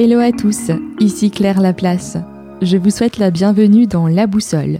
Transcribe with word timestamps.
Hello 0.00 0.20
à 0.20 0.30
tous, 0.30 0.70
ici 1.00 1.28
Claire 1.28 1.60
Laplace. 1.60 2.18
Je 2.62 2.76
vous 2.76 2.90
souhaite 2.90 3.18
la 3.18 3.32
bienvenue 3.32 3.88
dans 3.88 4.06
La 4.06 4.28
Boussole, 4.28 4.78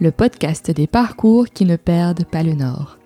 le 0.00 0.12
podcast 0.12 0.70
des 0.70 0.86
parcours 0.86 1.48
qui 1.48 1.64
ne 1.64 1.74
perdent 1.74 2.22
pas 2.22 2.44
le 2.44 2.52
nord. 2.52 2.96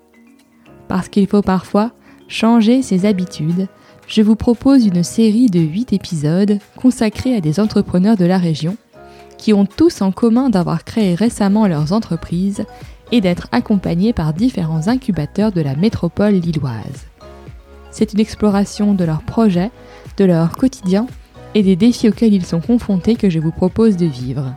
Parce 0.89 1.09
qu'il 1.09 1.27
faut 1.27 1.41
parfois 1.41 1.93
changer 2.29 2.83
ses 2.83 3.07
habitudes, 3.07 3.67
je 4.07 4.21
vous 4.21 4.37
propose 4.37 4.85
une 4.85 5.03
série 5.03 5.47
de 5.47 5.61
8 5.61 5.95
épisodes 5.95 6.59
consacrés 6.77 7.35
à 7.35 7.41
des 7.41 7.59
entrepreneurs 7.59 8.19
de 8.19 8.27
la 8.27 8.37
région 8.37 8.77
qui 9.39 9.55
ont 9.55 9.65
tous 9.65 10.03
en 10.03 10.13
commun 10.13 10.51
d'avoir 10.51 10.85
créé 10.85 11.15
récemment 11.15 11.67
leurs 11.67 11.95
entreprises 11.95 12.67
et 13.11 13.23
d'être 13.23 13.49
accompagnés 13.53 14.13
par 14.13 14.35
différents 14.35 14.89
incubateurs 14.89 15.51
de 15.51 15.63
la 15.63 15.77
métropole 15.77 16.35
lilloise. 16.35 17.07
C'est 17.91 18.13
une 18.13 18.21
exploration 18.21 18.93
de 18.93 19.05
leurs 19.05 19.23
projets, 19.23 19.71
de 20.19 20.27
leur 20.27 20.59
quotidien 20.59 21.07
et 21.55 21.63
des 21.63 21.77
défis 21.77 22.09
auxquels 22.09 22.35
ils 22.35 22.47
sont 22.47 22.61
confrontés 22.61 23.17
que 23.17 23.31
je 23.31 23.39
vous 23.39 23.53
propose 23.53 23.97
de 23.97 24.07
vivre. 24.07 24.55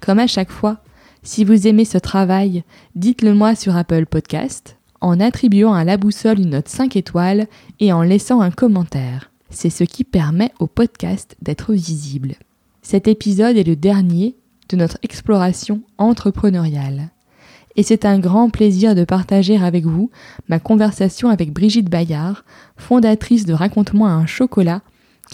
Comme 0.00 0.18
à 0.18 0.26
chaque 0.26 0.50
fois, 0.50 0.78
si 1.22 1.44
vous 1.44 1.66
aimez 1.66 1.84
ce 1.84 1.98
travail, 1.98 2.64
dites-le 2.94 3.34
moi 3.34 3.54
sur 3.54 3.76
Apple 3.76 4.06
Podcast, 4.06 4.76
en 5.00 5.20
attribuant 5.20 5.72
à 5.72 5.84
la 5.84 5.96
boussole 5.96 6.40
une 6.40 6.50
note 6.50 6.68
5 6.68 6.96
étoiles 6.96 7.46
et 7.80 7.92
en 7.92 8.02
laissant 8.02 8.40
un 8.40 8.50
commentaire. 8.50 9.30
C'est 9.50 9.70
ce 9.70 9.84
qui 9.84 10.04
permet 10.04 10.52
au 10.58 10.66
podcast 10.66 11.36
d'être 11.40 11.72
visible. 11.72 12.34
Cet 12.82 13.08
épisode 13.08 13.56
est 13.56 13.66
le 13.66 13.76
dernier 13.76 14.36
de 14.68 14.76
notre 14.76 14.98
exploration 15.02 15.82
entrepreneuriale. 15.98 17.10
Et 17.76 17.82
c'est 17.82 18.04
un 18.04 18.18
grand 18.18 18.50
plaisir 18.50 18.94
de 18.94 19.04
partager 19.04 19.56
avec 19.56 19.84
vous 19.84 20.10
ma 20.48 20.58
conversation 20.60 21.28
avec 21.28 21.52
Brigitte 21.52 21.90
Bayard, 21.90 22.44
fondatrice 22.76 23.46
de 23.46 23.52
Raconte-moi 23.52 24.10
un 24.10 24.26
chocolat, 24.26 24.82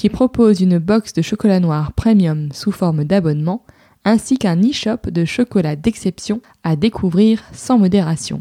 qui 0.01 0.09
propose 0.09 0.63
une 0.63 0.79
box 0.79 1.13
de 1.13 1.21
chocolat 1.21 1.61
noir 1.61 1.93
premium 1.93 2.49
sous 2.53 2.73
forme 2.73 3.05
d'abonnement, 3.05 3.67
ainsi 4.07 4.39
qu'un 4.39 4.59
e-shop 4.59 5.11
de 5.11 5.27
chocolat 5.27 5.77
d'exception 5.77 6.41
à 6.63 6.75
découvrir 6.75 7.43
sans 7.53 7.77
modération. 7.77 8.41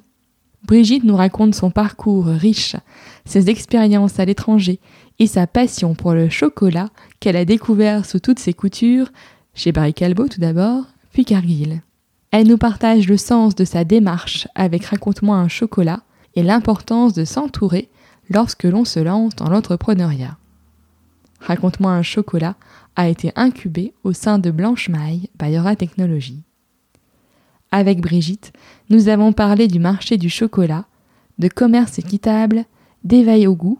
Brigitte 0.63 1.03
nous 1.03 1.17
raconte 1.17 1.53
son 1.53 1.69
parcours 1.69 2.27
riche, 2.27 2.77
ses 3.25 3.49
expériences 3.49 4.21
à 4.21 4.25
l'étranger 4.25 4.79
et 5.19 5.27
sa 5.27 5.47
passion 5.47 5.95
pour 5.95 6.13
le 6.13 6.29
chocolat 6.29 6.91
qu'elle 7.19 7.35
a 7.35 7.43
découvert 7.43 8.05
sous 8.05 8.21
toutes 8.21 8.39
ses 8.39 8.53
coutures, 8.53 9.09
chez 9.53 9.73
Barry 9.73 9.93
Calbo 9.93 10.29
tout 10.29 10.39
d'abord, 10.39 10.85
puis 11.11 11.25
Cargill. 11.25 11.81
Elle 12.31 12.47
nous 12.47 12.57
partage 12.57 13.05
le 13.05 13.17
sens 13.17 13.53
de 13.53 13.65
sa 13.65 13.83
démarche 13.83 14.47
avec 14.55 14.85
Raconte-moi 14.85 15.35
un 15.35 15.49
chocolat 15.49 16.03
et 16.37 16.41
l'importance 16.41 17.11
de 17.11 17.25
s'entourer 17.25 17.89
lorsque 18.29 18.63
l'on 18.63 18.85
se 18.85 19.01
lance 19.01 19.35
dans 19.35 19.49
l'entrepreneuriat. 19.49 20.37
Raconte-moi 21.39 21.91
un 21.91 22.03
chocolat 22.03 22.55
a 22.95 23.07
été 23.07 23.31
incubé 23.35 23.93
au 24.03 24.13
sein 24.13 24.39
de 24.39 24.51
Blanche 24.51 24.89
Maille 24.89 25.29
Bayora 25.37 25.75
Technologies. 25.75 26.43
Avec 27.71 28.01
Brigitte, 28.01 28.51
nous 28.89 29.09
avons 29.09 29.31
parlé 29.31 29.67
du 29.67 29.79
marché 29.79 30.17
du 30.17 30.29
chocolat, 30.29 30.85
de 31.37 31.47
commerce 31.47 31.99
équitable, 31.99 32.65
d'éveil 33.03 33.47
au 33.47 33.55
goût, 33.55 33.77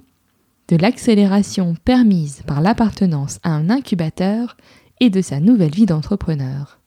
de 0.69 0.75
l'accélération 0.77 1.75
permise 1.83 2.43
par 2.45 2.61
l'appartenance 2.61 3.39
à 3.43 3.49
un 3.49 3.69
incubateur 3.69 4.55
et 4.99 5.09
de 5.09 5.21
sa 5.21 5.39
nouvelle 5.39 5.73
vie 5.73 5.87
d'entrepreneur. 5.87 6.79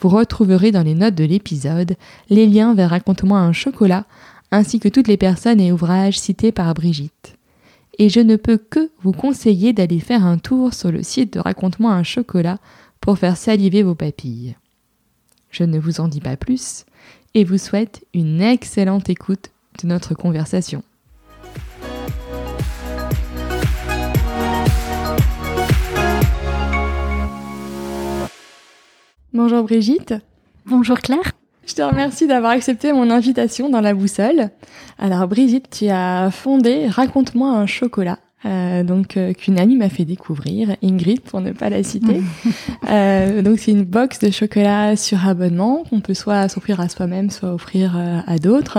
Vous 0.00 0.08
retrouverez 0.08 0.72
dans 0.72 0.82
les 0.82 0.94
notes 0.94 1.14
de 1.14 1.24
l'épisode 1.24 1.96
les 2.30 2.46
liens 2.46 2.74
vers 2.74 2.90
Raconte-moi 2.90 3.38
un 3.38 3.52
chocolat 3.52 4.06
ainsi 4.50 4.80
que 4.80 4.88
toutes 4.88 5.08
les 5.08 5.16
personnes 5.16 5.60
et 5.60 5.72
ouvrages 5.72 6.18
cités 6.18 6.52
par 6.52 6.72
Brigitte. 6.74 7.37
Et 8.00 8.08
je 8.08 8.20
ne 8.20 8.36
peux 8.36 8.58
que 8.58 8.90
vous 9.02 9.12
conseiller 9.12 9.72
d'aller 9.72 9.98
faire 9.98 10.24
un 10.24 10.38
tour 10.38 10.72
sur 10.72 10.92
le 10.92 11.02
site 11.02 11.32
de 11.32 11.40
Raconte-moi 11.40 11.92
un 11.92 12.04
chocolat 12.04 12.58
pour 13.00 13.18
faire 13.18 13.36
saliver 13.36 13.82
vos 13.82 13.96
papilles. 13.96 14.56
Je 15.50 15.64
ne 15.64 15.78
vous 15.78 16.00
en 16.00 16.06
dis 16.08 16.20
pas 16.20 16.36
plus 16.36 16.84
et 17.34 17.42
vous 17.42 17.58
souhaite 17.58 18.06
une 18.14 18.40
excellente 18.40 19.08
écoute 19.08 19.50
de 19.82 19.88
notre 19.88 20.14
conversation. 20.14 20.82
Bonjour 29.32 29.64
Brigitte. 29.64 30.14
Bonjour 30.66 30.98
Claire. 31.00 31.37
Je 31.68 31.74
te 31.74 31.82
remercie 31.82 32.26
d'avoir 32.26 32.52
accepté 32.52 32.94
mon 32.94 33.10
invitation 33.10 33.68
dans 33.68 33.82
la 33.82 33.92
boussole. 33.92 34.48
Alors 34.98 35.28
Brigitte, 35.28 35.68
tu 35.68 35.88
as 35.88 36.30
fondé 36.30 36.86
Raconte-moi 36.88 37.50
un 37.50 37.66
chocolat 37.66 38.18
euh, 38.44 38.84
donc 38.84 39.16
euh, 39.16 39.32
qu'une 39.32 39.58
amie 39.58 39.76
m'a 39.76 39.88
fait 39.88 40.04
découvrir, 40.04 40.76
Ingrid 40.80 41.20
pour 41.22 41.40
ne 41.40 41.50
pas 41.50 41.70
la 41.70 41.82
citer. 41.82 42.22
euh, 42.88 43.42
donc 43.42 43.58
c'est 43.58 43.72
une 43.72 43.82
box 43.82 44.20
de 44.20 44.30
chocolat 44.30 44.94
sur 44.94 45.26
abonnement 45.26 45.82
qu'on 45.90 46.00
peut 46.00 46.14
soit 46.14 46.48
s'offrir 46.48 46.80
à 46.80 46.88
soi-même, 46.88 47.30
soit 47.30 47.52
offrir 47.52 47.96
euh, 47.96 48.20
à 48.26 48.38
d'autres, 48.38 48.78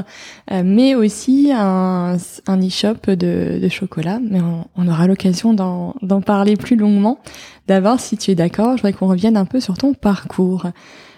euh, 0.52 0.62
mais 0.64 0.96
aussi 0.96 1.52
un, 1.54 2.16
un 2.48 2.60
e-shop 2.66 3.08
de, 3.08 3.60
de, 3.62 3.70
chocolat. 3.70 4.20
Mais 4.24 4.40
on, 4.40 4.66
on 4.78 4.88
aura 4.88 5.08
l'occasion 5.08 5.54
d'en 5.54 6.22
parler 6.22 6.56
plus 6.56 6.78
longuement. 6.78 7.20
D'abord, 7.68 8.00
si 8.00 8.18
tu 8.18 8.32
es 8.32 8.36
d'accord, 8.36 8.78
je 8.78 8.82
voudrais 8.82 8.94
qu'on 8.94 9.08
revienne 9.08 9.36
un 9.36 9.46
peu 9.46 9.60
sur 9.60 9.78
ton 9.78 9.94
parcours 9.94 10.68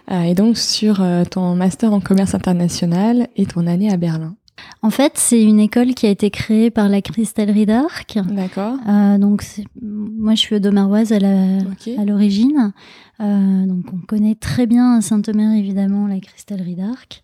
et 0.09 0.33
donc 0.33 0.57
sur 0.57 1.03
ton 1.29 1.55
master 1.55 1.93
en 1.93 1.99
commerce 1.99 2.33
international 2.35 3.27
et 3.35 3.45
ton 3.45 3.67
année 3.67 3.91
à 3.91 3.97
Berlin. 3.97 4.35
En 4.83 4.89
fait, 4.89 5.13
c'est 5.15 5.41
une 5.43 5.59
école 5.59 5.93
qui 5.93 6.07
a 6.07 6.09
été 6.09 6.29
créée 6.29 6.71
par 6.71 6.89
la 6.89 7.01
cristallerie 7.01 7.65
d'Arc. 7.65 8.17
D'accord. 8.29 8.77
Euh, 8.87 9.17
donc, 9.17 9.43
moi, 9.81 10.33
je 10.33 10.39
suis 10.39 10.55
odomaroise 10.55 11.11
à 11.11 11.19
l'origine. 11.19 12.73
Euh, 13.19 13.65
donc, 13.65 13.85
on 13.93 13.99
connaît 14.05 14.35
très 14.35 14.65
bien 14.65 14.97
à 14.97 15.01
Saint-Omer, 15.01 15.53
évidemment, 15.53 16.07
la 16.07 16.19
cristallerie 16.19 16.75
d'Arc. 16.75 17.21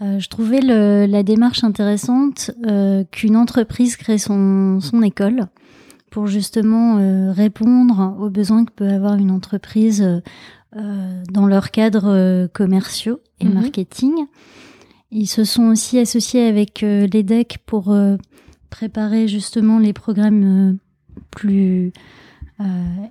Euh, 0.00 0.18
je 0.18 0.28
trouvais 0.28 0.60
le, 0.60 1.06
la 1.06 1.22
démarche 1.22 1.62
intéressante 1.62 2.50
euh, 2.66 3.04
qu'une 3.10 3.36
entreprise 3.36 3.96
crée 3.96 4.18
son, 4.18 4.80
son 4.80 5.02
école 5.02 5.46
pour 6.10 6.26
justement 6.26 6.98
euh, 6.98 7.32
répondre 7.32 8.16
aux 8.20 8.30
besoins 8.30 8.64
que 8.64 8.72
peut 8.72 8.88
avoir 8.88 9.16
une 9.16 9.30
entreprise 9.30 10.00
euh, 10.02 10.20
dans 10.74 11.46
leurs 11.46 11.70
cadres 11.70 12.46
commerciaux 12.48 13.20
et 13.40 13.46
mhm. 13.46 13.54
marketing. 13.54 14.26
Ils 15.16 15.28
se 15.28 15.44
sont 15.44 15.68
aussi 15.68 16.00
associés 16.00 16.44
avec 16.44 16.82
euh, 16.82 17.06
l'EDEC 17.06 17.58
pour 17.66 17.92
euh, 17.92 18.16
préparer 18.68 19.28
justement 19.28 19.78
les 19.78 19.92
programmes 19.92 20.72
euh, 20.72 20.76
plus 21.30 21.92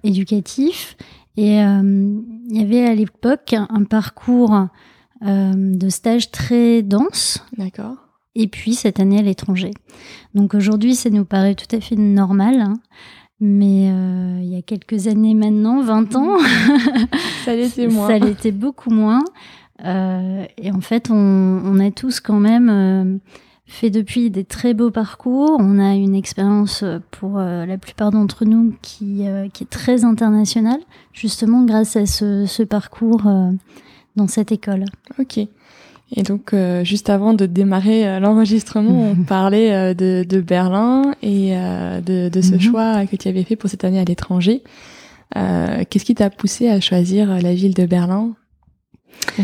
éducatifs. 0.04 0.98
Et 1.36 1.58
il 1.58 2.24
y 2.50 2.62
avait 2.62 2.86
à 2.86 2.96
l'époque 2.96 3.54
un 3.54 3.84
parcours 3.84 4.68
de 5.22 5.90
stage 5.90 6.32
très 6.32 6.82
dense. 6.82 7.46
D'accord. 7.58 7.96
Et 8.36 8.48
puis 8.48 8.74
cette 8.74 9.00
année 9.00 9.20
à 9.20 9.22
l'étranger. 9.22 9.72
Donc 10.34 10.54
aujourd'hui, 10.54 10.96
ça 10.96 11.10
nous 11.10 11.26
paraît 11.26 11.56
tout 11.56 11.76
à 11.76 11.82
fait 11.82 11.98
normal. 11.98 12.74
Mais 13.40 13.90
euh, 13.90 14.40
il 14.42 14.48
y 14.48 14.58
a 14.58 14.62
quelques 14.62 15.08
années 15.08 15.34
maintenant, 15.34 15.82
20 15.82 16.16
ans, 16.16 16.38
ça 17.44 17.56
l'était 17.56 17.88
moins. 17.90 18.08
Ça 18.08 18.20
l'était 18.20 18.52
beaucoup 18.52 18.90
moins. 18.90 19.24
Euh, 19.84 20.46
et 20.58 20.72
en 20.72 20.82
fait, 20.82 21.10
on, 21.10 21.16
on, 21.16 21.80
a 21.80 21.92
tous 21.92 22.20
quand 22.20 22.40
même 22.40 22.70
euh, 22.70 23.18
fait 23.66 23.90
depuis 23.90 24.30
des 24.30 24.46
très 24.46 24.74
beaux 24.74 24.92
parcours. 24.92 25.58
On 25.60 25.80
a 25.80 25.96
une 25.96 26.16
expérience 26.16 26.86
pour 27.12 27.40
la 27.40 27.78
plupart 27.78 28.12
d'entre 28.12 28.46
nous 28.46 28.76
qui, 28.82 29.26
qui 29.54 29.64
est 29.64 29.70
très 29.70 30.06
internationale, 30.06 30.80
justement 31.12 31.64
grâce 31.64 31.96
à 31.96 32.06
ce, 32.06 32.46
ce 32.46 32.64
parcours 32.64 33.24
dans 34.16 34.28
cette 34.28 34.52
école. 34.52 34.86
Ok. 35.20 35.40
Et 36.16 36.24
donc, 36.24 36.54
juste 36.84 37.10
avant 37.10 37.34
de 37.34 37.46
démarrer 37.48 38.20
l'enregistrement, 38.20 39.12
on 39.12 39.24
parlait 39.38 39.96
de, 39.96 40.24
de, 40.24 40.42
Berlin 40.42 41.16
et 41.24 41.52
de, 42.06 42.30
de, 42.30 42.42
ce 42.42 42.52
mm 42.52 42.58
-hmm. 42.58 42.62
choix 42.62 43.06
que 43.08 43.16
tu 43.16 43.28
avais 43.28 43.44
fait 43.44 43.56
pour 43.56 43.70
cette 43.70 43.84
année 43.84 44.00
à 44.00 44.06
l'étranger. 44.06 44.62
Qu'est-ce 45.34 46.06
qui 46.06 46.16
t'a 46.16 46.30
poussé 46.30 46.70
à 46.70 46.80
choisir 46.80 47.24
la 47.42 47.54
ville 47.54 47.74
de 47.74 47.86
Berlin? 47.88 48.36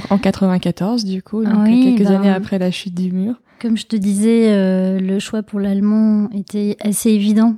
En 0.09 0.17
94, 0.17 1.05
du 1.05 1.21
coup, 1.23 1.43
donc 1.43 1.63
oui, 1.63 1.83
quelques 1.83 2.07
ben, 2.07 2.15
années 2.15 2.29
après 2.29 2.59
la 2.59 2.71
chute 2.71 2.95
du 2.95 3.11
mur. 3.11 3.35
Comme 3.61 3.77
je 3.77 3.85
te 3.85 3.95
disais, 3.95 4.49
euh, 4.49 4.99
le 4.99 5.19
choix 5.19 5.43
pour 5.43 5.59
l'allemand 5.59 6.29
était 6.33 6.77
assez 6.81 7.09
évident 7.09 7.55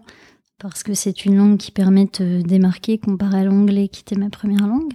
parce 0.60 0.84
que 0.84 0.94
c'est 0.94 1.25
une 1.25 1.38
langue 1.38 1.57
qui 1.57 1.72
permet 1.72 2.06
de 2.06 2.10
te 2.10 2.42
démarquer 2.42 2.98
comparé 2.98 3.40
à 3.40 3.44
l'anglais 3.44 3.88
qui 3.88 4.02
était 4.02 4.16
ma 4.16 4.30
première 4.30 4.68
langue. 4.68 4.94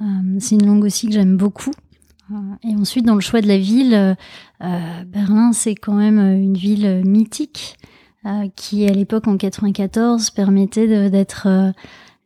Euh, 0.00 0.04
c'est 0.40 0.54
une 0.54 0.66
langue 0.66 0.84
aussi 0.84 1.06
que 1.06 1.12
j'aime 1.12 1.36
beaucoup. 1.36 1.70
Euh, 2.30 2.34
et 2.62 2.74
ensuite, 2.74 3.04
dans 3.04 3.14
le 3.14 3.20
choix 3.20 3.40
de 3.40 3.48
la 3.48 3.58
ville, 3.58 4.16
euh, 4.62 5.04
Berlin, 5.06 5.52
c'est 5.52 5.74
quand 5.74 5.94
même 5.94 6.18
une 6.18 6.56
ville 6.56 7.02
mythique 7.04 7.76
euh, 8.26 8.48
qui, 8.56 8.86
à 8.86 8.92
l'époque, 8.92 9.26
en 9.28 9.36
94, 9.36 10.30
permettait 10.30 11.10
d'être 11.10 11.72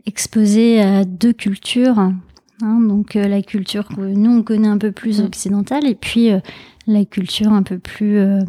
exposée 0.07 0.81
à 0.81 1.05
deux 1.05 1.33
cultures 1.33 2.13
Hein, 2.61 2.81
donc 2.81 3.15
euh, 3.15 3.29
la 3.29 3.41
culture 3.41 3.87
que 3.87 4.01
nous 4.01 4.39
on 4.39 4.43
connaît 4.43 4.69
un 4.69 4.79
peu 4.79 4.91
plus 4.91 5.21
mm. 5.21 5.25
occidentale 5.25 5.87
et 5.87 5.95
puis 5.95 6.33
euh, 6.33 6.41
la 6.89 7.05
culture 7.05 7.53
un 7.53 7.63
peu 7.63 7.79
plus 7.79 8.19
euh, 8.19 8.41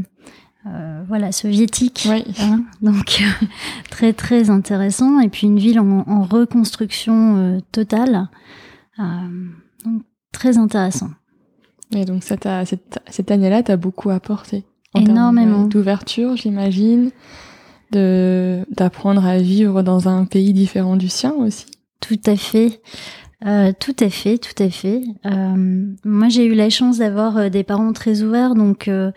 voilà, 1.07 1.31
soviétique. 1.31 2.07
Hein. 2.39 2.63
donc 2.81 3.23
très 3.89 4.13
très 4.13 4.49
intéressant. 4.49 5.19
Et 5.19 5.29
puis 5.29 5.47
une 5.47 5.59
ville 5.59 5.79
en, 5.79 6.23
reconstruction 6.23 7.61
totale. 7.71 8.29
donc 8.97 10.03
très 10.31 10.57
intéressant. 10.57 11.09
Et 11.95 12.05
donc 12.05 12.23
cette, 12.23 12.47
cette 13.09 13.31
année-là, 13.31 13.63
tu 13.63 13.71
as 13.71 13.77
beaucoup 13.77 14.09
apporté. 14.09 14.63
Énormément. 14.95 15.65
D'ouverture, 15.65 16.35
j'imagine, 16.35 17.11
de 17.91 18.65
d'apprendre 18.71 19.25
à 19.25 19.37
vivre 19.37 19.83
dans 19.83 20.07
un 20.07 20.25
pays 20.25 20.53
différent 20.53 20.95
du 20.95 21.09
sien 21.09 21.33
aussi. 21.33 21.65
Tout 21.99 22.19
à 22.25 22.35
fait. 22.35 22.81
Euh, 23.45 23.71
tout 23.79 23.95
à 23.99 24.09
fait, 24.09 24.37
tout 24.37 24.61
à 24.61 24.69
fait. 24.69 25.01
Euh, 25.25 25.85
moi, 26.03 26.27
j'ai 26.27 26.45
eu 26.45 26.55
la 26.55 26.69
chance 26.69 26.97
d'avoir 26.97 27.37
euh, 27.37 27.49
des 27.49 27.63
parents 27.63 27.93
très 27.93 28.21
ouverts, 28.21 28.53
donc 28.53 28.87
euh, 28.87 29.11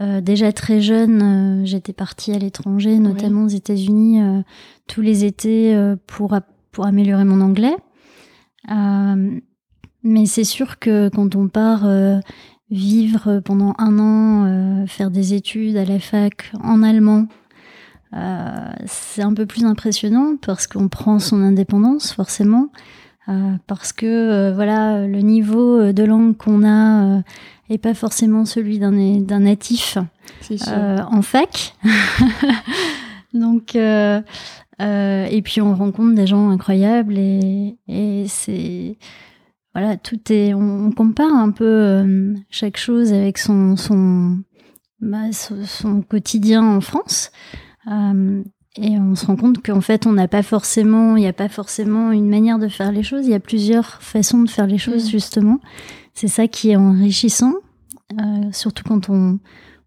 euh 0.00 0.20
déjà 0.20 0.52
très 0.52 0.80
jeune, 0.80 1.62
j'étais 1.66 1.92
partie 1.92 2.32
à 2.32 2.38
l'étranger, 2.38 2.98
notamment 2.98 3.44
aux 3.44 3.48
États-Unis, 3.48 4.20
tous 4.86 5.00
les 5.00 5.24
étés 5.24 5.76
pour 6.06 6.36
pour 6.70 6.86
améliorer 6.86 7.24
mon 7.24 7.40
anglais. 7.40 7.76
Mais 10.04 10.26
c'est 10.26 10.44
sûr 10.44 10.78
que 10.78 11.08
quand 11.08 11.34
on 11.34 11.48
part 11.48 11.86
vivre 12.70 13.40
pendant 13.40 13.74
un 13.78 13.98
an, 13.98 14.86
faire 14.86 15.10
des 15.10 15.34
études 15.34 15.76
à 15.76 15.84
la 15.84 15.98
fac 15.98 16.52
en 16.62 16.82
allemand, 16.82 17.26
euh, 18.16 18.72
c'est 18.86 19.22
un 19.22 19.34
peu 19.34 19.46
plus 19.46 19.64
impressionnant 19.64 20.36
parce 20.40 20.66
qu'on 20.66 20.88
prend 20.88 21.18
son 21.18 21.42
indépendance 21.42 22.12
forcément, 22.12 22.68
euh, 23.28 23.54
parce 23.66 23.92
que 23.92 24.06
euh, 24.06 24.52
voilà 24.54 25.06
le 25.06 25.20
niveau 25.20 25.92
de 25.92 26.04
langue 26.04 26.36
qu'on 26.36 26.64
a 26.64 27.22
est 27.70 27.78
pas 27.78 27.94
forcément 27.94 28.44
celui 28.44 28.78
d'un 28.78 29.20
d'un 29.20 29.40
natif 29.40 29.98
en 30.68 31.22
fac. 31.22 31.74
Donc 33.34 33.74
et 33.74 35.42
puis 35.42 35.60
on 35.60 35.74
rencontre 35.74 36.14
des 36.14 36.26
gens 36.26 36.50
incroyables 36.50 37.18
et, 37.18 37.76
et 37.88 38.26
c'est 38.28 38.96
voilà 39.74 39.96
tout 39.96 40.20
est 40.32 40.54
on, 40.54 40.90
compare 40.92 41.34
un 41.34 41.50
peu 41.50 42.34
chaque 42.50 42.76
chose 42.76 43.12
avec 43.12 43.38
son 43.38 43.76
son, 43.76 44.38
bah, 45.00 45.32
son 45.32 46.02
quotidien 46.02 46.62
en 46.62 46.80
France. 46.80 47.30
Euh, 47.90 48.42
et 48.76 48.98
on 48.98 49.14
se 49.14 49.26
rend 49.26 49.36
compte 49.36 49.64
qu'en 49.64 49.80
fait, 49.80 50.06
on 50.06 50.12
n'a 50.12 50.26
pas 50.26 50.42
forcément, 50.42 51.16
il 51.16 51.20
n'y 51.20 51.28
a 51.28 51.32
pas 51.32 51.48
forcément 51.48 52.10
une 52.10 52.28
manière 52.28 52.58
de 52.58 52.68
faire 52.68 52.90
les 52.90 53.04
choses. 53.04 53.26
Il 53.26 53.30
y 53.30 53.34
a 53.34 53.40
plusieurs 53.40 54.02
façons 54.02 54.42
de 54.42 54.50
faire 54.50 54.66
les 54.66 54.78
choses, 54.78 55.06
mm. 55.06 55.10
justement. 55.10 55.60
C'est 56.12 56.28
ça 56.28 56.48
qui 56.48 56.70
est 56.70 56.76
enrichissant, 56.76 57.54
euh, 58.20 58.50
surtout 58.52 58.82
quand 58.84 59.10
on, 59.10 59.38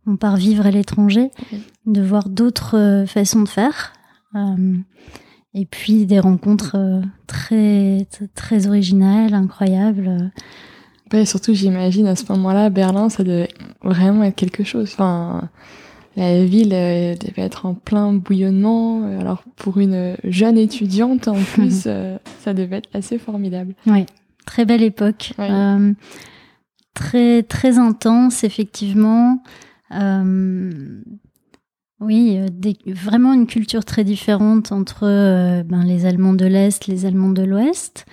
on 0.06 0.16
part 0.16 0.38
vivre 0.38 0.66
à 0.66 0.72
l'étranger, 0.72 1.32
de 1.86 2.02
voir 2.02 2.30
d'autres 2.30 2.78
euh, 2.78 3.06
façons 3.06 3.44
de 3.44 3.50
faire. 3.50 3.94
Et 5.58 5.66
puis 5.66 6.06
des 6.06 6.20
rencontres 6.20 6.76
euh, 6.76 7.02
très, 7.26 8.06
très 8.36 8.68
originales, 8.68 9.34
incroyables. 9.34 10.32
Ouais, 11.12 11.26
surtout, 11.26 11.56
j'imagine, 11.56 12.06
à 12.06 12.16
ce 12.16 12.32
moment-là, 12.32 12.70
Berlin, 12.70 13.10
ça 13.10 13.24
devait 13.24 13.50
vraiment 13.82 14.24
être 14.24 14.36
quelque 14.36 14.64
chose. 14.64 14.92
Enfin, 14.94 15.50
la 16.16 16.46
ville 16.46 16.74
euh, 16.74 17.16
devait 17.16 17.42
être 17.42 17.66
en 17.66 17.74
plein 17.74 18.14
bouillonnement. 18.14 19.02
Alors 19.20 19.42
pour 19.56 19.80
une 19.80 20.16
jeune 20.26 20.60
étudiante, 20.60 21.28
en 21.28 21.42
plus, 21.54 21.86
euh, 21.88 22.20
ça 22.42 22.54
devait 22.54 22.78
être 22.78 22.90
assez 22.94 23.18
formidable. 23.18 23.74
Oui, 23.88 24.06
très 24.46 24.64
belle 24.64 24.84
époque. 24.84 25.34
très 26.94 27.42
très 27.42 27.80
intense, 27.80 28.44
effectivement. 28.44 29.42
Oui, 32.00 32.40
vraiment 32.86 33.34
une 33.34 33.48
culture 33.48 33.84
très 33.84 34.04
différente 34.04 34.72
entre 34.72 35.02
ben, 35.64 35.84
les 35.84 36.06
Allemands 36.06 36.34
de 36.34 36.46
l'Est, 36.46 36.88
les 36.88 37.06
Allemands 37.06 37.32
de 37.32 37.44
l'Ouest. 37.44 38.06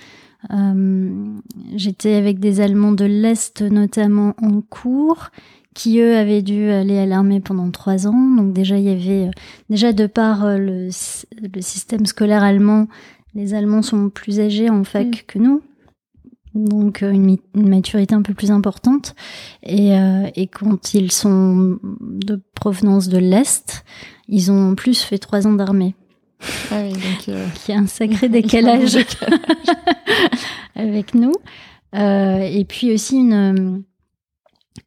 J'étais 1.75 2.15
avec 2.15 2.39
des 2.39 2.61
Allemands 2.61 2.93
de 2.93 3.05
l'Est 3.05 3.61
notamment 3.61 4.35
en 4.41 4.63
cours 4.63 5.31
qui 5.75 5.99
eux 5.99 6.17
avaient 6.17 6.43
dû 6.43 6.71
aller 6.71 6.99
à 6.99 7.05
l'armée 7.05 7.41
pendant 7.41 7.71
trois 7.71 8.07
ans. 8.07 8.31
Donc 8.37 8.53
déjà 8.53 8.79
il 8.79 8.85
y 8.85 8.91
avait 8.91 9.27
euh, 9.27 9.31
déjà 9.69 9.93
de 9.93 10.07
par 10.07 10.45
euh, 10.45 10.57
le, 10.57 10.85
le, 10.87 11.61
système 11.61 12.07
scolaire 12.07 12.45
allemand, 12.45 12.87
les 13.35 13.55
Allemands 13.55 13.83
sont 13.83 14.09
plus 14.09 14.41
âgés 14.41 14.71
en 14.71 14.85
fac 14.85 15.09
mm. 15.09 15.21
que 15.27 15.39
nous. 15.39 15.61
Donc 16.55 17.03
euh, 17.03 17.11
une, 17.11 17.39
maturité 17.55 18.15
un 18.15 18.23
peu 18.23 18.35
plus 18.35 18.51
importante 18.51 19.15
et, 19.63 19.93
et 20.37 20.47
quand 20.47 20.95
ils 20.95 21.11
sont 21.11 21.79
de 22.01 22.41
provenance 22.55 23.09
de 23.09 23.19
l'est, 23.19 23.85
ils 24.29 24.53
ont 24.53 24.71
en 24.71 24.75
plus 24.75 25.03
fait 25.03 25.19
trois 25.19 25.47
ans 25.47 25.53
d'armée. 25.53 25.95
Ah 26.71 26.83
oui, 26.83 26.93
donc 26.93 27.27
il 27.27 27.73
y 27.73 27.77
a 27.77 27.79
un 27.79 27.87
sacré 27.87 28.29
décalage 28.31 28.97
avec 30.77 31.15
nous. 31.15 31.33
et 31.93 32.65
puis 32.69 32.93
aussi 32.93 33.17
une 33.17 33.85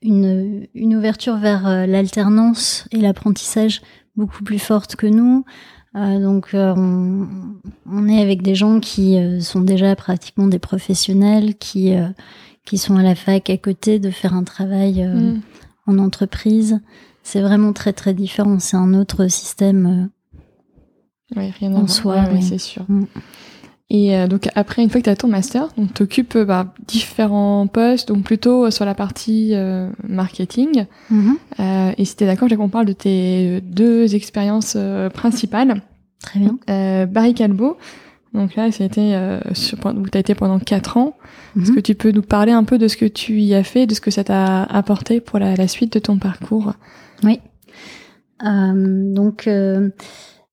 une, 0.02 0.68
une 0.74 0.96
ouverture 0.96 1.38
vers 1.38 1.68
euh, 1.68 1.86
l'alternance 1.86 2.88
et 2.92 2.98
l'apprentissage 2.98 3.82
beaucoup 4.16 4.44
plus 4.44 4.60
forte 4.60 4.96
que 4.96 5.08
nous. 5.08 5.46
Euh, 5.98 6.20
donc 6.20 6.54
euh, 6.54 6.74
on, 6.76 7.28
on, 7.90 8.08
est 8.08 8.22
avec 8.22 8.42
des 8.44 8.56
gens 8.56 8.80
qui 8.80 9.18
sont 9.42 9.62
déjà 9.62 9.96
pratiquement 9.96 10.48
des 10.48 10.60
professionnels, 10.60 11.56
qui, 11.56 11.94
qui 12.66 12.78
sont 12.78 12.96
à 12.98 13.04
la 13.04 13.16
fac 13.16 13.50
à 13.50 13.58
côté 13.58 14.00
de 14.00 14.12
faire 14.12 14.34
un 14.34 14.44
travail 14.44 15.04
mm. 15.04 15.42
en 15.88 15.98
entreprise. 15.98 16.80
C'est 17.24 17.42
vraiment 17.42 17.74
très 17.74 17.94
très 17.94 18.14
différent. 18.14 18.60
C'est 18.60 18.78
un 18.78 18.94
autre 18.94 19.28
système 19.28 20.10
oui, 21.36 21.52
rien 21.60 21.74
en 21.74 21.88
soi. 21.88 22.24
Oui, 22.32 22.42
c'est 22.42 22.58
sûr. 22.58 22.86
Mm. 22.88 23.06
Et 23.90 24.16
euh, 24.16 24.28
donc 24.28 24.50
après, 24.56 24.84
une 24.84 24.90
fois 24.90 25.00
que 25.00 25.06
tu 25.06 25.10
as 25.10 25.16
ton 25.16 25.30
master, 25.30 25.70
donc 25.78 25.94
tu 25.94 26.04
occupes 26.04 26.36
euh, 26.36 26.46
bah, 26.46 26.74
différents 26.88 27.68
postes, 27.68 28.10
donc 28.10 28.24
plutôt 28.24 28.66
euh, 28.66 28.72
sur 28.72 28.84
la 28.84 28.94
partie 28.94 29.54
marketing. 30.08 30.86
Mm-hmm. 31.12 31.34
euh, 31.60 31.92
et 31.98 32.06
si 32.06 32.16
tu 32.16 32.24
es 32.26 32.28
d'accord, 32.28 32.50
je 32.50 32.56
qu'on 32.56 32.70
parle 32.70 32.86
de 32.86 32.94
tes 32.94 33.62
deux 33.62 34.16
expériences 34.16 34.78
principales. 35.14 35.82
Très 36.22 36.40
bien. 36.40 37.06
Barry 37.06 37.34
Calbo, 37.34 37.78
donc 38.34 38.56
là, 38.56 38.72
sur, 38.72 39.78
où 39.86 40.10
tu 40.10 40.18
as 40.18 40.20
été 40.20 40.36
pendant 40.36 40.60
quatre 40.60 40.98
ans. 40.98 41.16
Est-ce 41.56 41.72
mm-hmm. 41.72 41.76
que 41.76 41.80
tu 41.80 41.96
peux 41.96 42.12
nous 42.12 42.22
parler 42.22 42.52
un 42.52 42.66
peu 42.66 42.78
de 42.78 42.88
ce 42.88 42.98
que 42.98 43.06
tu 43.06 43.40
y 43.40 43.56
as 43.56 43.64
fait, 43.64 43.88
de 43.88 43.94
ce 43.94 44.02
que 44.02 44.12
ça 44.12 44.24
t'a 44.26 44.64
apporté 44.64 45.22
pour 45.22 45.40
la, 45.40 45.56
la, 45.56 45.68
suite 45.68 45.94
de 45.94 46.00
ton 46.00 46.18
parcours? 46.18 46.74
Oui. 47.24 47.40
donc 48.44 49.48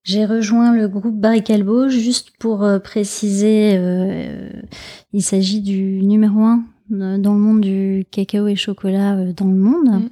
j'ai 0.05 0.27
rejoint 0.27 0.75
le 0.75 0.87
groupe 0.87 1.19
Barry 1.19 1.43
Calbo 1.43 1.89
juste 1.89 2.33
pour 2.39 2.63
euh, 2.63 2.79
préciser, 2.79 3.73
euh, 3.75 4.51
il 5.15 5.23
s'agit 5.23 5.63
du 5.63 6.03
numéro 6.03 6.43
un 6.43 6.63
euh, 6.93 7.17
dans 7.17 7.33
le 7.33 7.41
monde 7.41 7.63
du 7.63 8.05
cacao 8.11 8.47
et 8.47 8.55
chocolat 8.55 9.17
dans 9.33 9.47
le 9.47 9.57
monde. 9.57 10.11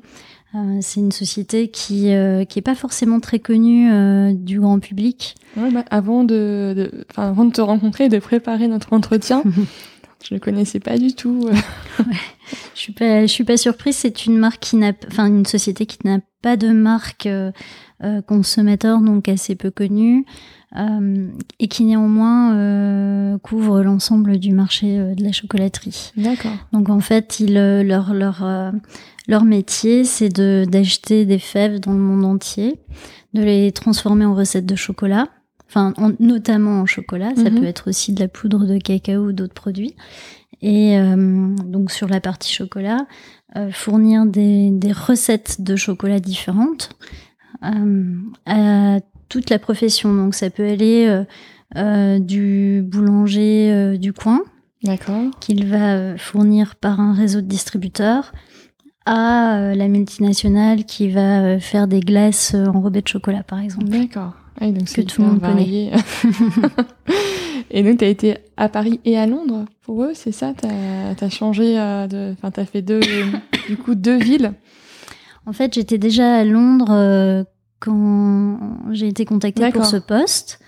Mm. 0.54 0.80
c'est 0.80 1.00
une 1.00 1.12
société 1.12 1.68
qui 1.68 2.10
qui 2.48 2.58
est 2.58 2.64
pas 2.64 2.74
forcément 2.74 3.20
très 3.20 3.38
connue 3.38 4.34
du 4.34 4.60
grand 4.60 4.80
public. 4.80 5.34
bah, 5.56 5.84
avant 5.90 6.24
de, 6.24 6.72
de 6.74 7.04
avant 7.16 7.44
de 7.44 7.52
te 7.52 7.60
rencontrer 7.60 8.04
et 8.04 8.08
de 8.08 8.18
préparer 8.18 8.68
notre 8.68 8.94
entretien, 8.94 9.42
je 10.24 10.32
ne 10.32 10.38
connaissais 10.38 10.80
pas 10.80 10.96
du 10.96 11.14
tout. 11.14 11.50
ouais. 11.98 12.16
Je 12.74 12.80
suis 12.80 12.92
pas 12.94 13.22
je 13.22 13.32
suis 13.32 13.44
pas 13.44 13.58
surprise. 13.58 13.96
C'est 13.96 14.24
une 14.24 14.38
marque 14.38 14.60
qui 14.60 14.76
n'a, 14.76 14.92
enfin 15.08 15.26
une 15.26 15.44
société 15.44 15.84
qui 15.84 15.98
n'a 16.04 16.20
pas 16.40 16.56
de 16.56 16.72
marque 16.72 17.28
consommateur, 18.26 19.00
donc 19.00 19.28
assez 19.28 19.54
peu 19.54 19.70
connu, 19.70 20.24
euh, 20.76 21.28
et 21.60 21.68
qui 21.68 21.84
néanmoins 21.84 22.56
euh, 22.56 23.38
couvre 23.38 23.82
l'ensemble 23.82 24.38
du 24.38 24.52
marché 24.52 24.96
de 25.14 25.22
la 25.22 25.32
chocolaterie. 25.32 26.12
D'accord. 26.16 26.56
Donc 26.72 26.88
en 26.88 27.00
fait, 27.00 27.40
ils, 27.40 27.54
leur, 27.54 28.14
leur, 28.14 28.44
leur 29.28 29.44
métier, 29.44 30.04
c'est 30.04 30.30
de 30.30 30.64
d'acheter 30.68 31.26
des 31.26 31.38
fèves 31.38 31.80
dans 31.80 31.92
le 31.92 31.98
monde 31.98 32.24
entier, 32.24 32.80
de 33.34 33.42
les 33.42 33.72
transformer 33.72 34.24
en 34.24 34.34
recettes 34.34 34.66
de 34.66 34.76
chocolat, 34.76 35.28
enfin 35.68 35.92
notamment 36.18 36.80
en 36.80 36.86
chocolat, 36.86 37.32
ça 37.36 37.50
mhm. 37.50 37.60
peut 37.60 37.66
être 37.66 37.88
aussi 37.88 38.12
de 38.12 38.20
la 38.20 38.28
poudre 38.28 38.66
de 38.66 38.78
cacao 38.78 39.26
ou 39.26 39.32
d'autres 39.32 39.54
produits. 39.54 39.94
Et 40.64 40.96
donc 41.66 41.90
sur 41.90 42.06
la 42.06 42.20
partie 42.20 42.52
chocolat, 42.52 43.06
fournir 43.72 44.26
des, 44.26 44.70
des, 44.70 44.92
recettes 44.92 45.60
de 45.60 45.74
chocolat 45.74 46.20
différentes 46.20 46.96
euh, 47.00 47.31
à 47.62 48.98
toute 49.28 49.50
la 49.50 49.58
profession. 49.58 50.14
Donc 50.14 50.34
ça 50.34 50.50
peut 50.50 50.66
aller 50.66 51.06
euh, 51.06 51.24
euh, 51.76 52.18
du 52.18 52.82
boulanger 52.84 53.96
du 53.98 54.12
coin, 54.12 54.42
qu'il 55.40 55.66
va 55.66 56.16
fournir 56.18 56.76
par 56.76 57.00
un 57.00 57.14
réseau 57.14 57.40
de 57.40 57.46
distributeurs, 57.46 58.32
à 59.06 59.74
la 59.74 59.88
multinationale 59.88 60.84
qui 60.84 61.08
va 61.08 61.58
faire 61.58 61.88
des 61.88 62.00
glaces 62.00 62.54
enrobées 62.54 63.02
de 63.02 63.08
chocolat, 63.08 63.42
par 63.42 63.58
exemple. 63.58 63.86
D'accord. 63.86 64.34
donc 64.60 64.84
que 64.84 65.00
tout 65.00 65.22
le 65.22 65.28
monde 65.28 65.40
connaît. 65.40 65.92
et 67.70 67.82
donc, 67.82 67.98
tu 67.98 68.04
as 68.04 68.08
été 68.08 68.36
à 68.56 68.68
Paris 68.68 69.00
et 69.04 69.18
à 69.18 69.26
Londres 69.26 69.64
pour 69.82 70.04
eux, 70.04 70.12
c'est 70.14 70.30
ça? 70.30 70.52
Tu 70.54 70.66
as, 70.66 71.30
changé, 71.30 71.78
enfin, 71.80 72.50
tu 72.52 72.60
as 72.60 72.64
fait 72.66 72.82
deux, 72.82 73.00
du 73.68 73.76
coup, 73.76 73.94
deux 73.94 74.18
villes 74.18 74.52
En 75.46 75.52
fait, 75.52 75.74
j'étais 75.74 75.98
déjà 75.98 76.36
à 76.36 76.44
Londres 76.44 77.44
quand 77.80 78.58
j'ai 78.92 79.08
été 79.08 79.24
contactée 79.24 79.70
pour 79.70 79.84
ce 79.84 79.96
poste. 79.96 80.60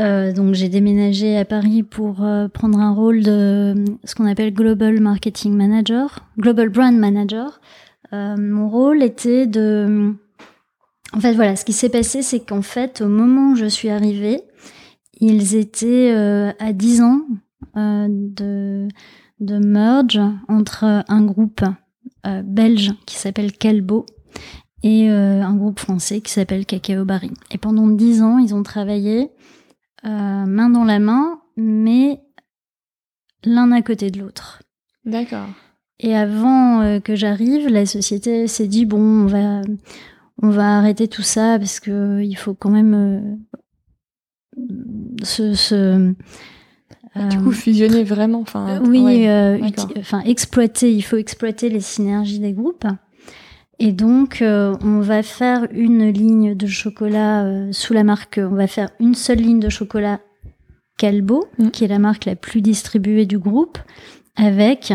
Euh, 0.00 0.32
donc 0.32 0.54
j'ai 0.54 0.68
déménagé 0.70 1.36
à 1.36 1.44
Paris 1.44 1.82
pour 1.82 2.24
euh, 2.24 2.48
prendre 2.48 2.78
un 2.78 2.92
rôle 2.92 3.22
de 3.22 3.74
ce 4.04 4.14
qu'on 4.14 4.26
appelle 4.26 4.54
Global 4.54 5.00
Marketing 5.00 5.54
Manager, 5.54 6.20
Global 6.38 6.70
Brand 6.70 6.96
Manager. 6.96 7.60
Euh, 8.12 8.36
mon 8.38 8.68
rôle 8.68 9.02
était 9.02 9.46
de... 9.46 10.14
En 11.14 11.20
fait 11.20 11.34
voilà, 11.34 11.56
ce 11.56 11.66
qui 11.66 11.74
s'est 11.74 11.90
passé 11.90 12.22
c'est 12.22 12.40
qu'en 12.40 12.62
fait 12.62 13.02
au 13.02 13.08
moment 13.08 13.52
où 13.52 13.56
je 13.56 13.66
suis 13.66 13.90
arrivée, 13.90 14.40
ils 15.20 15.56
étaient 15.56 16.10
à 16.58 16.72
10 16.72 17.02
ans 17.02 17.20
de, 17.76 18.88
de 19.40 19.58
merge 19.58 20.20
entre 20.48 21.04
un 21.06 21.22
groupe 21.22 21.60
belge 22.44 22.92
qui 23.06 23.16
s'appelle 23.16 23.52
Calbo 23.52 24.06
et 24.82 25.08
un 25.08 25.54
groupe 25.54 25.80
français 25.80 26.20
qui 26.20 26.32
s'appelle 26.32 26.66
Cacao 26.66 27.04
Barry. 27.04 27.30
Et 27.50 27.58
pendant 27.58 27.88
10 27.88 28.22
ans, 28.22 28.38
ils 28.38 28.54
ont 28.54 28.62
travaillé 28.62 29.30
euh, 30.04 30.46
main 30.46 30.68
dans 30.68 30.82
la 30.82 30.98
main, 30.98 31.40
mais 31.56 32.20
l'un 33.44 33.70
à 33.70 33.82
côté 33.82 34.10
de 34.10 34.18
l'autre. 34.18 34.60
D'accord. 35.04 35.46
Et 36.00 36.16
avant 36.16 36.80
euh, 36.80 36.98
que 36.98 37.14
j'arrive, 37.14 37.68
la 37.68 37.86
société 37.86 38.48
s'est 38.48 38.66
dit 38.66 38.84
bon, 38.84 39.00
on 39.00 39.26
va, 39.26 39.62
on 40.42 40.50
va 40.50 40.78
arrêter 40.78 41.06
tout 41.06 41.22
ça 41.22 41.56
parce 41.58 41.78
que 41.78 42.20
il 42.20 42.34
faut 42.34 42.54
quand 42.54 42.70
même 42.70 43.38
euh, 44.58 45.24
se, 45.24 46.12
du 47.14 47.38
coup, 47.38 47.52
fusionner 47.52 48.04
vraiment, 48.04 48.40
enfin. 48.40 48.80
oui, 48.86 49.28
enfin 49.98 50.20
exploiter. 50.20 50.92
Il 50.92 51.02
faut 51.02 51.16
exploiter 51.16 51.68
les 51.68 51.80
synergies 51.80 52.38
des 52.38 52.52
groupes. 52.52 52.86
Et 53.84 53.90
donc, 53.90 54.42
euh, 54.42 54.76
on 54.84 55.00
va 55.00 55.24
faire 55.24 55.66
une 55.72 56.08
ligne 56.08 56.54
de 56.54 56.66
chocolat 56.68 57.44
euh, 57.44 57.72
sous 57.72 57.92
la 57.92 58.04
marque, 58.04 58.38
on 58.40 58.54
va 58.54 58.68
faire 58.68 58.90
une 59.00 59.16
seule 59.16 59.38
ligne 59.38 59.58
de 59.58 59.68
chocolat 59.68 60.20
Calbo, 60.98 61.46
mm. 61.58 61.70
qui 61.70 61.82
est 61.82 61.88
la 61.88 61.98
marque 61.98 62.26
la 62.26 62.36
plus 62.36 62.62
distribuée 62.62 63.26
du 63.26 63.38
groupe, 63.38 63.78
avec 64.36 64.92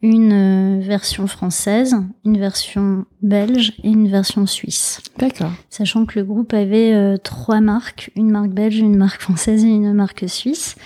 une 0.00 0.32
euh, 0.32 0.80
version 0.80 1.26
française, 1.26 1.96
une 2.24 2.38
version 2.38 3.04
belge 3.20 3.74
et 3.82 3.90
une 3.90 4.08
version 4.08 4.46
suisse. 4.46 5.02
D'accord. 5.18 5.52
Sachant 5.68 6.06
que 6.06 6.18
le 6.18 6.24
groupe 6.24 6.54
avait 6.54 7.18
trois 7.18 7.60
marques, 7.60 8.10
une 8.16 8.30
marque 8.30 8.52
belge, 8.52 8.78
une 8.78 8.96
marque 8.96 9.20
française 9.20 9.66
et 9.66 9.68
une 9.68 9.92
marque 9.92 10.24
suisse. 10.28 10.76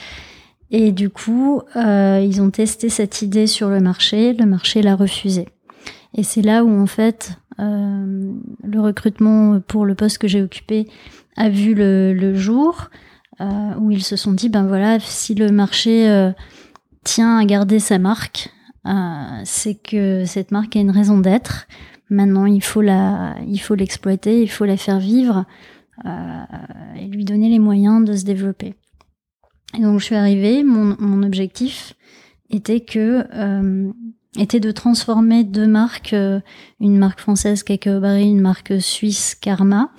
Et 0.71 0.93
du 0.93 1.09
coup, 1.09 1.63
ils 1.75 2.41
ont 2.43 2.51
testé 2.51 2.89
cette 2.89 3.23
idée 3.23 3.47
sur 3.47 3.71
le 3.71 3.81
marché, 3.81 4.35
le 4.35 4.45
marché 4.45 4.83
l'a 4.83 4.97
refusé. 4.97 5.49
Et 6.15 6.23
c'est 6.23 6.43
là 6.43 6.65
où 6.65 6.81
en 6.81 6.87
fait 6.87 7.39
euh, 7.61 8.33
le 8.63 8.81
recrutement 8.81 9.61
pour 9.61 9.85
le 9.85 9.95
poste 9.95 10.19
que 10.19 10.29
j'ai 10.29 10.43
occupé 10.43 10.89
a 11.37 11.49
vu 11.49 11.75
le, 11.75 12.35
jour, 12.35 12.89
euh, 13.41 13.75
où 13.79 13.91
ils 13.91 14.03
se 14.03 14.17
sont 14.17 14.33
dit 14.33 14.49
ben 14.49 14.67
voilà 14.67 14.99
si 15.01 15.35
le 15.35 15.51
marché 15.51 16.09
euh, 16.09 16.33
tient 17.05 17.39
à 17.39 17.45
garder 17.45 17.79
sa 17.79 17.99
marque, 17.99 18.51
c'est 19.45 19.75
que 19.75 20.25
cette 20.25 20.51
marque 20.51 20.75
a 20.77 20.81
une 20.81 20.91
raison 20.91 21.19
d'être. 21.19 21.67
Maintenant 22.11 22.47
il 22.47 22.63
faut 22.63 22.81
la, 22.81 23.35
il 23.47 23.59
faut 23.59 23.75
l'exploiter, 23.75 24.41
il 24.43 24.49
faut 24.51 24.65
la 24.65 24.79
faire 24.79 24.99
vivre 24.99 25.45
et 26.05 27.07
lui 27.07 27.25
donner 27.25 27.51
les 27.51 27.59
moyens 27.59 28.03
de 28.05 28.17
se 28.17 28.25
développer. 28.25 28.75
Et 29.77 29.81
donc 29.81 29.99
je 30.01 30.05
suis 30.05 30.15
arrivée, 30.15 30.63
mon, 30.63 30.97
mon 30.99 31.23
objectif 31.23 31.95
était 32.51 32.81
que 32.81 33.25
était 34.37 34.61
de 34.61 34.71
transformer 34.71 35.45
deux 35.45 35.67
marques, 35.67 36.13
euh, 36.13 36.41
une 36.81 36.99
marque 36.99 37.21
française 37.21 37.63
Cacao 37.63 38.01
Barry, 38.01 38.29
une 38.29 38.41
marque 38.41 38.81
suisse 38.81 39.35
Karma, 39.35 39.91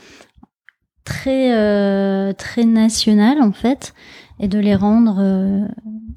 très 1.04 1.56
euh, 1.56 2.34
très 2.34 2.66
nationales 2.66 3.42
en 3.42 3.52
fait, 3.52 3.94
et 4.40 4.48
de 4.48 4.60
les 4.60 4.76
rendre 4.76 5.18
euh, 5.20 5.66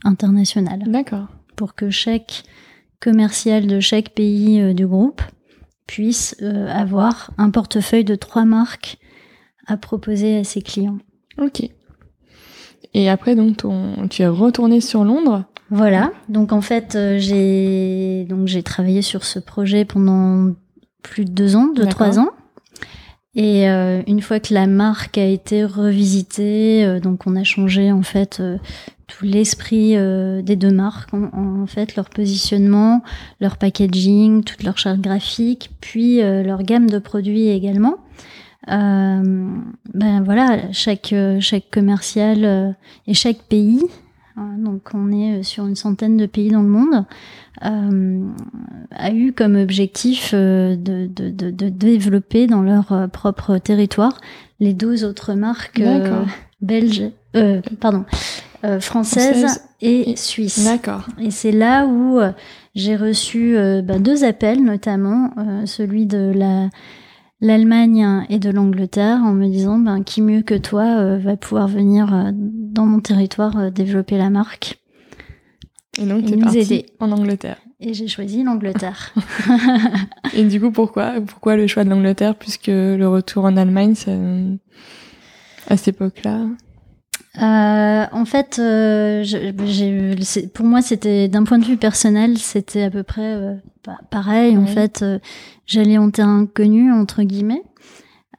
internationales. 0.05 0.83
D'accord. 0.87 1.29
Pour 1.57 1.75
que 1.75 1.91
chaque 1.91 2.45
commercial 3.01 3.67
de 3.67 3.81
chaque 3.81 4.11
pays 4.11 4.75
du 4.75 4.87
groupe 4.87 5.23
puisse 5.87 6.41
avoir 6.41 7.33
un 7.37 7.51
portefeuille 7.51 8.05
de 8.05 8.15
trois 8.15 8.45
marques 8.45 8.99
à 9.67 9.77
proposer 9.77 10.39
à 10.39 10.45
ses 10.45 10.63
clients. 10.63 10.99
Ok. 11.37 11.69
Et 12.95 13.09
après, 13.09 13.35
donc, 13.35 13.65
tu 14.11 14.23
es 14.23 14.29
retourné 14.29 14.81
sur 14.81 15.05
Londres 15.05 15.45
voilà. 15.73 16.13
Donc 16.29 16.53
en 16.53 16.61
fait, 16.61 16.97
euh, 16.97 17.19
j'ai 17.19 18.27
donc 18.29 18.47
j'ai 18.47 18.63
travaillé 18.63 19.01
sur 19.01 19.25
ce 19.25 19.39
projet 19.39 19.87
pendant 19.87 20.53
plus 21.03 21.25
de 21.25 21.31
deux 21.31 21.57
ans, 21.57 21.69
deux 21.75 21.87
trois 21.87 22.19
ans. 22.19 22.29
Et 23.35 23.71
euh, 23.71 24.03
une 24.07 24.21
fois 24.21 24.39
que 24.39 24.53
la 24.53 24.67
marque 24.67 25.17
a 25.17 25.25
été 25.25 25.65
revisitée, 25.65 26.85
euh, 26.85 27.01
donc 27.01 27.27
on 27.27 27.37
a 27.37 27.43
changé 27.43 27.91
en 27.91 28.03
fait 28.03 28.43
tout 29.07 29.25
l'esprit 29.25 29.95
des 30.43 30.57
deux 30.57 30.71
marques, 30.71 31.15
en, 31.15 31.67
fait 31.67 31.97
leur 31.97 32.11
positionnement, 32.11 33.03
leur 33.41 33.57
packaging, 33.57 34.45
toute 34.45 34.63
leur 34.63 34.77
charte 34.77 35.01
graphique, 35.01 35.71
puis 35.81 36.21
leur 36.21 36.63
gamme 36.63 36.89
de 36.89 36.99
produits 36.99 37.49
également. 37.49 37.97
Ben 38.67 40.23
voilà, 40.25 40.73
chaque 40.73 41.15
chaque 41.41 41.71
commercial 41.71 42.77
et 43.07 43.15
chaque 43.15 43.43
pays 43.43 43.83
Hein, 44.37 44.57
donc 44.59 44.91
on 44.95 45.13
est 45.13 45.41
euh, 45.41 45.43
sur 45.43 45.67
une 45.67 45.77
centaine 45.77 46.17
de 46.17 46.25
pays 46.25 46.51
dans 46.51 46.63
le 46.63 46.69
monde, 46.69 47.05
euh, 47.65 48.27
a 48.91 49.13
eu 49.13 49.33
comme 49.33 49.57
objectif 49.57 50.31
euh, 50.33 50.75
de, 50.77 51.07
développer 51.69 52.47
dans 52.47 52.63
leur 52.63 53.09
propre 53.13 53.59
territoire 53.59 54.21
les 54.59 54.73
12 54.73 55.05
autres 55.05 55.35
marques 55.35 55.83
belges, 56.61 57.11
pardon, 57.81 58.05
françaises 58.81 59.61
et, 59.81 60.17
suisses. 60.17 60.65
D'accord. 60.65 61.07
Et 61.21 61.31
c'est 61.31 61.53
là 61.53 61.87
où 61.87 62.21
j'ai 62.75 62.97
reçu 62.97 63.55
ben, 63.55 64.01
deux 64.01 64.25
appels, 64.25 64.63
notamment 64.63 65.31
celui 65.67 66.07
de 66.07 66.33
la 66.35 66.69
l'Allemagne 67.43 68.25
et 68.31 68.39
de 68.39 68.51
l'Angleterre 68.51 69.19
en 69.19 69.33
me 69.33 69.49
disant 69.49 69.79
ben, 69.79 70.03
qui 70.05 70.23
mieux 70.23 70.43
que 70.43 70.55
toi 70.55 70.85
euh, 70.85 71.19
va 71.19 71.37
pouvoir 71.37 71.69
venir 71.69 72.15
euh, 72.15 72.31
dans 72.33 72.87
mon 72.87 73.01
territoire 73.01 73.59
euh, 73.59 73.71
développer 73.71 74.17
la 74.17 74.31
marque. 74.31 74.79
Et 75.99 76.07
donc, 76.07 76.25
tu 76.25 76.37
nous 76.37 76.57
aider. 76.57 76.87
en 77.01 77.13
Angleterre. 77.13 77.59
Et 77.81 77.93
j'ai 77.93 78.07
choisi 78.07 78.45
l'Angleterre. 78.45 79.13
et 80.35 80.45
du 80.45 80.61
coup, 80.61 80.71
pourquoi 80.71 81.21
Pourquoi 81.21 81.57
le 81.57 81.67
choix 81.67 81.85
de 81.85 81.91
l'Angleterre 81.91 82.37
puisque 82.37 82.69
le 82.69 83.05
retour 83.07 83.45
en 83.45 83.57
Allemagne, 83.57 83.95
à 85.69 85.77
cette 85.77 85.97
époque-là 85.97 86.47
euh, 87.39 88.05
en 88.13 88.25
fait, 88.27 88.59
euh, 88.59 89.25
pour 90.53 90.67
moi, 90.67 90.83
c'était 90.83 91.29
d'un 91.29 91.45
point 91.45 91.59
de 91.59 91.65
vue 91.65 91.79
personnel, 91.79 92.37
c'était 92.37 92.83
à 92.83 92.91
peu 92.91 93.03
près 93.03 93.35
euh, 93.35 93.55
pareil. 94.11 94.57
En 94.59 94.67
fait, 94.67 95.03
j'allais 95.67 95.99
en 95.99 96.11
terrain 96.11 96.47
connu 96.47 96.93
entre 96.93 97.23
guillemets, 97.23 97.63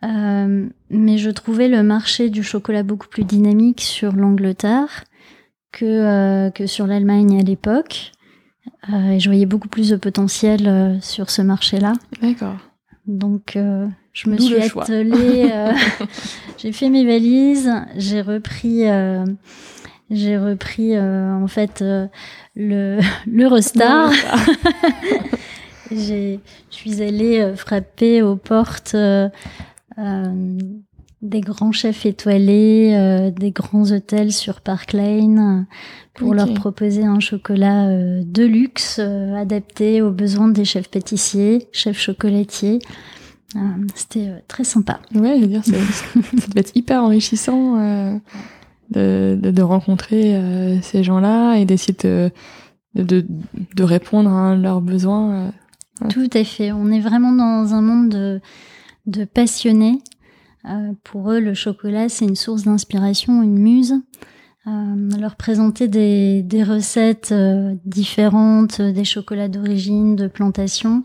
mais 0.01 1.17
je 1.17 1.29
trouvais 1.29 1.67
le 1.67 1.81
marché 1.81 2.29
du 2.29 2.43
chocolat 2.43 2.83
beaucoup 2.83 3.07
plus 3.07 3.23
dynamique 3.23 3.81
sur 3.81 4.13
l'Angleterre 4.13 5.05
que 5.71 6.49
que 6.49 6.67
sur 6.67 6.87
l'Allemagne 6.87 7.39
à 7.39 7.43
l'époque. 7.43 8.11
et 8.91 9.19
je 9.19 9.29
voyais 9.29 9.45
beaucoup 9.45 9.69
plus 9.69 9.89
de 9.89 9.95
potentiel 9.95 10.99
sur 11.01 11.29
ce 11.29 11.41
marché-là. 11.41 11.93
D'accord. 12.21 12.57
Donc, 13.07 13.57
je 14.13 14.29
me 14.29 14.37
suis 14.37 14.55
attelée, 14.55 15.49
euh, 15.51 15.71
j'ai 16.57 16.71
fait 16.71 16.89
mes 16.89 17.03
valises, 17.03 17.71
j'ai 17.97 18.21
repris, 18.21 18.87
euh, 18.87 19.25
j'ai 20.11 20.37
repris 20.37 20.95
euh, 20.95 21.33
en 21.33 21.47
fait 21.47 21.83
le 22.55 22.99
l'Eurostar. 23.27 24.11
je 25.95 26.37
suis 26.69 27.01
allée 27.01 27.53
frapper 27.55 28.21
aux 28.21 28.35
portes 28.35 28.95
des 31.21 31.39
grands 31.39 31.71
chefs 31.71 32.05
étoilés, 32.05 33.31
des 33.35 33.51
grands 33.51 33.91
hôtels 33.91 34.33
sur 34.33 34.61
Park 34.61 34.93
Lane 34.93 35.65
pour 36.13 36.33
leur 36.33 36.53
proposer 36.53 37.03
un 37.03 37.19
chocolat 37.19 37.87
de 37.87 38.43
luxe 38.43 38.99
adapté 38.99 40.01
aux 40.01 40.11
besoins 40.11 40.49
des 40.49 40.65
chefs 40.65 40.89
pâtissiers, 40.89 41.67
chefs 41.71 41.99
chocolatiers. 41.99 42.79
Euh, 43.55 43.59
c'était 43.95 44.27
euh, 44.27 44.39
très 44.47 44.63
sympa. 44.63 44.99
Ouais, 45.13 45.35
je 45.37 45.41
veux 45.41 45.47
dire, 45.47 45.63
ça, 45.65 45.71
devait 45.73 46.61
être 46.61 46.75
hyper 46.75 47.03
enrichissant 47.03 47.77
euh, 47.77 48.17
de, 48.89 49.37
de, 49.41 49.51
de, 49.51 49.61
rencontrer 49.61 50.79
ces 50.81 51.03
gens-là 51.03 51.55
et 51.55 51.65
d'essayer 51.65 51.95
de, 52.03 52.31
de, 52.95 53.25
de, 53.75 53.83
répondre 53.83 54.31
à 54.31 54.55
leurs 54.55 54.81
besoins. 54.81 55.51
Tout 56.09 56.29
à 56.33 56.43
fait. 56.43 56.71
On 56.71 56.91
est 56.91 56.99
vraiment 56.99 57.31
dans 57.31 57.73
un 57.73 57.81
monde 57.81 58.09
de, 58.09 58.41
de 59.05 59.25
passionnés. 59.25 59.99
pour 61.03 61.31
eux, 61.31 61.39
le 61.39 61.53
chocolat, 61.53 62.09
c'est 62.09 62.25
une 62.25 62.35
source 62.35 62.63
d'inspiration, 62.63 63.43
une 63.43 63.59
muse. 63.59 63.95
leur 64.65 65.35
présenter 65.35 65.87
des, 65.87 66.41
des 66.41 66.63
recettes 66.63 67.33
différentes, 67.85 68.81
des 68.81 69.05
chocolats 69.05 69.49
d'origine, 69.49 70.15
de 70.15 70.27
plantation, 70.27 71.03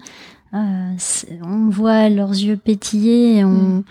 on 0.52 1.68
voit 1.68 2.08
leurs 2.08 2.30
yeux 2.30 2.56
pétiller 2.56 3.38
et 3.38 3.44
on, 3.44 3.50
mm. 3.50 3.84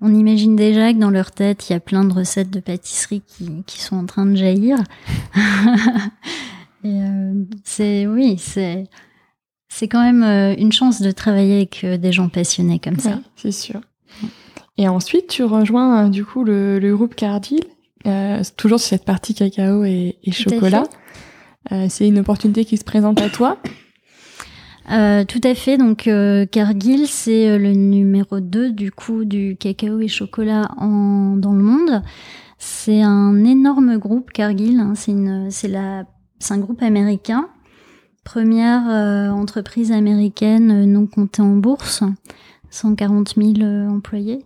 on, 0.00 0.14
imagine 0.14 0.56
déjà 0.56 0.92
que 0.92 0.98
dans 0.98 1.10
leur 1.10 1.30
tête, 1.32 1.68
il 1.68 1.72
y 1.72 1.76
a 1.76 1.80
plein 1.80 2.04
de 2.04 2.12
recettes 2.12 2.50
de 2.50 2.60
pâtisserie 2.60 3.22
qui, 3.26 3.64
qui 3.66 3.80
sont 3.80 3.96
en 3.96 4.06
train 4.06 4.26
de 4.26 4.36
jaillir. 4.36 4.78
et 6.84 7.00
c'est, 7.64 8.06
oui, 8.06 8.36
c'est, 8.38 8.88
c'est 9.76 9.88
quand 9.88 10.02
même 10.02 10.22
une 10.58 10.72
chance 10.72 11.02
de 11.02 11.10
travailler 11.10 11.56
avec 11.56 11.84
des 12.00 12.12
gens 12.12 12.28
passionnés 12.28 12.78
comme 12.78 12.98
ça. 12.98 13.20
c'est 13.36 13.52
sûr. 13.52 13.80
Et 14.78 14.88
ensuite, 14.88 15.28
tu 15.28 15.44
rejoins 15.44 16.08
du 16.08 16.24
coup 16.24 16.44
le, 16.44 16.78
le 16.78 16.96
groupe 16.96 17.14
Cardil 17.14 17.60
euh, 18.06 18.42
toujours 18.56 18.78
sur 18.78 18.90
cette 18.90 19.04
partie 19.04 19.34
cacao 19.34 19.84
et, 19.84 20.16
chocolat. 20.30 20.84
Euh, 21.72 21.86
c'est 21.88 22.06
une 22.06 22.20
opportunité 22.20 22.64
qui 22.64 22.76
se 22.76 22.84
présente 22.84 23.20
à 23.20 23.28
toi 23.28 23.58
euh, 24.92 25.24
tout 25.24 25.40
à 25.42 25.56
fait. 25.56 25.78
Donc 25.78 26.08
Cargill, 26.52 27.08
c'est 27.08 27.58
le 27.58 27.72
numéro 27.72 28.38
2 28.38 28.70
du 28.70 28.92
coup 28.92 29.24
du 29.24 29.56
cacao 29.56 29.98
et 29.98 30.06
chocolat 30.06 30.68
en, 30.76 31.36
dans 31.36 31.54
le 31.54 31.62
monde. 31.64 32.02
C'est 32.58 33.02
un 33.02 33.44
énorme 33.44 33.98
groupe 33.98 34.30
Cargill. 34.30 34.78
Hein. 34.78 34.92
C'est 34.94 35.10
une, 35.10 35.50
c'est 35.50 35.66
la, 35.66 36.04
c'est 36.38 36.54
un 36.54 36.58
groupe 36.58 36.82
américain. 36.82 37.48
Première 38.26 38.82
entreprise 39.32 39.92
américaine 39.92 40.84
non 40.84 41.06
cotée 41.06 41.42
en 41.42 41.56
bourse. 41.56 42.02
140 42.70 43.34
000 43.36 43.62
employés. 43.88 44.44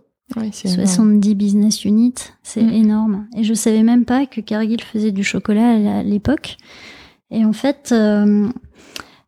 70 0.51 1.35
business 1.35 1.83
units, 1.85 2.31
c'est 2.43 2.63
mm. 2.63 2.73
énorme. 2.73 3.27
Et 3.35 3.43
je 3.43 3.53
savais 3.53 3.83
même 3.83 4.05
pas 4.05 4.25
que 4.25 4.41
Cargill 4.41 4.81
faisait 4.81 5.11
du 5.11 5.23
chocolat 5.23 5.97
à 5.99 6.03
l'époque. 6.03 6.57
Et 7.31 7.45
en 7.45 7.53
fait, 7.53 7.89
euh, 7.91 8.49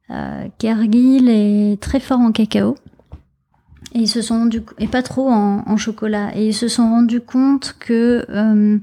euh, 0.10 0.48
Cargill 0.57 1.29
est 1.29 1.81
très 1.81 2.00
fort 2.00 2.19
en 2.19 2.31
cacao. 2.31 2.75
Et 3.93 4.00
ils 4.00 4.07
se 4.07 4.22
sont 4.22 4.50
et 4.79 4.88
pas 4.88 5.03
trop 5.03 5.29
en, 5.29 5.77
chocolat. 5.77 6.36
Et 6.36 6.48
ils 6.48 6.53
se 6.53 6.67
sont 6.67 6.89
rendus 6.89 7.22
compte 7.22 7.75
que 7.79 8.25
euh, 8.29 8.79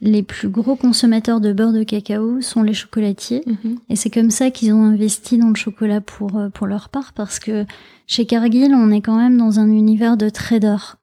les 0.00 0.22
plus 0.22 0.48
gros 0.48 0.76
consommateurs 0.76 1.40
de 1.40 1.52
beurre 1.52 1.72
de 1.72 1.82
cacao 1.82 2.40
sont 2.40 2.62
les 2.62 2.74
chocolatiers. 2.74 3.42
Mm-hmm. 3.46 3.76
Et 3.88 3.96
c'est 3.96 4.10
comme 4.10 4.30
ça 4.30 4.50
qu'ils 4.50 4.72
ont 4.72 4.84
investi 4.84 5.38
dans 5.38 5.48
le 5.48 5.54
chocolat 5.54 6.00
pour, 6.00 6.40
pour 6.52 6.66
leur 6.66 6.88
part, 6.88 7.12
parce 7.12 7.38
que 7.38 7.64
chez 8.06 8.26
Cargill, 8.26 8.74
on 8.74 8.90
est 8.90 9.00
quand 9.00 9.16
même 9.16 9.36
dans 9.38 9.58
un 9.58 9.68
univers 9.68 10.16
de 10.16 10.28
traders. 10.28 10.98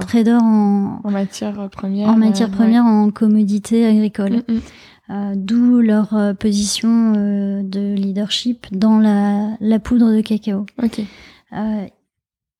Trader 0.00 0.38
en, 0.40 1.00
en 1.02 1.10
matière 1.10 1.68
première. 1.70 2.08
En 2.08 2.16
matière 2.16 2.48
euh, 2.48 2.56
première, 2.56 2.84
en 2.84 3.10
commodité 3.10 3.86
agricole. 3.86 4.42
Mm, 4.48 4.54
mm. 4.54 4.60
Euh, 5.10 5.32
D'où 5.36 5.80
leur 5.80 6.14
euh, 6.14 6.34
position 6.34 7.14
euh, 7.16 7.62
de 7.62 7.94
leadership 7.94 8.66
dans 8.70 8.98
la, 8.98 9.56
la, 9.60 9.78
poudre 9.78 10.12
de 10.14 10.20
cacao. 10.20 10.66
Okay. 10.82 11.06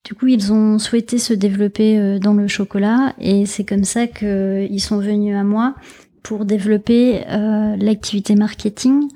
Du 0.03 0.15
coup, 0.15 0.27
ils 0.27 0.51
ont 0.51 0.79
souhaité 0.79 1.17
se 1.17 1.33
développer 1.33 2.19
dans 2.19 2.33
le 2.33 2.47
chocolat 2.47 3.13
et 3.19 3.45
c'est 3.45 3.63
comme 3.63 3.85
ça 3.85 4.07
qu'ils 4.07 4.81
sont 4.81 4.97
venus 4.97 5.35
à 5.35 5.43
moi 5.43 5.75
pour 6.23 6.43
développer 6.45 7.21
l'activité 7.79 8.35
marketing 8.35 9.07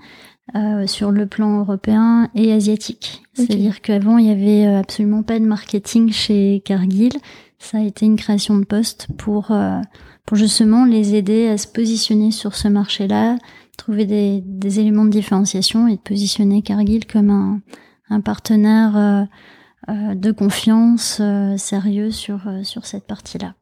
sur 0.85 1.11
le 1.11 1.25
plan 1.25 1.59
européen 1.59 2.29
et 2.35 2.53
asiatique. 2.53 3.23
C'est-à-dire 3.33 3.81
qu'avant, 3.81 4.17
il 4.17 4.27
y 4.27 4.31
avait 4.31 4.75
absolument 4.75 5.23
pas 5.23 5.39
de 5.39 5.45
marketing 5.45 6.11
chez 6.11 6.61
Cargill 6.63 7.19
ça 7.59 7.79
a 7.79 7.81
été 7.81 8.05
une 8.05 8.15
création 8.15 8.57
de 8.57 8.65
poste 8.65 9.07
pour, 9.17 9.51
euh, 9.51 9.81
pour 10.25 10.37
justement 10.37 10.85
les 10.85 11.15
aider 11.15 11.47
à 11.47 11.57
se 11.57 11.67
positionner 11.67 12.31
sur 12.31 12.55
ce 12.55 12.67
marché-là, 12.67 13.37
trouver 13.77 14.05
des, 14.05 14.41
des, 14.45 14.79
éléments 14.79 15.05
de 15.05 15.09
différenciation 15.09 15.87
et 15.87 15.95
de 15.95 16.01
positionner 16.01 16.61
Cargill 16.61 17.05
comme 17.05 17.29
un, 17.29 17.59
un 18.09 18.21
partenaire 18.21 18.95
euh, 18.97 19.23
euh 19.23 19.25
de 19.87 20.31
confiance 20.31 21.19
euh, 21.21 21.57
sérieux 21.57 22.11
sur, 22.11 22.41
sur 22.63 22.85
cette 22.85 23.05
partie-là. 23.05 23.55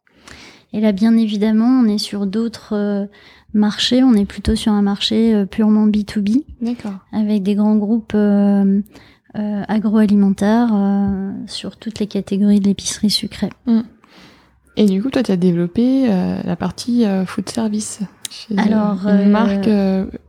Et 0.74 0.82
là, 0.82 0.92
bien 0.92 1.16
évidemment, 1.16 1.82
on 1.84 1.86
est 1.86 2.00
sur 2.00 2.26
d'autres 2.26 3.08
marchés. 3.54 4.04
On 4.04 4.14
est 4.14 4.26
plutôt 4.26 4.56
sur 4.56 4.74
un 4.74 4.82
marché 4.82 5.46
purement 5.50 5.88
B2B. 5.88 6.44
D'accord. 6.62 6.96
Avec 7.14 7.44
des 7.44 7.56
grands 7.56 7.78
groupes 7.78 8.16
euh, 9.38 9.64
agroalimentaire 9.68 10.70
euh, 10.74 11.34
sur 11.48 11.76
toutes 11.76 12.00
les 12.00 12.08
catégories 12.08 12.62
de 12.62 12.68
l'épicerie 12.68 13.10
sucrée. 13.10 13.50
Mm. 13.66 13.82
Et 14.78 14.86
du 14.86 15.04
coup, 15.04 15.10
toi, 15.10 15.24
tu 15.24 15.32
as 15.32 15.36
développé 15.36 16.10
euh, 16.10 16.42
la 16.42 16.56
partie 16.56 17.04
food 17.26 17.50
service. 17.50 18.00
Chez 18.30 18.58
alors, 18.58 19.06
une 19.06 19.30
marque 19.30 19.70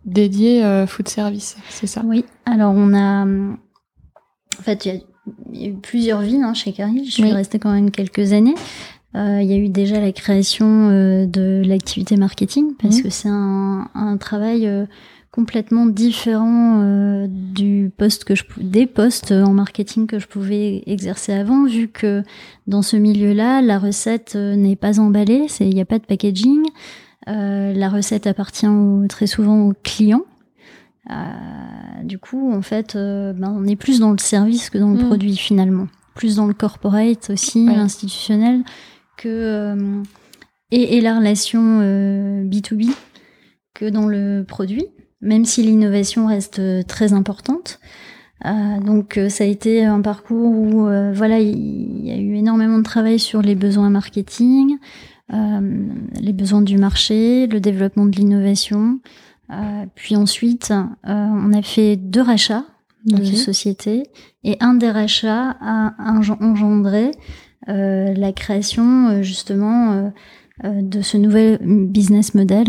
dédiée 0.04 0.86
food 0.88 1.08
service, 1.08 1.56
c'est 1.68 1.86
ça? 1.86 2.02
Oui. 2.04 2.24
Alors, 2.46 2.72
on 2.76 2.94
a. 2.94 3.24
En 3.24 4.62
fait, 4.62 4.86
il 4.86 4.94
y, 4.94 4.96
a 4.96 5.00
eu 5.54 5.72
plusieurs 5.72 6.20
vies 6.20 6.42
hein, 6.42 6.54
chez 6.54 6.72
Caril. 6.72 7.04
Je 7.04 7.10
suis 7.10 7.32
restée 7.32 7.58
quand 7.58 7.72
même 7.72 7.90
quelques 7.90 8.32
années. 8.32 8.54
Il 9.14 9.44
y 9.44 9.54
a 9.54 9.56
eu 9.56 9.70
déjà 9.70 9.98
la 9.98 10.12
création 10.12 10.90
de 10.90 11.62
l'activité 11.64 12.18
marketing 12.18 12.74
parce 12.78 12.98
mm. 12.98 13.02
que 13.02 13.08
c'est 13.08 13.30
un, 13.30 13.88
un, 13.94 14.18
travail 14.18 14.68
complètement 15.36 15.84
différent 15.84 16.80
euh, 16.80 17.26
du 17.28 17.92
poste 17.94 18.24
que 18.24 18.34
je 18.34 18.42
des 18.56 18.86
postes 18.86 19.32
en 19.32 19.52
marketing 19.52 20.06
que 20.06 20.18
je 20.18 20.26
pouvais 20.26 20.82
exercer 20.86 21.34
avant 21.34 21.66
vu 21.66 21.88
que 21.88 22.22
dans 22.66 22.80
ce 22.80 22.96
milieu-là 22.96 23.60
la 23.60 23.78
recette 23.78 24.32
euh, 24.34 24.56
n'est 24.56 24.76
pas 24.76 24.98
emballée 24.98 25.44
c'est 25.48 25.68
il 25.68 25.74
n'y 25.74 25.82
a 25.82 25.84
pas 25.84 25.98
de 25.98 26.06
packaging 26.06 26.64
euh, 27.28 27.74
la 27.74 27.90
recette 27.90 28.26
appartient 28.26 28.66
très 29.10 29.26
souvent 29.26 29.68
aux 29.68 29.74
clients 29.82 30.24
du 32.02 32.18
coup 32.18 32.52
en 32.52 32.62
fait 32.62 32.94
ben, 32.94 33.54
on 33.56 33.66
est 33.66 33.76
plus 33.76 34.00
dans 34.00 34.10
le 34.10 34.18
service 34.18 34.70
que 34.70 34.78
dans 34.78 34.90
le 34.90 35.02
mm. 35.02 35.06
produit 35.06 35.36
finalement 35.36 35.88
plus 36.14 36.36
dans 36.36 36.46
le 36.46 36.54
corporate 36.54 37.30
aussi 37.30 37.68
institutionnel 37.68 38.62
que 39.16 39.76
et, 40.72 40.96
et, 40.96 41.00
la 41.00 41.16
relation 41.16 41.80
B2B 42.42 42.90
que 43.74 43.88
dans 43.88 44.06
le 44.06 44.44
produit 44.46 44.86
même 45.20 45.44
si 45.44 45.62
l'innovation 45.62 46.26
reste 46.26 46.58
euh, 46.58 46.82
très 46.82 47.12
importante. 47.12 47.80
Euh, 48.44 48.80
donc 48.80 49.16
euh, 49.16 49.28
ça 49.28 49.44
a 49.44 49.46
été 49.46 49.84
un 49.84 50.00
parcours 50.02 50.50
où 50.50 50.88
voilà 51.14 51.40
il 51.40 52.04
y 52.04 52.10
a 52.10 52.16
eu 52.16 52.34
énormément 52.36 52.78
de 52.78 52.82
travail 52.82 53.18
sur 53.18 53.42
les 53.42 53.54
besoins 53.54 53.90
marketing, 53.90 54.76
les 55.28 56.32
besoins 56.32 56.62
du 56.62 56.78
marché, 56.78 57.48
le 57.48 57.58
développement 57.58 58.06
de 58.06 58.14
l'innovation. 58.14 59.00
Puis 59.94 60.16
ensuite 60.16 60.72
on 61.04 61.52
a 61.52 61.62
fait 61.62 61.96
deux 61.96 62.22
rachats 62.22 62.64
de 63.04 63.24
sociétés 63.24 64.04
et 64.42 64.56
un 64.60 64.74
des 64.74 64.90
rachats 64.90 65.56
a 65.60 65.94
engendré 66.40 67.12
la 67.68 68.32
création 68.32 69.22
justement 69.22 70.12
de 70.64 71.00
ce 71.02 71.16
nouvel 71.16 71.58
business 71.62 72.34
model 72.34 72.66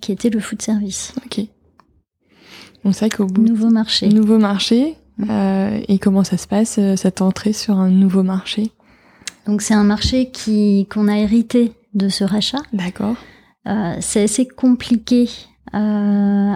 qui 0.00 0.12
était 0.12 0.30
le 0.30 0.40
food 0.40 0.62
service. 0.62 1.14
Ok. 1.26 1.46
C'est 2.84 2.98
vrai 2.98 3.10
qu'au 3.10 3.26
bout 3.26 3.42
nouveau 3.42 3.70
marché. 3.70 4.08
Nouveau 4.08 4.38
marché. 4.38 4.96
Euh, 5.28 5.80
et 5.88 5.98
comment 5.98 6.24
ça 6.24 6.36
se 6.36 6.48
passe 6.48 6.78
euh, 6.78 6.96
cette 6.96 7.20
entrée 7.22 7.52
sur 7.52 7.78
un 7.78 7.90
nouveau 7.90 8.22
marché? 8.22 8.72
Donc 9.46 9.62
c'est 9.62 9.74
un 9.74 9.84
marché 9.84 10.30
qui 10.30 10.86
qu'on 10.90 11.06
a 11.06 11.18
hérité 11.18 11.72
de 11.94 12.08
ce 12.08 12.24
rachat. 12.24 12.62
D'accord. 12.72 13.16
Euh, 13.68 13.94
c'est 14.00 14.22
assez 14.22 14.48
compliqué. 14.48 15.28
Euh, 15.74 16.54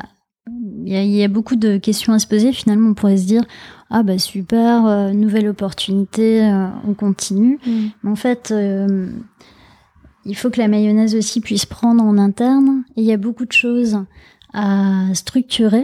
il 0.85 0.93
y, 0.93 0.97
a, 0.97 1.03
y, 1.03 1.25
a 1.25 1.29
beaucoup 1.29 1.57
de 1.57 1.77
questions 1.77 2.13
à 2.13 2.19
se 2.19 2.27
poser. 2.27 2.53
Finalement, 2.53 2.91
on 2.91 2.95
pourrait 2.95 3.17
se 3.17 3.27
dire 3.27 3.45
ah 3.91 4.03
bah 4.03 4.19
super, 4.19 4.87
euh, 4.87 5.13
nouvelle 5.13 5.49
opportunité, 5.49 6.49
on 6.87 6.95
continue. 6.95 7.59
Mm. 7.67 7.87
Mais 8.03 8.11
en 8.11 8.17
fait, 8.17 8.55
il 10.25 10.37
faut 10.37 10.51
que 10.51 10.61
la 10.61 10.69
mayonnaise 10.69 11.15
aussi 11.15 11.41
puisse 11.41 11.67
prendre 11.67 12.05
en 12.05 12.19
interne. 12.19 12.85
Et 12.97 13.03
il 13.03 13.07
y 13.07 13.13
a 13.13 13.17
beaucoup 13.17 13.47
de 13.47 13.53
choses 13.53 13.99
à 14.53 15.07
structurer 15.15 15.83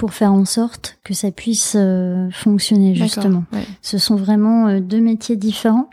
pour 0.00 0.14
faire 0.14 0.32
en 0.32 0.46
sorte 0.46 0.98
que 1.04 1.12
ça 1.12 1.30
puisse 1.30 1.74
euh, 1.78 2.30
fonctionner 2.30 2.94
justement. 2.94 3.44
Ce 3.82 3.98
sont 3.98 4.16
vraiment 4.16 4.66
euh, 4.66 4.80
deux 4.80 5.00
métiers 5.00 5.36
différents. 5.36 5.90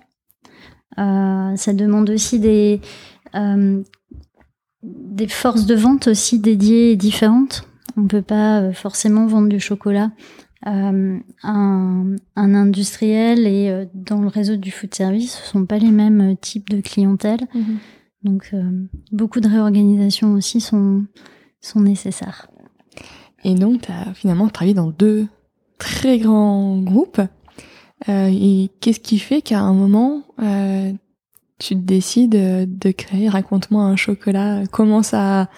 Euh, 0.98 1.56
ça 1.58 1.74
demande 1.74 2.10
aussi 2.10 2.40
des 2.40 2.80
des 4.88 5.28
forces 5.28 5.66
de 5.66 5.76
vente 5.76 6.08
aussi 6.08 6.40
dédiées 6.40 6.92
et 6.92 6.96
différentes. 6.96 7.68
On 7.96 8.02
ne 8.02 8.08
peut 8.08 8.22
pas 8.22 8.72
forcément 8.74 9.28
vendre 9.28 9.50
du 9.50 9.60
chocolat 9.60 10.12
à 10.64 10.72
un, 10.72 11.22
un, 11.44 12.16
industriel 12.36 13.48
et 13.48 13.88
dans 13.94 14.22
le 14.22 14.28
réseau 14.28 14.56
du 14.56 14.72
food 14.72 14.94
service, 14.94 15.40
ce 15.44 15.52
sont 15.52 15.66
pas 15.66 15.78
les 15.78 15.92
mêmes 15.92 16.36
types 16.38 16.70
de 16.70 16.82
clientèle. 16.82 17.42
Mhm. 17.54 17.78
Donc 18.24 18.54
beaucoup 19.12 19.40
de 19.40 19.48
réorganisations 19.48 20.34
aussi 20.34 20.60
sont 20.60 21.06
sont 21.62 21.80
nécessaires. 21.80 22.48
Et 23.44 23.56
donc, 23.56 23.82
tu 23.82 23.92
as 23.92 24.14
finalement 24.14 24.50
travaillé 24.50 24.74
dans 24.74 24.90
deux 24.90 25.28
très 25.78 26.18
grands 26.18 26.78
groupes. 26.80 27.22
Euh, 28.10 28.30
et 28.32 28.70
qu'est-ce 28.80 29.00
qui 29.00 29.20
fait 29.20 29.42
qu'à 29.42 29.60
un 29.60 29.74
moment, 29.74 30.24
euh, 30.42 30.92
tu 31.60 31.76
décides 31.76 32.32
de 32.32 32.92
créer 32.92 33.30
Raconte-moi 33.30 33.84
un 33.84 33.96
chocolat 33.96 34.64
Comment 34.72 35.04
ça, 35.04 35.50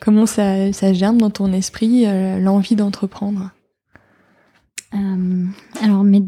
comment 0.00 0.26
ça, 0.26 0.72
ça 0.72 0.92
germe 0.92 1.18
dans 1.18 1.30
ton 1.30 1.52
esprit 1.52 2.04
euh, 2.06 2.38
l'envie 2.38 2.76
d'entreprendre? 2.76 3.50
Euh, 4.94 5.46
Alors, 5.82 6.04
mes 6.04 6.22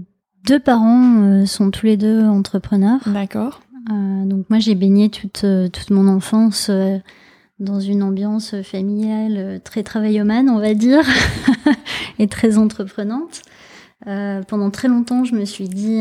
deux 0.46 0.60
parents 0.60 1.44
sont 1.46 1.70
tous 1.70 1.86
les 1.86 1.96
deux 1.96 2.24
entrepreneurs. 2.24 3.00
D'accord. 3.06 3.60
donc 3.88 4.48
moi 4.50 4.58
j'ai 4.58 4.74
baigné 4.74 5.08
toute 5.08 5.44
toute 5.72 5.90
mon 5.90 6.08
enfance 6.08 6.68
dans 7.60 7.78
une 7.78 8.02
ambiance 8.02 8.60
familiale 8.62 9.60
très 9.62 9.84
travaillomane, 9.84 10.48
on 10.48 10.58
va 10.58 10.74
dire, 10.74 11.04
et 12.18 12.26
très 12.26 12.58
entreprenante. 12.58 13.42
pendant 14.04 14.70
très 14.70 14.88
longtemps, 14.88 15.24
je 15.24 15.36
me 15.36 15.44
suis 15.44 15.68
dit, 15.68 16.00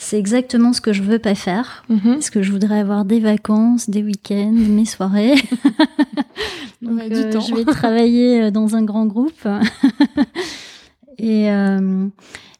c'est 0.00 0.16
exactement 0.16 0.72
ce 0.72 0.80
que 0.80 0.92
je 0.92 1.02
veux 1.02 1.18
pas 1.18 1.34
faire. 1.34 1.84
Parce 2.04 2.30
que 2.30 2.40
je 2.40 2.52
voudrais 2.52 2.78
avoir 2.78 3.04
des 3.04 3.18
vacances, 3.18 3.90
des 3.90 4.04
week-ends, 4.04 4.52
mes 4.52 4.84
soirées. 4.84 5.34
Donc, 6.82 7.00
euh, 7.00 7.40
je 7.40 7.54
vais 7.56 7.64
travailler 7.64 8.42
euh, 8.42 8.50
dans 8.52 8.76
un 8.76 8.84
grand 8.84 9.06
groupe. 9.06 9.48
et, 11.18 11.50
euh, 11.50 12.06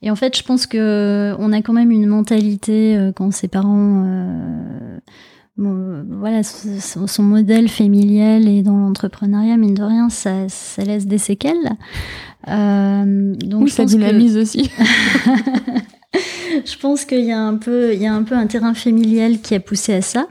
et 0.02 0.10
en 0.10 0.16
fait, 0.16 0.36
je 0.36 0.42
pense 0.42 0.66
que 0.66 1.36
on 1.38 1.52
a 1.52 1.62
quand 1.62 1.72
même 1.72 1.92
une 1.92 2.08
mentalité 2.08 3.10
quand 3.14 3.30
ses 3.32 3.46
parents, 3.46 4.04
voilà, 5.56 6.42
son, 6.42 7.22
modèle 7.22 7.68
familial 7.68 8.48
et 8.48 8.62
dans 8.62 8.76
l'entrepreneuriat, 8.76 9.56
mine 9.56 9.74
de 9.74 9.84
rien, 9.84 10.08
ça, 10.08 10.48
ça 10.48 10.82
laisse 10.82 11.06
des 11.06 11.18
séquelles. 11.18 11.76
donc 12.48 13.62
oui, 13.62 13.70
ça 13.70 13.84
dynamise 13.84 14.36
aussi. 14.36 14.72
je 16.14 16.78
pense 16.78 17.04
qu'il 17.04 17.24
y 17.24 17.32
a 17.32 17.40
un 17.40 17.56
peu, 17.56 17.94
il 17.94 18.00
y 18.00 18.06
a 18.06 18.14
un 18.14 18.22
peu 18.22 18.34
un 18.34 18.46
terrain 18.46 18.74
familial 18.74 19.40
qui 19.40 19.54
a 19.54 19.60
poussé 19.60 19.94
à 19.94 20.02
ça. 20.02 20.26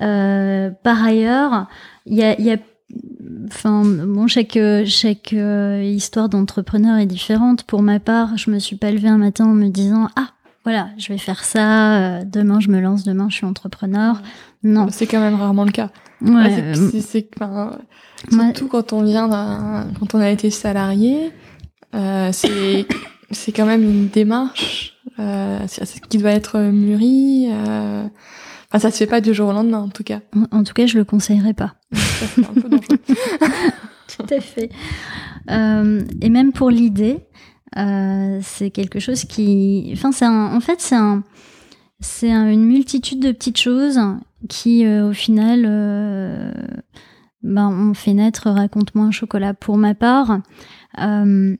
Euh, 0.00 0.70
par 0.82 1.02
ailleurs, 1.04 1.66
il 2.06 2.14
y 2.14 2.22
a, 2.22 2.38
il 2.38 2.44
y 2.44 2.52
a 2.52 2.56
Enfin, 3.46 3.84
bon, 3.84 4.26
chaque, 4.26 4.58
chaque 4.84 5.32
euh, 5.32 5.82
histoire 5.82 6.28
d'entrepreneur 6.28 6.98
est 6.98 7.06
différente. 7.06 7.62
Pour 7.62 7.80
ma 7.80 8.00
part, 8.00 8.36
je 8.36 8.50
me 8.50 8.58
suis 8.58 8.76
pas 8.76 8.90
levée 8.90 9.08
un 9.08 9.16
matin 9.16 9.46
en 9.46 9.54
me 9.54 9.68
disant 9.68 10.10
Ah, 10.14 10.28
voilà, 10.64 10.90
je 10.98 11.08
vais 11.08 11.18
faire 11.18 11.42
ça, 11.42 11.96
euh, 11.96 12.24
demain 12.26 12.60
je 12.60 12.68
me 12.68 12.80
lance, 12.80 13.02
demain 13.04 13.28
je 13.30 13.36
suis 13.36 13.46
entrepreneur. 13.46 14.20
Non. 14.62 14.88
C'est 14.90 15.06
quand 15.06 15.20
même 15.20 15.36
rarement 15.36 15.64
le 15.64 15.70
cas. 15.70 15.90
Ouais. 16.20 16.74
c'est, 17.00 17.30
surtout 18.30 18.68
quand 18.68 18.92
on 18.92 19.02
vient 19.04 19.28
quand 19.98 20.14
on 20.14 20.20
a 20.20 20.28
été 20.28 20.50
salarié, 20.50 21.32
c'est, 21.92 22.86
c'est 23.30 23.52
quand 23.52 23.66
même 23.66 23.82
une 23.82 24.08
démarche 24.08 24.91
euh, 25.18 25.66
qui 26.08 26.18
doit 26.18 26.30
être 26.30 26.58
mûri. 26.58 27.48
Euh... 27.50 28.06
Enfin, 28.68 28.78
ça 28.78 28.90
se 28.90 28.96
fait 28.96 29.06
pas 29.06 29.20
du 29.20 29.34
jour 29.34 29.50
au 29.50 29.52
lendemain, 29.52 29.80
en 29.80 29.88
tout 29.88 30.02
cas. 30.02 30.20
En, 30.50 30.64
tout 30.64 30.72
cas, 30.72 30.86
je 30.86 30.96
le 30.96 31.04
conseillerais 31.04 31.54
pas. 31.54 31.74
un 32.38 32.60
peu 32.60 32.70
tout 34.16 34.34
à 34.34 34.40
fait. 34.40 34.70
Euh, 35.50 36.02
et 36.20 36.30
même 36.30 36.52
pour 36.52 36.70
l'idée, 36.70 37.18
euh, 37.76 38.38
c'est 38.42 38.70
quelque 38.70 38.98
chose 38.98 39.24
qui, 39.24 39.90
enfin, 39.92 40.12
c'est 40.12 40.26
en 40.26 40.60
fait, 40.60 40.80
c'est 40.80 40.94
un, 40.94 41.22
c'est 42.00 42.30
une 42.30 42.64
multitude 42.64 43.20
de 43.20 43.32
petites 43.32 43.58
choses 43.60 44.00
qui, 44.48 44.84
euh, 44.84 45.10
au 45.10 45.12
final, 45.12 45.64
euh, 45.66 46.52
ben, 47.42 47.68
on 47.68 47.94
fait 47.94 48.12
naître 48.12 48.50
Raconte-moi 48.50 49.06
un 49.06 49.10
chocolat. 49.10 49.54
Pour 49.54 49.76
ma 49.76 49.94
part, 49.94 50.40
euh, 51.00 51.56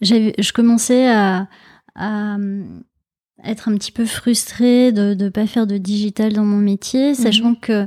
je 0.00 0.52
commençais 0.52 1.10
à, 1.10 1.48
à 1.96 2.36
être 3.42 3.68
un 3.68 3.74
petit 3.74 3.92
peu 3.92 4.06
frustrée 4.06 4.92
de 4.92 5.14
ne 5.14 5.28
pas 5.28 5.46
faire 5.46 5.66
de 5.66 5.78
digital 5.78 6.32
dans 6.32 6.44
mon 6.44 6.58
métier, 6.58 7.10
mhm. 7.10 7.14
sachant 7.14 7.54
que 7.54 7.86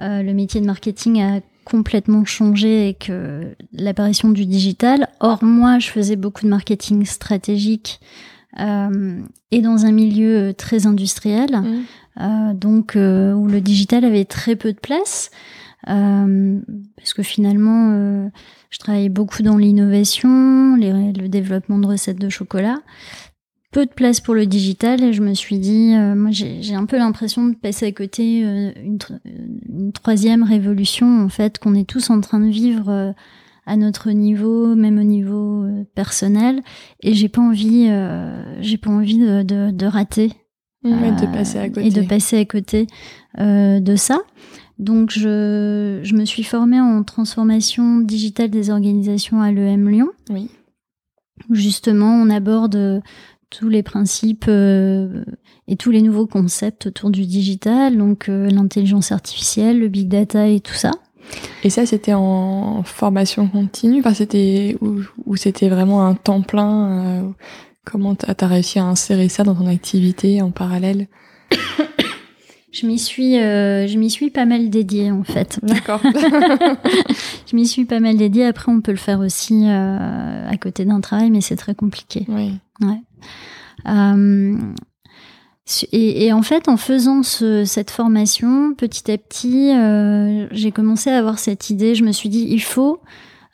euh, 0.00 0.22
le 0.22 0.32
métier 0.32 0.60
de 0.60 0.66
marketing 0.66 1.22
a 1.22 1.40
complètement 1.64 2.24
changé 2.24 2.88
et 2.88 2.94
que 2.94 3.54
l'apparition 3.72 4.28
du 4.28 4.44
digital. 4.44 5.08
Or, 5.20 5.42
moi, 5.42 5.78
je 5.78 5.88
faisais 5.88 6.16
beaucoup 6.16 6.44
de 6.44 6.50
marketing 6.50 7.06
stratégique 7.06 8.00
euh, 8.60 9.20
et 9.50 9.62
dans 9.62 9.86
un 9.86 9.92
milieu 9.92 10.52
très 10.52 10.86
industriel, 10.86 11.50
mhm. 11.52 11.82
euh, 12.20 12.54
donc 12.54 12.92
où 12.94 13.46
le 13.46 13.60
digital 13.60 14.04
avait 14.04 14.26
très 14.26 14.56
peu 14.56 14.72
de 14.72 14.78
place. 14.78 15.30
parce 15.86 17.14
que 17.14 17.22
finalement, 17.22 18.30
je 18.70 18.78
travaillais 18.78 19.08
beaucoup 19.08 19.42
dans 19.42 19.56
l'innovation, 19.56 20.76
le 20.76 21.26
développement 21.28 21.78
de 21.78 21.86
recettes 21.86 22.20
de 22.20 22.28
chocolat 22.28 22.80
peu 23.74 23.86
de 23.86 23.90
place 23.90 24.20
pour 24.20 24.36
le 24.36 24.46
digital 24.46 25.02
et 25.02 25.12
je 25.12 25.20
me 25.20 25.34
suis 25.34 25.58
dit, 25.58 25.94
euh, 25.94 26.14
moi 26.14 26.30
j'ai 26.30 26.74
un 26.76 26.86
peu 26.86 26.96
l'impression 26.96 27.44
de 27.48 27.56
passer 27.56 27.86
à 27.86 27.92
côté 27.92 28.44
euh, 28.44 28.70
une, 28.80 28.98
une, 29.68 29.92
troisième 29.92 30.44
révolution 30.44 31.24
en 31.24 31.28
fait 31.28 31.58
qu'on 31.58 31.74
est 31.74 31.86
tous 31.86 32.08
en 32.10 32.20
train 32.20 32.38
de 32.38 32.48
vivre 32.48 32.88
euh, 32.88 33.12
à 33.66 33.76
notre 33.76 34.12
niveau, 34.12 34.76
même 34.76 35.00
au 35.00 35.02
niveau 35.02 35.66
personnel 35.96 36.62
et 37.02 37.14
j'ai 37.14 37.28
pas 37.28 37.40
envie, 37.40 37.90
j'ai 38.60 38.76
pas 38.76 38.90
envie 38.90 39.18
de, 39.18 39.42
de, 39.42 39.70
de 39.72 39.86
rater 39.86 40.30
et 40.84 40.90
de 40.90 41.32
passer 41.32 41.58
à 41.58 41.68
côté 41.68 41.86
et 41.86 41.90
de 41.90 42.02
passer 42.02 42.38
à 42.38 42.44
côté 42.44 42.86
de 43.38 43.96
ça. 43.96 44.20
Donc 44.78 45.10
je, 45.10 46.00
je 46.02 46.14
me 46.14 46.26
suis 46.26 46.44
formée 46.44 46.80
en 46.80 47.02
transformation 47.02 48.00
digitale 48.00 48.50
des 48.50 48.70
organisations 48.70 49.40
à 49.40 49.50
l'EM 49.50 49.88
Lyon. 49.88 50.10
Oui. 50.28 50.50
Justement, 51.50 52.14
on 52.14 52.30
aborde 52.30 53.02
tous 53.58 53.68
les 53.68 53.82
principes 53.82 54.46
euh, 54.48 55.24
et 55.68 55.76
tous 55.76 55.90
les 55.90 56.02
nouveaux 56.02 56.26
concepts 56.26 56.86
autour 56.86 57.10
du 57.10 57.24
digital, 57.24 57.96
donc 57.96 58.28
euh, 58.28 58.48
l'intelligence 58.50 59.12
artificielle, 59.12 59.78
le 59.78 59.88
big 59.88 60.08
data 60.08 60.48
et 60.48 60.60
tout 60.60 60.74
ça. 60.74 60.90
Et 61.62 61.70
ça, 61.70 61.86
c'était 61.86 62.12
en 62.12 62.82
formation 62.82 63.48
continue, 63.48 64.00
enfin, 64.00 64.12
c'était 64.12 64.76
ou, 64.80 65.36
c'était 65.36 65.68
vraiment 65.68 66.06
un 66.06 66.14
temps 66.14 66.42
plein. 66.42 67.06
Euh, 67.06 67.22
comment 67.84 68.14
t'as 68.14 68.34
as 68.38 68.46
réussi 68.46 68.78
à 68.78 68.84
insérer 68.84 69.28
ça 69.28 69.42
dans 69.44 69.54
ton 69.54 69.66
activité 69.66 70.42
en 70.42 70.50
parallèle? 70.50 71.06
Je 72.72 72.88
m'y 72.88 72.98
suis, 72.98 73.34
je 73.34 73.98
m'y 73.98 74.10
suis 74.10 74.30
pas 74.30 74.46
mal 74.46 74.68
dédiée 74.68 75.12
en 75.12 75.22
fait. 75.22 75.60
D'accord. 75.62 76.00
je 77.46 77.54
m'y 77.54 77.68
suis 77.68 77.84
pas 77.84 78.00
mal 78.00 78.16
dédiée. 78.16 78.46
Après, 78.46 78.72
on 78.72 78.80
peut 78.80 78.90
le 78.90 78.98
faire 78.98 79.20
aussi 79.20 79.64
à 79.68 80.56
côté 80.60 80.84
d'un 80.84 81.00
travail, 81.00 81.30
mais 81.30 81.40
c'est 81.40 81.54
très 81.54 81.76
compliqué. 81.76 82.26
Oui. 82.26 82.58
Ouais. 82.80 83.00
Euh, 83.86 84.56
et, 85.92 86.26
et, 86.26 86.32
en 86.32 86.42
fait, 86.42 86.68
en 86.68 86.76
faisant 86.76 87.22
ce, 87.22 87.64
cette 87.64 87.90
formation, 87.90 88.74
petit 88.74 89.10
à 89.10 89.16
petit, 89.16 89.70
euh, 89.70 90.46
j'ai 90.50 90.72
commencé 90.72 91.10
à 91.10 91.18
avoir 91.18 91.38
cette 91.38 91.70
idée. 91.70 91.94
Je 91.94 92.04
me 92.04 92.12
suis 92.12 92.28
dit, 92.28 92.46
il 92.50 92.60
faut, 92.60 93.00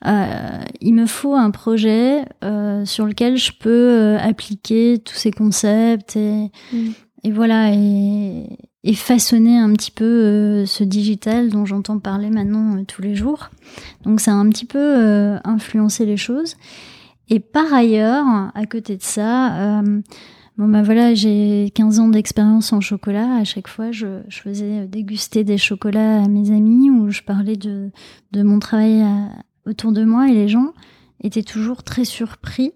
euh, 0.07 0.59
il 0.81 0.95
me 0.95 1.07
faut 1.07 1.35
un 1.35 1.53
projet 1.53 2.25
euh, 2.43 2.85
sur 2.85 3.07
lequel 3.07 3.37
je 3.37 3.53
peux 3.53 4.17
appliquer 4.21 4.99
tous 4.99 5.15
ces 5.15 5.31
concepts 5.31 6.17
et, 6.17 6.51
mm. 6.73 6.91
et 7.23 7.31
voilà 7.31 7.73
et, 7.75 8.59
et, 8.83 8.95
façonner 8.95 9.57
un 9.57 9.73
petit 9.75 9.93
peu 9.93 10.67
ce 10.67 10.83
digital 10.83 11.51
dont 11.51 11.65
j'entends 11.65 12.01
parler 12.01 12.31
maintenant 12.31 12.83
tous 12.87 13.03
les 13.03 13.15
jours. 13.15 13.51
Donc 14.03 14.21
ça 14.21 14.33
a 14.33 14.35
un 14.35 14.49
petit 14.51 14.67
peu 14.67 15.39
influencé 15.45 16.07
les 16.07 16.17
choses. 16.17 16.57
Et 17.31 17.41
par 17.41 17.73
ailleurs, 17.73 18.27
à 18.55 18.67
côté 18.67 18.97
de 18.97 19.03
ça, 19.03 19.81
euh, 19.81 20.01
ben 20.59 20.83
voilà, 20.83 21.15
j'ai 21.15 21.71
15 21.75 22.01
ans 22.01 22.09
d'expérience 22.09 22.73
en 22.73 22.81
chocolat. 22.81 23.37
À 23.37 23.45
chaque 23.45 23.69
fois, 23.69 23.93
je, 23.93 24.21
faisais 24.29 24.87
déguster 24.87 25.45
des 25.45 25.57
chocolats 25.57 26.23
à 26.23 26.29
mes 26.29 26.51
amis 26.51 26.91
ou 26.91 27.11
je 27.11 27.23
parlais 27.23 27.57
de, 27.57 27.91
de 28.33 28.43
mon 28.43 28.59
travail 28.59 29.05
autour 29.65 29.93
de 29.93 30.05
moi 30.05 30.29
et 30.29 30.35
les 30.35 30.49
gens 30.49 30.75
étaient 31.23 31.43
toujours 31.43 31.83
très 31.83 32.05
surpris. 32.05 32.73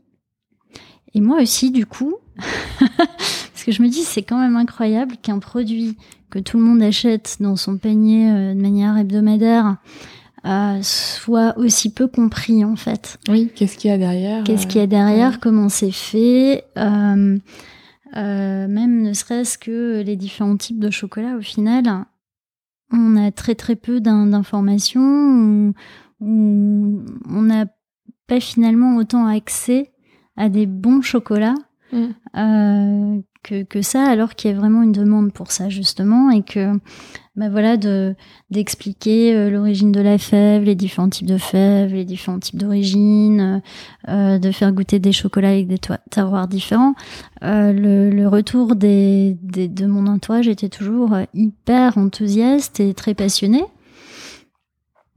Et 1.14 1.20
moi 1.20 1.40
aussi, 1.42 1.70
du 1.70 1.86
coup, 1.86 2.14
parce 2.36 3.64
que 3.64 3.72
je 3.72 3.82
me 3.82 3.88
dis, 3.88 4.02
c'est 4.02 4.22
quand 4.22 4.38
même 4.38 4.56
incroyable 4.56 5.16
qu'un 5.20 5.38
produit 5.38 5.96
que 6.30 6.38
tout 6.38 6.58
le 6.58 6.64
monde 6.64 6.82
achète 6.82 7.36
dans 7.40 7.56
son 7.56 7.78
panier 7.78 8.30
euh, 8.30 8.54
de 8.54 8.60
manière 8.60 8.96
hebdomadaire, 8.96 9.76
euh, 10.46 10.78
soit 10.82 11.56
aussi 11.56 11.90
peu 11.90 12.06
compris 12.06 12.66
en 12.66 12.76
fait. 12.76 13.18
Oui, 13.30 13.50
qu'est-ce 13.54 13.78
qu'il 13.78 13.90
y 13.90 13.94
a 13.94 13.96
derrière 13.96 14.44
Qu'est-ce 14.44 14.66
qu'il 14.66 14.78
y 14.78 14.84
a 14.84 14.86
derrière 14.86 15.40
Comment 15.40 15.70
c'est 15.70 15.90
fait 15.90 16.64
euh, 16.76 17.38
euh, 18.16 18.68
Même 18.68 19.00
ne 19.00 19.14
serait-ce 19.14 19.56
que 19.56 20.02
les 20.02 20.16
différents 20.16 20.58
types 20.58 20.78
de 20.78 20.90
chocolat, 20.90 21.36
au 21.38 21.40
final, 21.40 21.84
on 22.92 23.16
a 23.16 23.30
très 23.30 23.54
très 23.54 23.74
peu 23.74 24.00
d'informations, 24.00 25.72
on 26.20 27.42
n'a 27.42 27.64
pas 28.26 28.40
finalement 28.40 28.96
autant 28.96 29.26
accès 29.26 29.92
à 30.36 30.50
des 30.50 30.66
bons 30.66 31.00
chocolats 31.00 31.54
mm. 31.92 33.20
que, 33.42 33.62
que, 33.62 33.80
ça, 33.80 34.04
alors 34.04 34.34
qu'il 34.34 34.50
y 34.50 34.54
a 34.54 34.56
vraiment 34.58 34.82
une 34.82 34.92
demande 34.92 35.32
pour 35.32 35.52
ça 35.52 35.70
justement, 35.70 36.30
et 36.30 36.42
que 36.42 36.78
bah 37.36 37.48
voilà, 37.48 37.76
de 37.76 38.14
d'expliquer 38.50 39.34
euh, 39.34 39.50
l'origine 39.50 39.90
de 39.90 40.00
la 40.00 40.18
fève, 40.18 40.62
les 40.62 40.76
différents 40.76 41.08
types 41.08 41.26
de 41.26 41.36
fèves, 41.36 41.92
les 41.92 42.04
différents 42.04 42.38
types 42.38 42.58
d'origine, 42.58 43.60
euh, 44.08 44.38
de 44.38 44.52
faire 44.52 44.70
goûter 44.70 45.00
des 45.00 45.10
chocolats 45.10 45.50
avec 45.50 45.66
des 45.66 45.80
terroirs 46.10 46.46
différents. 46.46 46.94
Euh, 47.42 47.72
le, 47.72 48.10
le, 48.10 48.28
retour 48.28 48.76
des, 48.76 49.36
des, 49.42 49.66
de 49.66 49.86
mon 49.86 50.06
entourage 50.06 50.46
était 50.46 50.68
toujours 50.68 51.16
hyper 51.34 51.98
enthousiaste 51.98 52.78
et 52.78 52.94
très 52.94 53.14
passionné. 53.14 53.64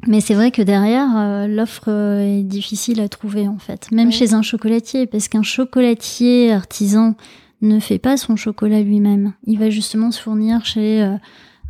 Mais 0.08 0.20
c'est 0.20 0.34
vrai 0.34 0.50
que 0.50 0.64
derrière, 0.64 1.48
l'offre 1.48 1.90
est 1.90 2.44
difficile 2.44 3.02
à 3.02 3.10
trouver 3.10 3.48
en 3.48 3.58
fait, 3.58 3.92
même 3.92 4.12
chez 4.12 4.34
un 4.34 4.44
chocolatier, 4.44 5.08
parce 5.08 5.28
qu'un 5.28 5.42
chocolatier 5.42 6.52
artisan 6.52 7.16
ne 7.62 7.80
fait 7.80 7.98
pas 7.98 8.16
son 8.16 8.36
chocolat 8.36 8.82
lui-même. 8.82 9.34
Il 9.46 9.58
va 9.58 9.72
justement 9.72 10.12
se 10.12 10.22
fournir 10.22 10.66
chez 10.66 11.18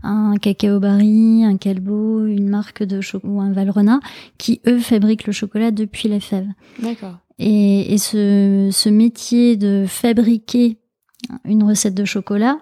un 0.08 0.38
Cacao 0.38 0.80
Barry, 0.80 1.44
un 1.44 1.58
Calbo, 1.58 2.26
une 2.26 2.48
marque 2.48 2.84
de 2.84 3.02
chocolat 3.02 3.34
ou 3.34 3.42
un 3.42 3.52
Valrhona, 3.52 4.00
qui 4.38 4.62
eux 4.68 4.80
fabriquent 4.80 5.28
le 5.28 5.34
chocolat 5.34 5.72
depuis 5.72 6.08
la 6.08 6.20
fève. 6.20 6.48
D'accord. 6.80 7.18
Et, 7.40 7.94
et 7.94 7.98
ce, 7.98 8.70
ce, 8.72 8.90
métier 8.90 9.58
de 9.58 9.86
fabriquer 9.88 10.80
une 11.46 11.64
recette 11.64 11.94
de 11.94 12.06
chocolat, 12.06 12.58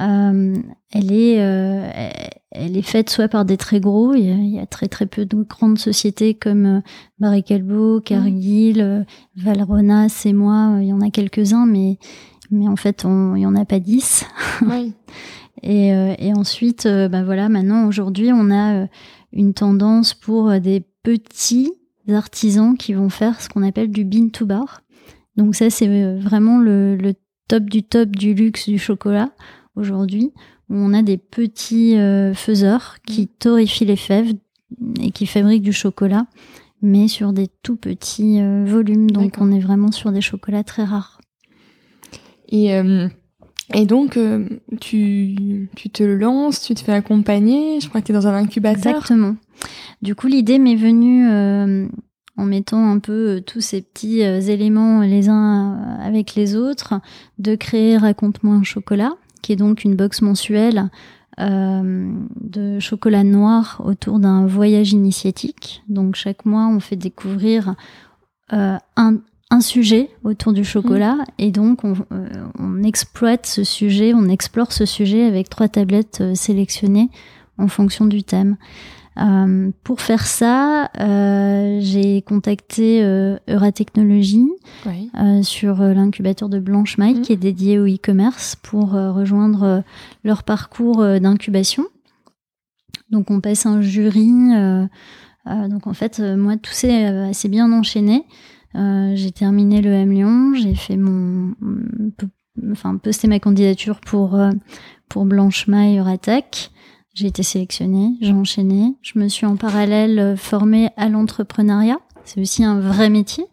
euh, 0.00 0.56
elle 0.92 1.12
est, 1.12 1.40
euh, 1.40 1.88
elle 2.50 2.76
est 2.76 2.82
faite 2.82 3.10
soit 3.10 3.28
par 3.28 3.44
des 3.44 3.56
très 3.56 3.80
gros, 3.80 4.14
il 4.14 4.50
y, 4.50 4.58
a, 4.58 4.66
très 4.66 4.88
très 4.88 5.06
peu 5.06 5.24
de 5.24 5.42
grandes 5.42 5.78
sociétés 5.78 6.34
comme 6.34 6.66
euh, 6.66 6.80
Barry 7.18 7.42
Calbo, 7.42 8.00
Cargill, 8.00 8.80
euh, 8.80 9.04
Valrhona, 9.36 10.08
c'est 10.08 10.32
moi, 10.32 10.78
il 10.80 10.88
y 10.88 10.92
en 10.92 11.00
a 11.00 11.10
quelques-uns, 11.10 11.66
mais 11.66 11.98
mais 12.50 12.68
en 12.68 12.76
fait, 12.76 13.06
on, 13.06 13.34
il 13.34 13.42
y 13.42 13.46
en 13.46 13.56
a 13.56 13.64
pas 13.64 13.78
dix. 13.78 14.26
Oui. 14.60 14.92
Et, 15.62 15.92
euh, 15.92 16.14
et 16.18 16.32
ensuite, 16.34 16.86
euh, 16.86 17.08
bah 17.08 17.22
voilà, 17.22 17.48
maintenant 17.48 17.86
aujourd'hui, 17.86 18.30
on 18.32 18.50
a 18.50 18.82
euh, 18.82 18.86
une 19.32 19.54
tendance 19.54 20.12
pour 20.12 20.60
des 20.60 20.84
petits 21.02 21.72
artisans 22.08 22.76
qui 22.76 22.94
vont 22.94 23.08
faire 23.08 23.40
ce 23.40 23.48
qu'on 23.48 23.62
appelle 23.62 23.90
du 23.90 24.04
bean 24.04 24.28
to 24.28 24.44
bar. 24.44 24.82
Donc 25.36 25.54
ça, 25.54 25.70
c'est 25.70 26.16
vraiment 26.16 26.58
le, 26.58 26.96
le, 26.96 27.14
top 27.48 27.64
du 27.64 27.82
top 27.82 28.10
du 28.10 28.34
luxe 28.34 28.68
du 28.68 28.78
chocolat 28.78 29.30
aujourd'hui, 29.76 30.32
où 30.68 30.76
on 30.76 30.94
a 30.94 31.02
des 31.02 31.18
petits 31.18 31.96
faiseurs 32.34 32.96
qui 33.06 33.22
mmh. 33.22 33.28
torréfient 33.38 33.84
les 33.84 33.96
fèves 33.96 34.32
et 35.00 35.10
qui 35.10 35.26
fabriquent 35.26 35.62
du 35.62 35.72
chocolat, 35.72 36.26
mais 36.82 37.08
sur 37.08 37.32
des 37.32 37.48
tout 37.62 37.76
petits 37.76 38.40
volumes. 38.64 39.10
Donc 39.10 39.36
on 39.38 39.50
est 39.50 39.60
vraiment 39.60 39.90
sur 39.90 40.12
des 40.12 40.20
chocolats 40.20 40.64
très 40.64 40.84
rares. 40.84 41.20
Et 42.48 42.70
et 43.74 43.86
donc, 43.86 44.16
euh, 44.16 44.48
tu, 44.80 45.68
tu 45.76 45.90
te 45.90 46.02
lances, 46.02 46.60
tu 46.60 46.74
te 46.74 46.80
fais 46.80 46.92
accompagner, 46.92 47.80
je 47.80 47.88
crois 47.88 48.00
que 48.00 48.06
tu 48.06 48.12
es 48.12 48.14
dans 48.14 48.26
un 48.26 48.34
incubateur. 48.34 48.96
Exactement. 48.96 49.36
Du 50.02 50.14
coup, 50.14 50.26
l'idée 50.26 50.58
m'est 50.58 50.76
venue 50.76 51.28
euh, 51.28 51.86
en 52.36 52.44
mettant 52.44 52.90
un 52.90 52.98
peu 52.98 53.36
euh, 53.36 53.40
tous 53.40 53.60
ces 53.60 53.82
petits 53.82 54.20
éléments 54.20 55.00
les 55.00 55.28
uns 55.28 55.98
avec 56.02 56.34
les 56.34 56.56
autres, 56.56 56.94
de 57.38 57.54
créer 57.54 57.96
Raconte-moi 57.96 58.54
un 58.54 58.64
chocolat, 58.64 59.12
qui 59.42 59.52
est 59.52 59.56
donc 59.56 59.84
une 59.84 59.96
box 59.96 60.22
mensuelle 60.22 60.90
de 61.38 62.78
chocolat 62.78 63.24
noir 63.24 63.80
autour 63.84 64.18
d'un 64.20 64.46
voyage 64.46 64.92
initiatique. 64.92 65.82
Donc 65.88 66.14
chaque 66.14 66.44
mois, 66.44 66.68
on 66.68 66.78
fait 66.78 66.94
découvrir 66.94 67.74
un, 68.50 69.18
un 69.52 69.60
sujet 69.60 70.08
autour 70.24 70.54
du 70.54 70.64
chocolat 70.64 71.16
mm. 71.16 71.24
et 71.38 71.50
donc 71.50 71.84
on, 71.84 71.94
euh, 72.12 72.28
on, 72.58 72.82
exploite 72.82 73.46
ce 73.46 73.64
sujet, 73.64 74.14
on 74.14 74.28
explore 74.28 74.72
ce 74.72 74.86
sujet 74.86 75.24
avec 75.24 75.50
trois 75.50 75.68
tablettes 75.68 76.22
euh, 76.22 76.34
sélectionnées 76.34 77.10
en 77.58 77.68
fonction 77.68 78.06
du 78.06 78.24
thème. 78.24 78.56
Euh, 79.18 79.70
pour 79.84 80.00
faire 80.00 80.26
ça, 80.26 80.88
j'ai 81.80 82.22
contacté 82.22 83.02
Euratechnologie 83.46 84.48
sur 85.42 85.82
l'incubateur 85.82 86.48
de 86.48 86.58
Blanche 86.58 86.96
Maille 86.96 87.16
mm. 87.16 87.20
qui 87.20 87.34
est 87.34 87.36
dédié 87.36 87.78
au 87.78 87.86
e-commerce 87.86 88.56
pour 88.56 88.92
rejoindre 88.92 89.84
leur 90.24 90.44
parcours 90.44 91.04
d'incubation. 91.20 91.84
Donc 93.10 93.30
on 93.30 93.42
passe 93.42 93.66
un 93.66 93.82
jury. 93.82 94.32
donc 95.46 95.86
en 95.86 95.92
fait, 95.92 96.18
moi 96.20 96.56
tout 96.56 96.72
s'est 96.72 97.04
assez 97.04 97.50
bien 97.50 97.70
enchaîné. 97.70 98.24
Euh, 98.74 99.12
j'ai 99.14 99.32
terminé 99.32 99.82
le 99.82 99.90
M 99.92 100.10
Lyon, 100.10 100.54
j'ai 100.54 100.74
fait 100.74 100.96
mon, 100.96 101.54
enfin 102.72 102.96
posté 102.96 103.28
ma 103.28 103.38
candidature 103.38 104.00
pour 104.00 104.34
euh, 104.34 104.50
pour 105.08 105.24
Blanche 105.24 105.66
Maille 105.66 105.98
Euratech. 105.98 106.70
J'ai 107.14 107.26
été 107.26 107.42
sélectionnée, 107.42 108.14
j'ai 108.22 108.32
enchaîné. 108.32 108.94
Je 109.02 109.18
me 109.18 109.28
suis 109.28 109.44
en 109.44 109.56
parallèle 109.56 110.18
euh, 110.18 110.36
formée 110.36 110.88
à 110.96 111.10
l'entrepreneuriat. 111.10 111.98
C'est 112.24 112.40
aussi 112.40 112.64
un 112.64 112.80
vrai 112.80 113.10
métier. 113.10 113.44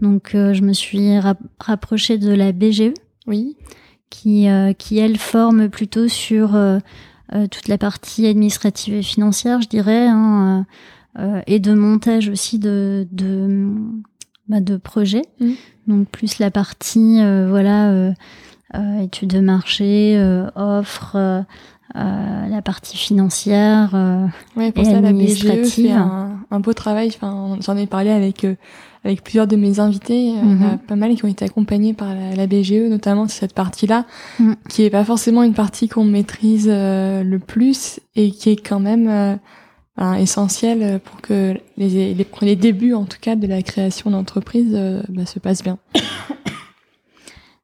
Donc 0.00 0.30
je 0.34 0.60
me 0.62 0.72
suis 0.72 1.18
rapprochée 1.58 2.16
de 2.16 2.30
la 2.30 2.52
BGE. 2.52 2.94
Oui. 3.26 3.56
Qui 4.08 4.46
qui 4.78 4.98
elle 4.98 5.18
forme 5.18 5.68
plutôt 5.68 6.06
sur 6.06 6.56
toute 7.50 7.66
la 7.66 7.76
partie 7.76 8.28
administrative 8.28 8.94
et 8.94 9.02
financière, 9.02 9.60
je 9.60 9.68
dirais, 9.68 10.06
hein, 10.06 10.64
et 11.48 11.58
de 11.58 11.74
montage 11.74 12.28
aussi 12.28 12.60
de, 12.60 13.08
de 13.10 13.74
bah, 14.48 14.60
de 14.60 14.76
projet. 14.76 15.22
Mmh. 15.40 15.52
Donc 15.86 16.08
plus 16.08 16.38
la 16.38 16.50
partie 16.50 17.20
euh, 17.20 17.46
voilà 17.48 17.90
euh, 17.90 18.12
euh, 18.74 19.02
études 19.02 19.30
de 19.30 19.40
marché, 19.40 20.18
offre, 20.56 21.44
la 21.94 22.62
partie 22.62 22.96
financière 22.96 23.90
ouais, 24.56 24.72
pour 24.72 24.82
et 24.82 24.90
ça, 24.90 24.98
administrative. 24.98 25.48
La 25.48 25.62
BGE 25.62 25.70
fait 25.70 25.90
un, 26.50 26.60
beau 26.60 26.72
travail. 26.72 27.08
Enfin, 27.14 27.56
j'en 27.60 27.76
ai 27.76 27.86
parlé 27.86 28.10
avec 28.10 28.46
avec 29.04 29.22
plusieurs 29.22 29.46
de 29.46 29.54
mes 29.54 29.78
invités. 29.80 30.26
Il 30.26 30.34
y 30.34 30.38
en 30.38 30.62
a 30.62 30.74
mmh. 30.74 30.78
pas 30.88 30.96
mal 30.96 31.14
qui 31.14 31.24
ont 31.24 31.28
été 31.28 31.44
accompagnés 31.44 31.94
par 31.94 32.08
la, 32.14 32.46
BGE, 32.46 32.88
notamment 32.88 33.28
sur 33.28 33.38
cette 33.38 33.54
partie-là, 33.54 34.06
mmh. 34.40 34.52
qui 34.68 34.82
est 34.82 34.90
pas 34.90 35.04
forcément 35.04 35.42
une 35.42 35.54
partie 35.54 35.88
qu'on 35.88 36.04
maîtrise 36.04 36.68
le 36.68 37.38
plus 37.38 38.00
et 38.16 38.32
qui 38.32 38.50
est 38.50 38.56
quand 38.56 38.80
même 38.80 39.38
essentiel 39.96 41.00
pour 41.00 41.20
que 41.20 41.54
les, 41.76 42.14
les, 42.14 42.26
les, 42.42 42.56
débuts, 42.56 42.94
en 42.94 43.04
tout 43.04 43.18
cas, 43.20 43.36
de 43.36 43.46
la 43.46 43.62
création 43.62 44.10
d'entreprise 44.10 44.72
euh, 44.74 45.02
bah, 45.08 45.26
se 45.26 45.38
passent 45.38 45.62
bien. 45.62 45.78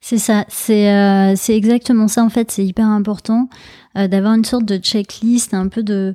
C'est 0.02 0.18
ça, 0.18 0.46
c'est 0.48 0.90
euh, 0.90 1.34
c'est 1.36 1.54
exactement 1.54 2.08
ça 2.08 2.24
en 2.24 2.30
fait, 2.30 2.50
c'est 2.50 2.64
hyper 2.64 2.86
important 2.86 3.48
euh, 3.96 4.08
d'avoir 4.08 4.32
une 4.32 4.46
sorte 4.46 4.64
de 4.64 4.76
checklist, 4.78 5.54
un 5.54 5.68
peu 5.68 5.82
de 5.84 6.14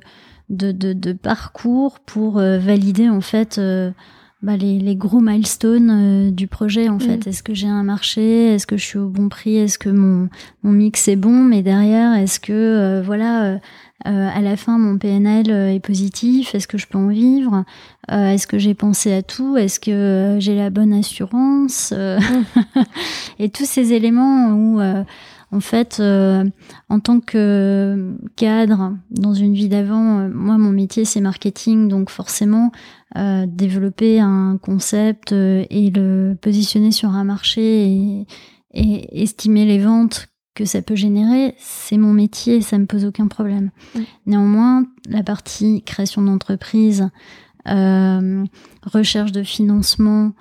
de, 0.50 0.72
de, 0.72 0.92
de 0.92 1.12
parcours 1.12 2.00
pour 2.00 2.34
valider 2.34 3.08
en 3.08 3.20
fait 3.20 3.60
bah, 4.42 4.56
les, 4.56 4.80
les, 4.80 4.96
gros 4.96 5.20
milestones 5.20 6.30
du 6.32 6.46
projet 6.46 6.88
en 6.88 6.98
fait. 6.98 7.24
Mm. 7.24 7.28
Est-ce 7.28 7.42
que 7.42 7.54
j'ai 7.54 7.68
un 7.68 7.84
marché? 7.84 8.54
Est-ce 8.54 8.66
que 8.66 8.76
je 8.76 8.84
suis 8.84 8.98
au 8.98 9.08
bon 9.08 9.28
prix? 9.28 9.56
Est-ce 9.56 9.78
que 9.78 9.88
mon, 9.88 10.28
mon 10.62 10.72
mix 10.72 11.08
est 11.08 11.16
bon? 11.16 11.44
Mais 11.44 11.62
derrière, 11.62 12.12
est-ce 12.14 12.38
que 12.38 13.00
voilà 13.06 13.60
euh, 14.04 14.28
à 14.32 14.40
la 14.42 14.56
fin, 14.56 14.78
mon 14.78 14.98
PNL 14.98 15.50
euh, 15.50 15.72
est 15.72 15.80
positif. 15.80 16.54
Est-ce 16.54 16.68
que 16.68 16.76
je 16.76 16.86
peux 16.86 16.98
en 16.98 17.08
vivre? 17.08 17.64
Euh, 18.10 18.30
Est-ce 18.30 18.46
que 18.46 18.58
j'ai 18.58 18.74
pensé 18.74 19.12
à 19.12 19.22
tout? 19.22 19.56
Est-ce 19.56 19.80
que 19.80 20.36
j'ai 20.38 20.54
la 20.54 20.70
bonne 20.70 20.92
assurance? 20.92 21.94
Et 23.38 23.48
tous 23.48 23.64
ces 23.64 23.94
éléments 23.94 24.50
où, 24.50 24.80
en 24.80 25.60
fait, 25.60 26.00
en 26.00 27.00
tant 27.00 27.20
que 27.20 28.16
cadre 28.36 28.96
dans 29.10 29.34
une 29.34 29.54
vie 29.54 29.68
d'avant, 29.68 30.28
moi, 30.28 30.58
mon 30.58 30.70
métier, 30.70 31.04
c'est 31.04 31.20
marketing, 31.20 31.88
donc 31.88 32.10
forcément, 32.10 32.72
développer 33.46 34.20
un 34.20 34.58
concept 34.60 35.32
et 35.32 35.90
le 35.94 36.36
positionner 36.40 36.92
sur 36.92 37.10
un 37.10 37.24
marché 37.24 38.26
et 38.72 39.22
estimer 39.22 39.64
les 39.64 39.78
ventes 39.78 40.28
que 40.56 40.64
ça 40.64 40.82
peut 40.82 40.96
générer, 40.96 41.54
c'est 41.58 41.98
mon 41.98 42.12
métier, 42.12 42.62
ça 42.62 42.78
me 42.78 42.86
pose 42.86 43.04
aucun 43.04 43.28
problème. 43.28 43.70
Néanmoins, 44.26 44.84
la 45.08 45.22
partie 45.22 45.82
création 45.82 46.22
d'entreprise, 46.22 47.08
euh, 47.68 48.44
recherche 48.82 49.32
de 49.32 49.42
financement, 49.42 50.32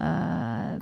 euh, 0.00 0.78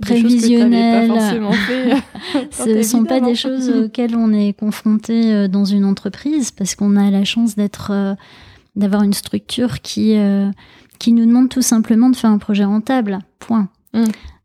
prévisionnel, 0.00 1.10
ce 2.50 2.76
ne 2.76 2.82
sont 2.82 3.04
pas 3.04 3.20
des 3.20 3.34
choses 3.34 3.70
auxquelles 3.70 4.16
on 4.16 4.32
est 4.32 4.52
confronté 4.52 5.32
euh, 5.32 5.48
dans 5.48 5.64
une 5.64 5.84
entreprise 5.84 6.50
parce 6.50 6.74
qu'on 6.74 6.96
a 6.96 7.10
la 7.10 7.24
chance 7.24 7.56
d'être, 7.56 7.90
euh, 7.92 8.14
d'avoir 8.74 9.02
une 9.02 9.12
structure 9.12 9.80
qui 9.80 10.16
qui 10.98 11.12
nous 11.12 11.26
demande 11.26 11.50
tout 11.50 11.62
simplement 11.62 12.08
de 12.08 12.16
faire 12.16 12.30
un 12.30 12.38
projet 12.38 12.64
rentable. 12.64 13.18
Point. 13.38 13.68
Mm. 13.92 14.04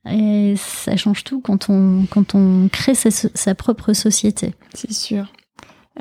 Et 0.10 0.56
ça 0.58 0.96
change 0.98 1.24
tout 1.24 1.42
quand 1.42 1.70
on, 1.70 2.06
quand 2.10 2.34
on 2.34 2.70
crée 2.72 2.96
sa, 2.96 3.12
sa 3.12 3.56
propre 3.56 3.94
société. 3.94 4.54
C'est 4.74 4.92
sûr. 4.92 5.32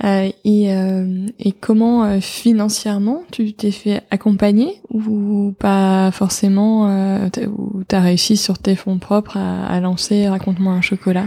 Euh, 0.05 0.31
et, 0.45 0.73
euh, 0.73 1.27
et 1.39 1.53
comment 1.53 2.05
euh, 2.05 2.21
financièrement 2.21 3.25
tu 3.33 3.53
t'es 3.53 3.73
fait 3.73 4.03
accompagner 4.11 4.81
ou 4.89 5.53
pas 5.59 6.13
forcément 6.13 6.89
euh, 6.89 7.29
ou 7.59 7.83
t'as 7.83 8.01
réussi 8.01 8.37
sur 8.37 8.59
tes 8.59 8.77
fonds 8.77 8.99
propres 8.99 9.37
à, 9.37 9.67
à 9.67 9.81
lancer 9.81 10.29
Raconte-moi 10.29 10.73
un 10.73 10.81
chocolat? 10.81 11.27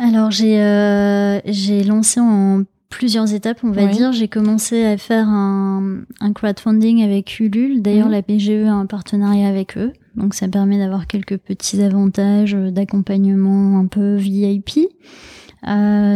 Alors 0.00 0.32
j'ai 0.32 0.60
euh, 0.60 1.40
j'ai 1.46 1.84
lancé 1.84 2.20
en 2.20 2.64
plusieurs 2.90 3.32
étapes, 3.32 3.60
on 3.62 3.70
va 3.70 3.86
dire. 3.86 4.12
J'ai 4.12 4.28
commencé 4.28 4.84
à 4.84 4.98
faire 4.98 5.28
un, 5.28 6.00
un 6.20 6.32
crowdfunding 6.32 7.02
avec 7.02 7.38
Ulule. 7.38 7.80
D'ailleurs, 7.80 8.08
mhm. 8.08 8.12
la 8.12 8.22
PGE 8.22 8.66
a 8.66 8.72
un 8.72 8.86
partenariat 8.86 9.48
avec 9.48 9.78
eux. 9.78 9.92
Donc 10.16 10.34
ça 10.34 10.48
permet 10.48 10.78
d'avoir 10.78 11.06
quelques 11.06 11.38
petits 11.38 11.82
avantages 11.82 12.54
d'accompagnement 12.54 13.78
un 13.78 13.86
peu 13.86 14.16
VIP. 14.16 14.80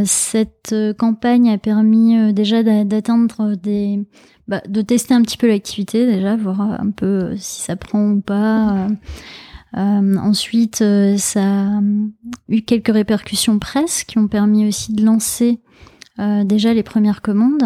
cette 0.04 0.74
campagne 0.98 1.50
a 1.50 1.59
permis 1.59 2.33
déjà 2.33 2.62
d'atteindre 2.62 3.54
des, 3.54 4.04
bah, 4.48 4.62
de 4.68 4.83
tester 4.83 5.14
un 5.14 5.22
petit 5.22 5.37
peu 5.37 5.46
l'activité 5.46 6.07
déjà, 6.07 6.37
voir 6.37 6.61
un 6.61 6.90
peu 6.90 7.35
si 7.37 7.62
ça 7.62 7.76
prend 7.76 8.11
ou 8.11 8.20
pas. 8.20 8.88
ensuite, 9.74 10.85
ça 11.16 11.42
a 11.42 11.80
eu 12.48 12.62
quelques 12.62 12.92
répercussions 12.92 13.59
presse 13.59 14.04
qui 14.04 14.18
ont 14.18 14.28
permis 14.28 14.66
aussi 14.66 14.92
de 14.92 15.04
lancer 15.04 15.61
déjà 16.18 16.74
les 16.74 16.83
premières 16.83 17.22
commandes 17.22 17.62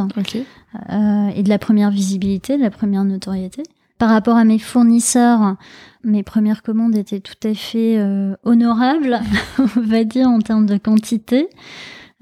et 0.91 1.43
de 1.43 1.49
la 1.49 1.59
première 1.59 1.91
visibilité, 1.91 2.59
de 2.59 2.63
la 2.63 2.71
première 2.71 3.05
notoriété. 3.05 3.63
Par 3.99 4.11
rapport 4.11 4.37
à 4.37 4.45
mes 4.45 4.61
fournisseurs, 4.61 5.57
mes 6.05 6.23
premières 6.23 6.63
commandes 6.63 6.97
étaient 6.97 7.21
tout 7.21 7.35
à 7.43 7.53
fait 7.53 7.99
euh, 7.99 8.37
honorables, 8.45 9.21
on 9.59 9.81
va 9.81 10.05
dire, 10.05 10.29
en 10.29 10.39
termes 10.39 10.67
de 10.67 10.79
quantité. 10.79 11.49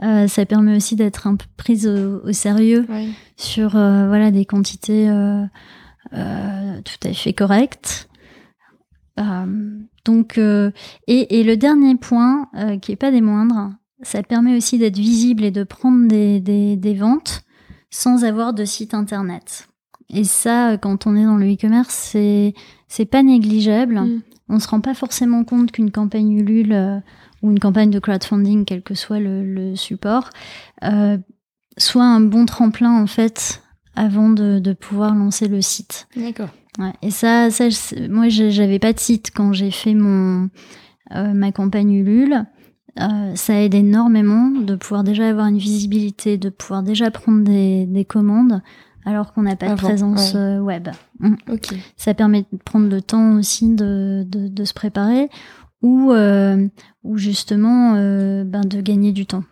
Euh, 0.02 0.26
ça 0.26 0.46
permet 0.46 0.76
aussi 0.76 0.96
d'être 0.96 1.26
un 1.26 1.36
peu 1.36 1.46
prise 1.56 1.86
au, 1.86 2.32
sérieux 2.32 2.86
sur 3.36 3.76
euh, 3.76 4.06
voilà 4.08 4.30
des 4.30 4.44
quantités 4.44 5.06
tout 6.12 7.08
à 7.08 7.12
fait 7.12 7.32
correctes. 7.32 8.08
donc 10.04 10.38
et, 10.38 11.40
et, 11.40 11.42
le 11.42 11.56
dernier 11.56 11.96
point 11.96 12.48
qui 12.80 12.92
est 12.92 12.96
pas 12.96 13.10
des 13.10 13.22
moindres, 13.22 13.70
ça 14.02 14.22
permet 14.22 14.56
aussi 14.56 14.78
d'être 14.78 14.98
visible 14.98 15.44
et 15.44 15.50
de 15.50 15.64
prendre 15.64 16.06
des, 16.08 16.40
des, 16.40 16.76
des 16.76 16.94
ventes 16.94 17.42
sans 17.90 18.24
avoir 18.24 18.52
de 18.52 18.64
site 18.64 18.92
internet. 18.94 19.68
Et 20.10 20.24
ça, 20.24 20.76
quand 20.78 21.06
on 21.06 21.16
est 21.16 21.24
dans 21.24 21.36
le 21.36 21.52
e-commerce, 21.52 21.94
c'est 21.94 22.54
c'est 22.88 23.06
pas 23.06 23.22
négligeable. 23.22 24.00
Mm. 24.00 24.22
On 24.48 24.58
se 24.60 24.68
rend 24.68 24.80
pas 24.80 24.94
forcément 24.94 25.44
compte 25.44 25.72
qu'une 25.72 25.90
campagne 25.90 26.32
Ulule 26.32 26.72
euh, 26.72 26.98
ou 27.42 27.50
une 27.50 27.58
campagne 27.58 27.90
de 27.90 27.98
crowdfunding, 27.98 28.64
quel 28.64 28.82
que 28.82 28.94
soit 28.94 29.18
le, 29.18 29.74
support, 29.74 30.30
euh, 30.84 31.18
soit 31.76 32.04
un 32.04 32.20
bon 32.20 32.46
tremplin 32.46 32.92
en 32.92 33.06
fait 33.06 33.62
avant 33.96 34.28
de, 34.28 34.60
de 34.60 34.72
pouvoir 34.72 35.14
lancer 35.14 35.48
le 35.48 35.60
site. 35.60 36.06
D'accord. 36.16 36.50
Ouais, 36.78 36.92
et 37.02 37.10
ça, 37.10 37.50
ça 37.50 37.64
moi, 38.10 38.28
j'avais 38.28 38.78
pas 38.78 38.92
de 38.92 39.00
site 39.00 39.30
quand 39.34 39.52
j'ai 39.52 39.70
fait 39.70 39.94
mon 39.94 40.50
euh, 41.14 41.32
ma 41.32 41.52
campagne 41.52 41.92
Ulule. 41.92 42.44
Euh, 42.98 43.34
ça 43.34 43.60
aide 43.60 43.74
énormément 43.74 44.48
de 44.48 44.74
pouvoir 44.74 45.04
déjà 45.04 45.28
avoir 45.28 45.46
une 45.46 45.58
visibilité, 45.58 46.38
de 46.38 46.48
pouvoir 46.48 46.82
déjà 46.82 47.10
prendre 47.10 47.44
des, 47.44 47.84
des 47.86 48.04
commandes 48.04 48.62
alors 49.06 49.32
qu'on 49.32 49.42
n'a 49.42 49.56
pas 49.56 49.68
de 49.68 49.76
présence 49.76 50.32
euh, 50.34 50.58
web. 50.58 50.88
Mm. 51.20 51.36
Ça 51.96 52.12
permet 52.12 52.44
de 52.52 52.58
prendre 52.62 52.90
le 52.90 53.00
temps 53.00 53.36
aussi 53.36 53.74
de, 53.74 54.26
de, 54.26 54.64
se 54.64 54.74
préparer 54.74 55.30
ou, 55.80 56.10
euh, 56.10 56.66
ou 57.04 57.16
justement 57.16 57.94
euh, 57.94 58.44
ben 58.44 58.62
de 58.62 58.80
gagner 58.80 59.12
du 59.12 59.24
temps. 59.24 59.44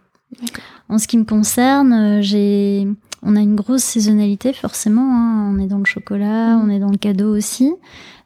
En 0.89 0.99
ce 0.99 1.07
qui 1.07 1.17
me 1.17 1.25
concerne, 1.25 2.21
j'ai, 2.21 2.89
on 3.23 3.37
a 3.37 3.41
une 3.41 3.55
grosse 3.55 3.85
saisonnalité 3.85 4.53
forcément. 4.53 5.15
Hein. 5.15 5.55
On 5.55 5.61
est 5.61 5.69
dans 5.69 5.79
le 5.79 5.85
chocolat, 5.85 6.57
mm. 6.57 6.63
on 6.65 6.69
est 6.69 6.81
dans 6.81 6.91
le 6.91 6.99
cadeau 6.99 7.35
aussi. 7.35 7.73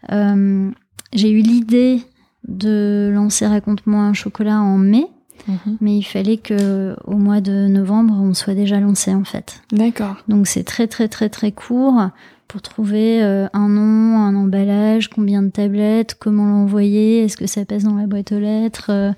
j'ai 0.08 1.30
eu 1.30 1.42
l'idée 1.42 2.02
de 2.46 3.10
lancer 3.14 3.46
Raconte-moi 3.46 4.00
un 4.00 4.14
chocolat 4.14 4.62
en 4.62 4.78
mai. 4.78 5.06
Mhm. 5.48 5.76
Mais 5.80 5.96
il 5.96 6.02
fallait 6.02 6.36
que 6.36 6.94
au 7.04 7.16
mois 7.16 7.40
de 7.40 7.66
novembre, 7.66 8.14
on 8.14 8.34
soit 8.34 8.54
déjà 8.54 8.78
lancé 8.80 9.14
en 9.14 9.24
fait. 9.24 9.62
D'accord. 9.72 10.16
Donc 10.28 10.46
c'est 10.46 10.64
très 10.64 10.86
très 10.86 11.08
très 11.08 11.28
très 11.28 11.52
court 11.52 12.10
pour 12.48 12.62
trouver 12.62 13.22
euh, 13.22 13.46
un 13.52 13.68
nom, 13.68 14.18
un 14.18 14.34
emballage, 14.34 15.08
combien 15.08 15.42
de 15.42 15.50
tablettes, 15.50 16.16
comment 16.18 16.46
l'envoyer, 16.46 17.22
est-ce 17.24 17.36
que 17.36 17.46
ça 17.46 17.64
passe 17.64 17.84
dans 17.84 17.94
la 17.94 18.06
boîte 18.06 18.32
aux 18.32 18.40
lettres. 18.40 18.90
Euh, 18.90 19.12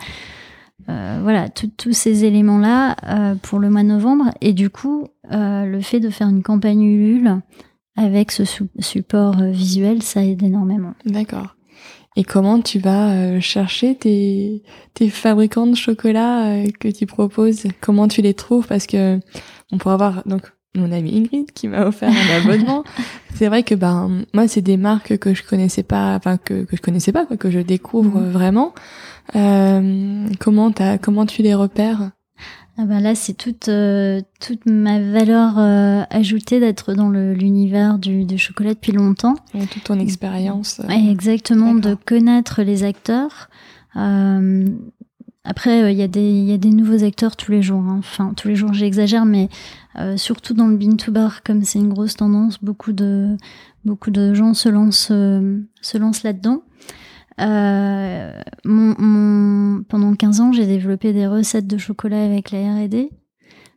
euh, 0.88 1.20
voilà, 1.22 1.48
tous 1.48 1.92
ces 1.92 2.24
éléments-là 2.24 2.96
pour 3.42 3.60
le 3.60 3.70
mois 3.70 3.82
de 3.82 3.88
novembre. 3.88 4.30
Et 4.40 4.52
du 4.52 4.70
coup, 4.70 5.06
le 5.30 5.80
fait 5.82 6.00
de 6.00 6.10
faire 6.10 6.28
une 6.28 6.42
campagne 6.42 6.82
Ulule 6.82 7.40
avec 7.96 8.32
ce 8.32 8.42
support 8.80 9.36
visuel, 9.36 10.02
ça 10.02 10.24
aide 10.24 10.42
énormément. 10.42 10.94
D'accord. 11.04 11.54
Et 12.20 12.22
comment 12.22 12.60
tu 12.60 12.78
vas 12.78 13.12
euh, 13.12 13.40
chercher 13.40 13.94
tes, 13.94 14.62
tes 14.92 15.08
fabricants 15.08 15.66
de 15.66 15.74
chocolat 15.74 16.48
euh, 16.48 16.66
que 16.78 16.88
tu 16.88 17.06
proposes? 17.06 17.62
Comment 17.80 18.08
tu 18.08 18.20
les 18.20 18.34
trouves? 18.34 18.66
Parce 18.66 18.86
que 18.86 19.18
on 19.72 19.78
pourrait 19.78 19.94
avoir 19.94 20.22
donc 20.26 20.42
mon 20.74 20.92
amie 20.92 21.16
Ingrid 21.16 21.50
qui 21.52 21.66
m'a 21.66 21.86
offert 21.86 22.10
un 22.10 22.42
abonnement. 22.42 22.84
c'est 23.36 23.46
vrai 23.46 23.62
que 23.62 23.74
ben 23.74 24.26
moi 24.34 24.48
c'est 24.48 24.60
des 24.60 24.76
marques 24.76 25.16
que 25.16 25.32
je 25.32 25.42
connaissais 25.42 25.82
pas, 25.82 26.14
enfin 26.14 26.36
que, 26.36 26.64
que 26.64 26.76
je 26.76 26.82
connaissais 26.82 27.10
pas, 27.10 27.24
quoi, 27.24 27.38
que 27.38 27.50
je 27.50 27.60
découvre 27.60 28.20
mhm. 28.20 28.30
vraiment. 28.32 28.74
Euh, 29.34 30.28
comment 30.40 30.72
t'as 30.72 30.98
comment 30.98 31.24
tu 31.24 31.40
les 31.40 31.54
repères? 31.54 32.10
Ah 32.82 32.86
ben 32.86 32.98
là, 33.00 33.14
c'est 33.14 33.34
toute, 33.34 33.68
euh, 33.68 34.22
toute 34.40 34.64
ma 34.64 34.98
valeur 35.00 35.58
euh, 35.58 36.02
ajoutée 36.08 36.60
d'être 36.60 36.94
dans 36.94 37.10
l'univers 37.10 37.98
du, 37.98 38.24
du, 38.24 38.38
chocolat 38.38 38.72
depuis 38.72 38.92
longtemps. 38.92 39.34
Et 39.52 39.66
toute 39.66 39.84
ton 39.84 39.98
expérience. 39.98 40.80
Euh, 40.80 40.88
exactement, 40.88 41.74
de 41.74 41.94
connaître 41.94 42.62
les 42.62 42.82
acteurs. 42.82 43.50
après, 43.94 45.92
il 45.92 45.98
y, 45.98 46.02
a 46.02 46.08
des, 46.08 46.32
y 46.40 46.54
a 46.54 46.56
des 46.56 46.70
nouveaux 46.70 47.04
acteurs 47.04 47.36
tous 47.36 47.52
les 47.52 47.60
jours. 47.60 47.82
Hein. 47.82 47.96
Enfin, 47.98 48.32
tous 48.34 48.48
les 48.48 48.56
jours, 48.56 48.72
j'exagère, 48.72 49.26
mais 49.26 49.50
surtout 50.16 50.54
dans 50.54 50.68
le 50.68 50.78
bean 50.78 50.96
to 50.96 51.12
bar, 51.12 51.42
comme 51.42 51.64
c'est 51.64 51.80
une 51.80 51.92
grosse 51.92 52.16
tendance, 52.16 52.64
beaucoup 52.64 52.92
de, 52.92 53.36
beaucoup 53.84 54.10
de 54.10 54.32
gens 54.32 54.54
se 54.54 54.70
lancent, 54.70 55.12
se 55.82 55.98
lancent 55.98 56.22
là-dedans. 56.22 56.62
Euh, 57.40 58.42
mon, 58.64 59.82
pendant 59.84 60.14
15 60.14 60.40
ans, 60.40 60.52
j'ai 60.52 60.66
développé 60.66 61.12
des 61.12 61.26
recettes 61.26 61.66
de 61.66 61.78
chocolat 61.78 62.24
avec 62.24 62.50
la 62.50 62.74
R&D. 62.74 63.10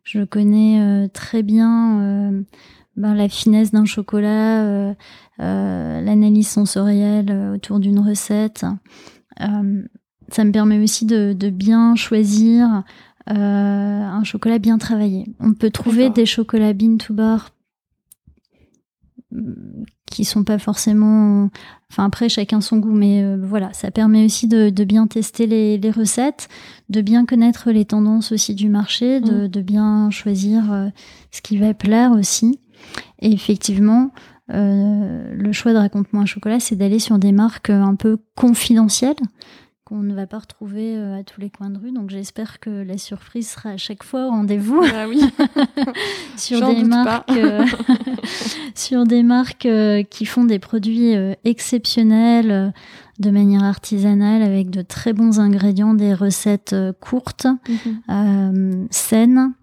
Je 0.03 0.23
connais 0.23 0.81
euh, 0.81 1.07
très 1.07 1.43
bien 1.43 2.01
euh, 2.01 2.41
ben, 2.97 3.13
la 3.15 3.29
finesse 3.29 3.71
d'un 3.71 3.85
chocolat, 3.85 4.95
l'analyse 5.37 6.47
sensorielle 6.47 7.53
autour 7.55 7.79
d'une 7.79 7.99
recette. 7.99 8.65
ça 9.39 10.43
me 10.43 10.51
permet 10.51 10.79
aussi 10.79 11.05
de, 11.05 11.33
de 11.33 11.49
bien 11.49 11.95
choisir 11.95 12.83
un 13.27 14.23
chocolat 14.23 14.59
bien 14.59 14.77
travaillé. 14.77 15.25
On 15.39 15.53
peut 15.53 15.69
trouver 15.71 16.09
des 16.09 16.25
chocolats 16.25 16.73
bean 16.73 16.97
to 16.97 17.13
bar 17.13 17.51
qui 20.13 20.25
sont 20.25 20.43
pas 20.43 20.59
forcément. 20.59 21.49
Enfin, 21.91 22.05
après, 22.05 22.29
chacun 22.29 22.61
son 22.61 22.77
goût, 22.77 22.91
mais 22.91 23.23
euh, 23.23 23.37
voilà, 23.41 23.73
ça 23.73 23.89
permet 23.89 24.25
aussi 24.25 24.47
de, 24.47 24.69
bien 24.83 25.07
tester 25.07 25.47
les, 25.47 25.91
recettes, 25.91 26.49
de 26.89 27.01
bien 27.01 27.25
connaître 27.25 27.71
les 27.71 27.85
tendances 27.85 28.31
aussi 28.31 28.53
du 28.53 28.69
marché, 28.69 29.19
de, 29.19 29.47
mm. 29.47 29.61
bien 29.63 30.09
choisir 30.11 30.71
euh, 30.71 30.89
ce 31.31 31.41
qui 31.41 31.57
va 31.57 31.73
plaire 31.73 32.11
aussi. 32.11 32.59
Et 33.19 33.31
effectivement, 33.31 34.11
euh, 34.51 35.33
le 35.33 35.51
choix 35.51 35.73
de 35.73 35.77
Raconte-moi 35.77 36.21
un 36.21 36.27
chocolat, 36.27 36.59
c'est 36.59 36.75
d'aller 36.75 36.99
sur 36.99 37.17
des 37.17 37.31
marques 37.31 37.71
un 37.71 37.95
peu 37.95 38.17
confidentielles 38.35 39.15
qu'on 39.93 40.01
ne 40.01 40.15
va 40.15 40.25
pas 40.25 40.39
retrouver 40.39 40.97
euh, 40.97 41.19
à 41.19 41.23
tous 41.23 41.39
les 41.39 41.51
coins 41.51 41.69
de 41.69 41.77
rue. 41.77 41.91
Donc 41.91 42.09
j'espère 42.09 42.59
que 42.59 42.71
la 42.71 42.97
surprise 42.97 43.49
sera 43.49 43.69
à 43.69 43.77
chaque 43.77 44.01
fois 44.01 44.25
au 44.25 44.29
rendez-vous. 44.31 44.83
Ah 44.91 45.07
oui. 45.07 45.21
sur, 46.35 46.67
des 46.67 46.83
marques, 46.83 47.29
euh, 47.29 47.63
sur 48.75 49.03
des 49.03 49.21
marques 49.21 49.67
euh, 49.67 50.01
qui 50.01 50.25
font 50.25 50.45
des 50.45 50.57
produits 50.57 51.13
exceptionnels 51.43 52.73
de 53.19 53.29
manière 53.29 53.63
artisanale 53.63 54.41
avec 54.41 54.71
de 54.71 54.81
très 54.81 55.13
bons 55.13 55.39
ingrédients, 55.39 55.93
des 55.93 56.15
recettes 56.15 56.75
courtes, 56.99 57.45
mhm. 58.09 58.87
saines, 58.89 59.53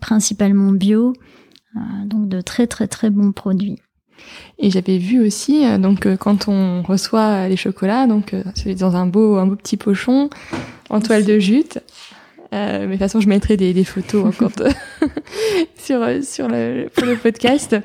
principalement 0.00 0.72
bio. 0.72 1.14
donc 2.04 2.28
de 2.28 2.42
très 2.42 2.66
très 2.66 2.86
très 2.86 3.08
bons 3.08 3.32
produits. 3.32 3.78
Et 4.58 4.70
j'avais 4.70 4.98
vu 4.98 5.24
aussi, 5.24 5.66
euh, 5.66 5.78
donc 5.78 6.06
euh, 6.06 6.16
quand 6.16 6.48
on 6.48 6.82
reçoit 6.82 7.48
les 7.48 7.56
chocolats, 7.56 8.06
donc 8.06 8.34
euh, 8.34 8.42
c'est 8.54 8.74
dans 8.74 8.94
un 8.94 9.06
beau, 9.06 9.36
un 9.36 9.46
beau 9.46 9.56
petit 9.56 9.76
pochon 9.76 10.30
en 10.90 11.00
toile 11.00 11.24
de 11.24 11.38
jute. 11.38 11.80
mais 12.52 12.86
de 12.86 12.90
toute 12.90 12.98
façon, 13.00 13.20
je 13.20 13.28
mettrai 13.28 13.56
des, 13.56 13.74
des 13.74 13.84
photos 13.84 14.26
encore 14.26 14.52
sur 15.76 16.06
sur 16.22 16.48
le 16.48 16.88
pour 16.94 17.06
le 17.06 17.16
podcast. 17.16 17.76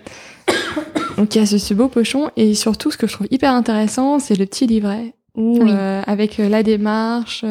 Donc 1.17 1.35
il 1.35 1.39
y 1.39 1.41
a 1.41 1.45
ce, 1.45 1.57
ce, 1.57 1.73
beau 1.73 1.89
pochon 1.89 2.31
et 2.37 2.53
surtout 2.53 2.91
ce 2.91 2.97
que 2.97 3.05
je 3.05 3.13
trouve 3.13 3.27
hyper 3.29 3.53
intéressant, 3.53 4.19
c'est 4.19 4.35
le 4.35 4.45
petit 4.45 4.67
livret 4.67 5.13
où 5.39 5.61
avec 6.05 6.37
la 6.37 6.61
démarche, 6.61 7.43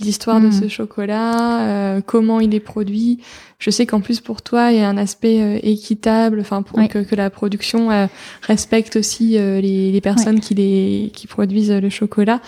l'histoire 0.00 0.40
de 0.40 0.46
mm. 0.46 0.52
ce 0.52 0.68
chocolat, 0.68 2.00
comment 2.06 2.40
il 2.40 2.54
est 2.54 2.60
produit. 2.60 3.20
Je 3.58 3.70
sais 3.70 3.86
qu'en 3.86 4.00
plus 4.00 4.20
pour 4.20 4.40
toi, 4.40 4.70
il 4.70 4.78
y 4.78 4.80
a 4.80 4.88
un 4.88 4.96
aspect 4.96 5.42
euh, 5.42 5.58
équitable, 5.64 6.38
enfin 6.40 6.62
pour 6.62 6.78
que, 6.88 7.00
que, 7.00 7.16
la 7.16 7.28
production 7.28 7.90
euh, 7.90 8.06
respecte 8.42 8.94
aussi 8.94 9.36
euh, 9.36 9.60
les, 9.60 9.90
les, 9.90 10.00
personnes 10.00 10.38
qui 10.38 10.54
les 10.54 11.10
qui 11.12 11.26
produisent 11.26 11.72
le 11.72 11.90
chocolat. 11.90 12.40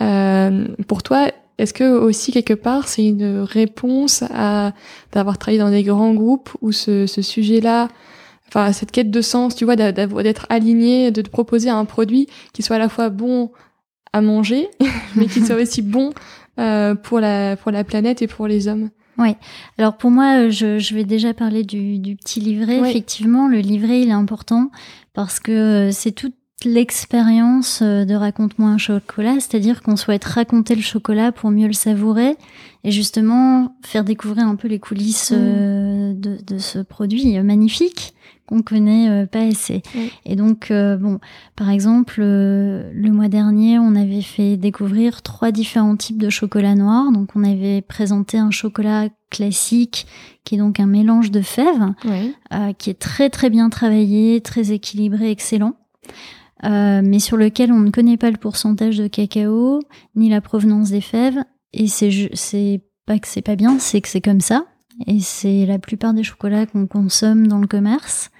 Mm. 0.00 0.74
pour 0.88 1.04
toi, 1.04 1.28
est-ce 1.58 1.72
que 1.72 1.84
aussi 1.84 2.32
quelque 2.32 2.54
part 2.54 2.88
c'est 2.88 3.04
une 3.04 3.40
réponse 3.40 4.24
à 4.34 4.72
d'avoir 5.12 5.38
travaillé 5.38 5.60
dans 5.60 5.70
des 5.70 5.84
grands 5.84 6.14
groupes 6.14 6.50
où 6.60 6.72
ce, 6.72 7.06
ce 7.06 7.22
sujet-là, 7.22 7.86
enfin 8.48 8.72
cette 8.72 8.90
quête 8.90 9.12
de 9.12 9.22
sens, 9.22 9.54
tu 9.54 9.64
vois, 9.64 9.76
d'être 9.76 10.46
aligné, 10.48 11.12
de 11.12 11.22
te 11.22 11.30
proposer 11.30 11.70
un 11.70 11.84
produit 11.84 12.26
qui 12.52 12.62
soit 12.62 12.76
à 12.76 12.80
la 12.80 12.88
fois 12.88 13.10
bon 13.10 13.52
à 14.12 14.20
manger, 14.20 14.68
mais 15.16 15.26
qui 15.26 15.40
soit 15.44 15.56
aussi 15.56 15.82
bon 15.82 16.12
pour 17.04 17.20
la 17.20 17.56
pour 17.56 17.70
la 17.70 17.84
planète 17.84 18.20
et 18.22 18.26
pour 18.26 18.48
les 18.48 18.66
hommes. 18.66 18.90
Oui. 19.18 19.34
Alors 19.78 19.96
pour 19.96 20.10
moi, 20.10 20.48
je, 20.48 20.78
je 20.78 20.94
vais 20.94 21.04
déjà 21.04 21.34
parler 21.34 21.64
du, 21.64 21.98
du 21.98 22.14
petit 22.14 22.40
livret. 22.40 22.78
Effectivement, 22.78 23.48
le 23.48 23.58
livret, 23.58 24.00
il 24.00 24.08
est 24.08 24.12
important 24.12 24.70
parce 25.12 25.40
que 25.40 25.90
c'est 25.92 26.12
toute 26.12 26.34
l'expérience 26.64 27.82
de 27.82 28.14
raconte-moi 28.14 28.68
un 28.68 28.78
chocolat, 28.78 29.34
c'est-à-dire 29.34 29.82
qu'on 29.82 29.96
souhaite 29.96 30.24
raconter 30.24 30.74
le 30.74 30.82
chocolat 30.82 31.30
pour 31.32 31.50
mieux 31.50 31.68
le 31.68 31.72
savourer 31.72 32.36
et 32.84 32.90
justement 32.90 33.76
faire 33.82 34.04
découvrir 34.04 34.46
un 34.46 34.56
peu 34.56 34.68
les 34.68 34.78
coulisses 34.78 35.30
mmh. 35.30 36.14
de, 36.20 36.38
de, 36.44 36.58
ce 36.58 36.80
produit 36.80 37.38
magnifique 37.42 38.14
qu'on 38.48 38.62
connaît 38.62 39.10
euh, 39.10 39.26
pas 39.26 39.42
assez. 39.42 39.82
Et 40.24 40.34
donc, 40.34 40.70
euh, 40.70 40.96
bon, 40.96 41.20
par 41.54 41.68
exemple, 41.70 42.20
euh, 42.20 42.90
le 42.94 43.10
mois 43.10 43.28
dernier, 43.28 43.78
on 43.78 43.94
avait 43.94 44.22
fait 44.22 44.56
découvrir 44.56 45.22
trois 45.22 45.52
différents 45.52 45.96
types 45.96 46.18
de 46.18 46.30
chocolat 46.30 46.74
noir. 46.74 47.12
Donc, 47.12 47.30
on 47.36 47.44
avait 47.44 47.82
présenté 47.82 48.38
un 48.38 48.50
chocolat 48.50 49.08
classique, 49.30 50.06
qui 50.44 50.54
est 50.54 50.58
donc 50.58 50.80
un 50.80 50.86
mélange 50.86 51.30
de 51.30 51.42
fèves, 51.42 51.92
qui 52.78 52.88
est 52.88 52.98
très 52.98 53.28
très 53.28 53.50
bien 53.50 53.68
travaillé, 53.68 54.40
très 54.40 54.72
équilibré, 54.72 55.30
excellent. 55.30 55.74
Mais 56.62 57.18
sur 57.18 57.36
lequel 57.36 57.72
on 57.72 57.78
ne 57.78 57.90
connaît 57.90 58.16
pas 58.16 58.30
le 58.30 58.36
pourcentage 58.36 58.98
de 58.98 59.06
cacao 59.06 59.80
ni 60.16 60.28
la 60.28 60.40
provenance 60.40 60.90
des 60.90 61.00
fèves 61.00 61.38
et 61.72 61.86
c'est 61.86 62.30
c'est 62.34 62.82
pas 63.06 63.18
que 63.18 63.28
c'est 63.28 63.42
pas 63.42 63.56
bien 63.56 63.78
c'est 63.78 64.00
que 64.00 64.08
c'est 64.08 64.20
comme 64.20 64.40
ça 64.40 64.66
et 65.06 65.20
c'est 65.20 65.66
la 65.66 65.78
plupart 65.78 66.14
des 66.14 66.24
chocolats 66.24 66.66
qu'on 66.66 66.86
consomme 66.86 67.46
dans 67.46 67.58
le 67.58 67.66
commerce 67.66 68.30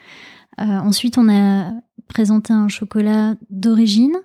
euh, 0.61 0.65
ensuite, 0.65 1.19
on 1.19 1.29
a 1.29 1.73
présenté 2.09 2.53
un 2.53 2.69
chocolat 2.69 3.37
d'origine, 3.51 4.17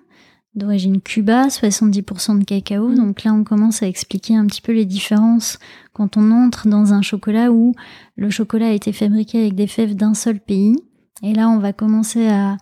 d'origine 0.54 1.00
Cuba, 1.00 1.46
70% 1.48 2.38
de 2.38 2.44
cacao. 2.44 2.88
Mm. 2.88 2.96
Donc 2.96 3.24
là, 3.24 3.32
on 3.32 3.44
commence 3.44 3.82
à 3.82 3.86
expliquer 3.86 4.36
un 4.36 4.46
petit 4.46 4.60
peu 4.60 4.72
les 4.72 4.84
différences 4.84 5.58
quand 5.92 6.16
on 6.16 6.30
entre 6.30 6.68
dans 6.68 6.92
un 6.92 7.02
chocolat 7.02 7.52
où 7.52 7.74
le 8.16 8.30
chocolat 8.30 8.68
a 8.68 8.72
été 8.72 8.92
fabriqué 8.92 9.40
avec 9.40 9.54
des 9.54 9.66
fèves 9.66 9.94
d'un 9.94 10.14
seul 10.14 10.40
pays. 10.40 10.76
Et 11.22 11.34
là, 11.34 11.48
on 11.48 11.58
va 11.58 11.72
commencer 11.72 12.26
à, 12.28 12.56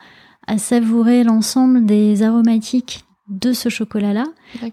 savourer 0.58 1.24
l'ensemble 1.24 1.84
des 1.86 2.22
aromatiques 2.22 3.04
de 3.28 3.52
ce 3.52 3.68
chocolat-là 3.68 4.24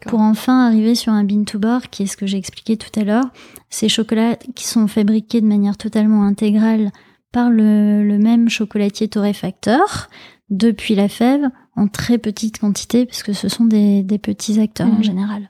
pour 0.07 0.19
enfin 0.19 0.65
arriver 0.65 0.95
sur 0.95 1.13
un 1.13 1.23
bean 1.23 1.43
to 1.43 1.59
bar 1.59 1.89
qui 1.89 2.03
est 2.03 2.07
ce 2.07 2.17
que 2.17 2.27
j'ai 2.27 2.37
expliqué 2.37 2.77
tout 2.77 2.99
à 2.99 3.03
l'heure. 3.03 3.29
Ces 3.69 3.89
chocolats 3.89 4.35
qui 4.55 4.67
sont 4.67 4.87
fabriqués 4.87 5.41
de 5.41 5.45
manière 5.45 5.77
totalement 5.77 6.23
intégrale 6.23 6.91
par 7.31 7.49
le, 7.49 8.17
même 8.17 8.49
chocolatier 8.49 9.07
torréfacteur 9.07 10.09
depuis 10.49 10.95
la 10.95 11.07
fève 11.07 11.49
en 11.75 11.87
très 11.87 12.17
petite 12.17 12.59
quantité 12.59 13.05
puisque 13.05 13.35
ce 13.35 13.47
sont 13.47 13.65
des, 13.65 14.03
petits 14.21 14.59
acteurs 14.59 14.87
en 14.87 14.97
mhm. 14.97 15.03
général. 15.03 15.49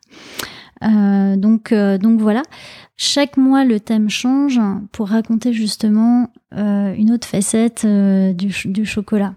Euh, 0.83 1.35
donc, 1.35 1.71
euh, 1.71 1.97
donc 1.97 2.19
voilà. 2.19 2.43
Chaque 2.97 3.37
mois, 3.37 3.63
le 3.63 3.79
thème 3.79 4.09
change 4.09 4.59
pour 4.91 5.07
raconter 5.07 5.53
justement 5.53 6.29
euh, 6.53 6.93
une 6.95 7.11
autre 7.11 7.27
facette 7.27 7.85
du, 7.85 8.53
du, 8.65 8.85
chocolat. 8.85 9.35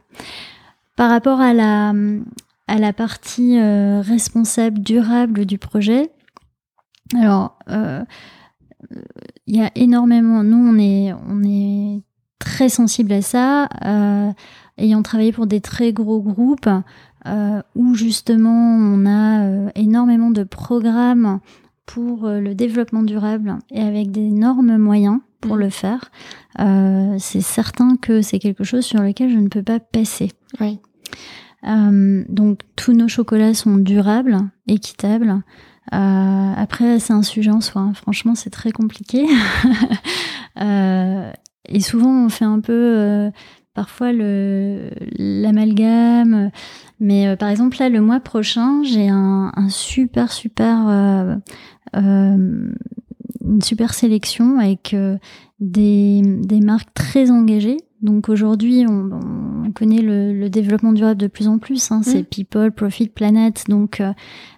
Par 0.96 1.10
rapport 1.10 1.40
à 1.40 1.54
la, 1.54 1.94
à 2.68 2.78
la 2.78 2.92
partie 2.92 3.58
responsable, 3.60 4.80
durable 4.80 5.46
du 5.46 5.58
projet, 5.58 6.10
alors 7.14 7.58
il 9.46 9.56
y 9.56 9.60
a 9.60 9.70
énormément. 9.74 10.42
Nous, 10.42 10.56
on 10.56 10.78
est, 10.78 11.12
on 11.28 11.42
est 11.44 12.02
très 12.38 12.68
sensible 12.68 13.12
à 13.12 13.22
ça, 13.22 13.68
euh, 13.84 14.32
ayant 14.78 15.02
travaillé 15.02 15.32
pour 15.32 15.46
des 15.46 15.60
très 15.60 15.92
gros 15.92 16.20
groupes 16.20 16.68
euh, 17.26 17.62
où 17.76 17.94
justement 17.94 18.50
on 18.50 19.06
a 19.06 19.44
euh, 19.44 19.68
énormément 19.74 20.30
de 20.30 20.42
programmes 20.42 21.38
pour 21.86 22.28
le 22.28 22.54
développement 22.54 23.02
durable 23.02 23.58
et 23.70 23.80
avec 23.80 24.10
d'énormes 24.12 24.76
moyens 24.76 25.18
pour 25.42 25.56
mmh. 25.56 25.60
le 25.60 25.70
faire, 25.70 26.10
c'est 27.18 27.42
certain 27.42 27.96
que 27.96 28.22
c'est 28.22 28.38
quelque 28.38 28.64
chose 28.64 28.84
sur 28.84 29.00
lequel 29.00 29.30
je 29.30 29.38
ne 29.38 29.48
peux 29.48 29.62
pas 29.62 29.80
passer. 29.80 30.30
Oui. 30.60 30.78
donc 31.62 32.60
tous 32.76 32.92
nos 32.92 33.08
chocolats 33.08 33.54
sont 33.54 33.76
durables, 33.76 34.38
équitables. 34.66 35.42
après, 35.90 36.98
c'est 36.98 37.12
un 37.12 37.22
sujet 37.22 37.50
en 37.50 37.60
soi. 37.60 37.82
Hein. 37.82 37.92
Franchement, 37.94 38.34
c'est 38.34 38.50
très 38.50 38.72
compliqué. 38.72 39.26
Et 41.68 41.80
souvent, 41.80 42.24
on 42.24 42.28
fait 42.28 42.44
un 42.44 42.60
peu 42.60 42.72
euh, 42.72 43.30
parfois 43.74 44.12
le 44.12 44.90
l'amalgame. 45.16 46.50
Mais 47.00 47.28
euh, 47.28 47.36
par 47.36 47.48
exemple, 47.48 47.76
là, 47.80 47.88
le 47.88 48.00
mois 48.00 48.20
prochain, 48.20 48.82
j'ai 48.82 49.08
un, 49.08 49.52
un, 49.54 49.68
super, 49.68 50.32
super, 50.32 50.88
euh, 50.88 51.36
euh 51.96 52.72
une 53.44 53.62
super 53.62 53.94
sélection 53.94 54.58
avec 54.58 54.96
des, 55.60 56.22
des 56.22 56.60
marques 56.60 56.92
très 56.94 57.30
engagées. 57.30 57.78
Donc 58.02 58.28
aujourd'hui, 58.28 58.84
on, 58.88 59.10
on, 59.64 59.70
connaît 59.72 60.02
le, 60.02 60.32
le, 60.32 60.50
développement 60.50 60.92
durable 60.92 61.20
de 61.20 61.28
plus 61.28 61.46
en 61.46 61.58
plus. 61.58 61.92
Hein. 61.92 62.00
C'est 62.02 62.22
mmh. 62.22 62.26
People, 62.26 62.72
Profit, 62.72 63.08
Planet. 63.08 63.64
Donc 63.68 64.02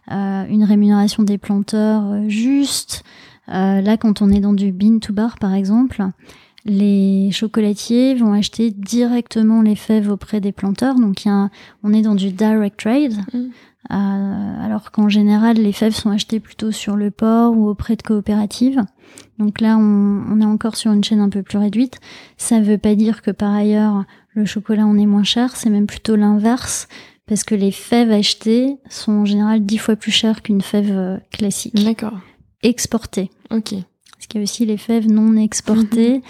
une 0.09 0.65
rémunération 0.65 1.23
des 1.23 1.39
planteurs 1.39 2.29
juste. 2.29 3.05
là, 3.49 3.97
quand 3.97 4.23
on 4.23 4.31
est 4.31 4.41
dans 4.41 4.55
du 4.55 4.73
bean 4.73 4.99
to 4.99 5.13
bar, 5.13 5.39
par 5.39 5.55
exemple, 5.55 6.03
les 6.65 7.31
chocolatiers 7.31 8.15
vont 8.15 8.33
acheter 8.33 8.71
directement 8.71 9.63
les 9.63 9.77
fèves 9.77 10.11
auprès 10.11 10.41
des 10.41 10.53
planteurs. 10.53 10.97
Donc, 10.97 11.25
y 11.25 11.29
a 11.29 11.51
on 11.83 11.93
est 11.93 12.03
dans 12.03 12.15
du 12.15 12.31
direct 12.31 12.79
trade. 12.79 13.17
Mm. 13.33 13.45
Euh, 13.93 14.65
alors 14.65 14.91
qu'en 14.93 15.11
général, 15.11 15.59
les 15.59 15.73
fèves 15.73 15.95
sont 15.95 16.11
achetées 16.11 16.41
plutôt 16.41 16.71
sur 16.73 16.97
le 16.97 17.11
port 17.11 17.55
ou 17.55 17.69
auprès 17.69 17.97
de 17.97 18.03
coopératives. 18.03 18.81
Donc 19.39 19.61
là, 19.61 19.77
on, 19.77 20.25
on 20.31 20.41
est 20.41 20.47
encore 20.47 20.77
sur 20.77 20.91
une 20.93 21.05
chaîne 21.05 21.21
un 21.21 21.29
peu 21.29 21.43
plus 21.43 21.59
réduite. 21.59 22.01
Ça 22.39 22.59
ne 22.59 22.65
veut 22.65 22.79
pas 22.79 22.95
dire 22.95 23.21
que 23.21 23.31
par 23.31 23.53
ailleurs, 23.53 24.05
le 24.31 24.47
chocolat 24.47 24.87
en 24.87 24.97
est 24.97 25.07
moins 25.07 25.23
cher. 25.23 25.55
C'est 25.55 25.69
même 25.69 25.87
plutôt 25.87 26.17
l'inverse. 26.17 26.89
Parce 27.27 27.45
que 27.45 27.55
les 27.55 27.71
fèves 27.71 28.11
achetées 28.11 28.77
sont 28.91 29.13
en 29.13 29.25
général 29.25 29.65
dix 29.65 29.79
fois 29.79 29.97
plus 29.97 30.11
chères 30.11 30.43
qu'une 30.43 30.61
fève 30.61 30.91
euh, 30.93 31.19
classique. 31.31 31.75
D'accord. 31.83 32.19
Exportée. 32.63 33.31
Ok. 33.51 33.75
Parce 34.25 34.29
qu'il 34.29 34.41
y 34.41 34.43
a 34.43 34.45
aussi 34.45 34.65
les 34.65 34.79
fèves 34.79 35.07
non 35.07 35.37
exportées. 35.37 36.15
Mhm. 36.15 36.23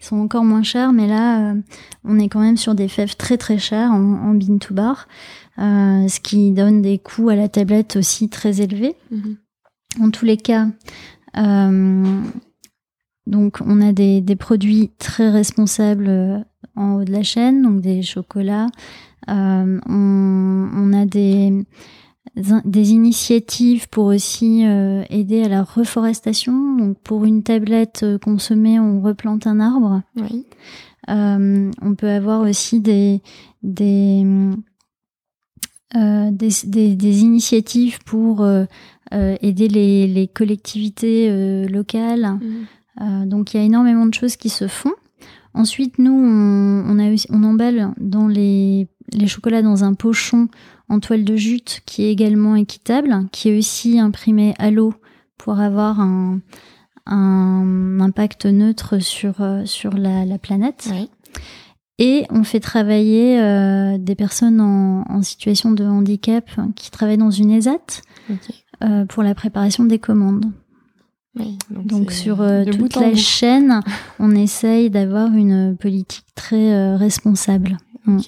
Ils 0.00 0.04
sont 0.06 0.16
encore 0.16 0.44
moins 0.44 0.62
chers, 0.62 0.94
mais 0.94 1.06
là, 1.06 1.50
euh, 1.50 1.54
on 2.02 2.18
est 2.18 2.30
quand 2.30 2.40
même 2.40 2.56
sur 2.56 2.74
des 2.74 2.88
fèves 2.88 3.14
très 3.16 3.36
très 3.36 3.58
chères 3.58 3.90
en, 3.90 4.30
en 4.30 4.34
bean 4.34 4.56
to 4.56 4.72
bar, 4.72 5.06
euh, 5.58 6.08
ce 6.08 6.18
qui 6.18 6.50
donne 6.52 6.80
des 6.80 6.96
coûts 6.96 7.28
à 7.28 7.36
la 7.36 7.50
tablette 7.50 7.96
aussi 7.96 8.30
très 8.30 8.62
élevés. 8.62 8.94
Mhm. 9.10 9.36
En 10.00 10.10
tous 10.10 10.24
les 10.24 10.38
cas, 10.38 10.68
euh, 11.36 12.22
donc 13.26 13.58
on 13.60 13.82
a 13.82 13.92
des, 13.92 14.22
des, 14.22 14.36
produits 14.36 14.90
très 14.96 15.28
responsables 15.28 16.42
en 16.74 16.94
haut 16.94 17.04
de 17.04 17.12
la 17.12 17.22
chaîne, 17.22 17.60
donc 17.60 17.82
des 17.82 18.00
chocolats. 18.00 18.68
on, 19.28 19.78
on, 19.86 20.92
a 20.94 21.04
des 21.04 21.52
des 22.34 22.90
initiatives 22.90 23.88
pour 23.88 24.06
aussi 24.06 24.66
euh, 24.66 25.02
aider 25.08 25.42
à 25.42 25.48
la 25.48 25.62
reforestation. 25.62 26.76
Donc 26.76 26.98
pour 26.98 27.24
une 27.24 27.42
tablette 27.42 28.02
euh, 28.02 28.18
consommée, 28.18 28.78
on 28.78 29.00
replante 29.00 29.46
un 29.46 29.60
arbre. 29.60 30.02
Oui. 30.16 30.44
Euh, 31.08 31.70
on 31.80 31.94
peut 31.94 32.10
avoir 32.10 32.42
aussi 32.42 32.80
des 32.80 33.22
des, 33.62 34.24
euh, 35.94 36.30
des, 36.30 36.48
des, 36.64 36.96
des, 36.96 37.20
initiatives 37.20 37.98
pour 38.04 38.46
aider 39.12 39.68
les, 39.68 40.06
les 40.08 40.28
collectivités 40.28 41.66
locales. 41.68 42.38
Mmh. 42.98 43.28
donc 43.28 43.54
il 43.54 43.58
y 43.58 43.60
a 43.60 43.64
énormément 43.64 44.06
de 44.06 44.14
choses 44.14 44.36
qui 44.36 44.48
se 44.48 44.66
font. 44.66 44.94
Ensuite, 45.54 45.98
nous, 45.98 46.12
on, 46.12 46.84
on, 46.86 46.98
a, 46.98 47.14
on 47.30 47.42
emballe 47.42 47.94
dans 47.98 48.28
les, 48.28 48.88
les 49.12 49.26
chocolats 49.26 49.62
dans 49.62 49.84
un 49.84 49.94
pochon 49.94 50.48
en 50.88 51.00
toile 51.00 51.24
de 51.24 51.36
jute 51.36 51.82
qui 51.86 52.04
est 52.04 52.12
également 52.12 52.56
équitable, 52.56 53.26
qui 53.32 53.48
est 53.48 53.58
aussi 53.58 53.98
imprimé 53.98 54.54
à 54.58 54.70
l'eau 54.70 54.94
pour 55.36 55.60
avoir 55.60 56.00
un, 56.00 56.40
un 57.06 58.00
impact 58.00 58.46
neutre 58.46 58.98
sur, 58.98 59.40
euh, 59.40 59.64
sur 59.64 59.92
la, 59.92 60.24
la 60.24 60.38
planète. 60.38 60.88
Et 61.98 62.26
on 62.30 62.44
fait 62.44 62.60
travailler 62.60 63.40
euh, 63.40 63.96
des 63.98 64.14
personnes 64.14 64.60
en, 64.60 65.04
en, 65.08 65.22
situation 65.22 65.70
de 65.70 65.84
handicap 65.84 66.50
qui 66.74 66.90
travaillent 66.90 67.16
dans 67.16 67.30
une 67.30 67.50
ESAT 67.50 68.02
euh, 68.84 69.06
pour 69.06 69.22
la 69.22 69.34
préparation 69.34 69.84
des 69.84 69.98
commandes. 69.98 70.44
donc, 71.70 72.12
sur 72.12 72.42
euh, 72.42 72.64
toute 72.64 72.96
la 72.96 73.14
chaîne, 73.14 73.80
on 74.18 74.34
essaye 74.34 74.90
d'avoir 74.90 75.32
une 75.32 75.74
politique 75.76 76.26
très 76.34 76.96
responsable. 76.96 77.78
Mm. 78.04 78.18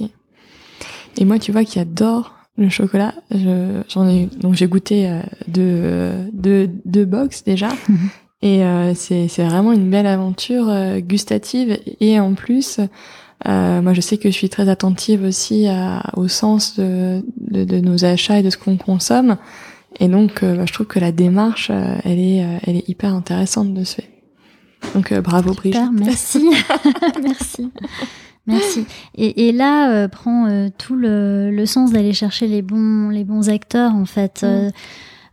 Et 1.19 1.25
moi, 1.27 1.39
tu 1.39 1.53
vois, 1.53 1.65
qui 1.65 1.79
adore 1.79 2.38
le 2.59 2.69
chocolat, 2.69 3.15
j'en 3.89 4.09
ai 4.09 4.29
donc 4.41 4.55
j'ai 4.55 4.67
goûté 4.67 5.09
euh, 5.09 5.21
deux, 5.47 6.31
deux, 6.33 6.71
deux 6.85 7.05
box 7.05 7.45
déjà. 7.45 7.69
Et 8.41 8.65
euh, 8.65 8.95
c'est 8.95 9.27
vraiment 9.39 9.73
une 9.73 9.91
belle 9.91 10.07
aventure 10.07 10.69
euh, 10.69 11.01
gustative 11.01 11.77
et 12.01 12.21
en 12.21 12.35
plus, 12.35 12.79
euh, 13.49 13.83
moi 13.83 13.95
je 13.95 14.01
sais 14.01 14.17
que 14.17 14.31
je 14.31 14.35
suis 14.35 14.49
très 14.49 14.69
attentive 14.69 15.25
aussi 15.25 15.67
à, 15.67 16.03
au 16.17 16.29
sens 16.29 16.79
de, 16.79 17.25
de, 17.37 17.65
de, 17.65 17.81
nos 17.81 18.05
achats 18.05 18.39
et 18.39 18.43
de 18.45 18.51
ce 18.51 18.57
qu'on 18.57 18.77
consomme. 18.77 19.39
Et 19.99 20.07
donc, 20.07 20.45
bah, 20.45 20.67
je 20.67 20.73
trouve 20.73 20.87
que 20.87 21.01
la 21.01 21.11
démarche, 21.11 21.71
elle 22.05 22.21
est, 22.21 22.61
elle 22.65 22.77
est 22.77 22.89
hyper 22.89 23.13
intéressante 23.13 23.75
de 23.75 23.83
ce 23.83 23.97
fait. 23.97 24.11
Donc, 24.95 25.13
bravo 25.13 25.55
Brigitte. 25.55 25.91
merci, 25.93 26.45
merci. 27.23 27.73
Merci. 28.49 28.87
Et, 29.15 29.49
et 29.49 29.53
là 29.53 29.93
euh, 29.93 30.09
prend 30.09 30.47
euh, 30.47 30.69
tout 30.77 30.97
le, 30.97 31.51
le 31.51 31.67
sens 31.67 31.93
d'aller 31.93 32.15
chercher 32.15 32.47
les 32.47 32.63
bons, 32.63 33.11
les 33.11 33.25
bons 33.25 33.51
acteurs 33.51 33.95
en 33.95 34.07
fait. 34.07 34.43
Mm. 34.43 34.71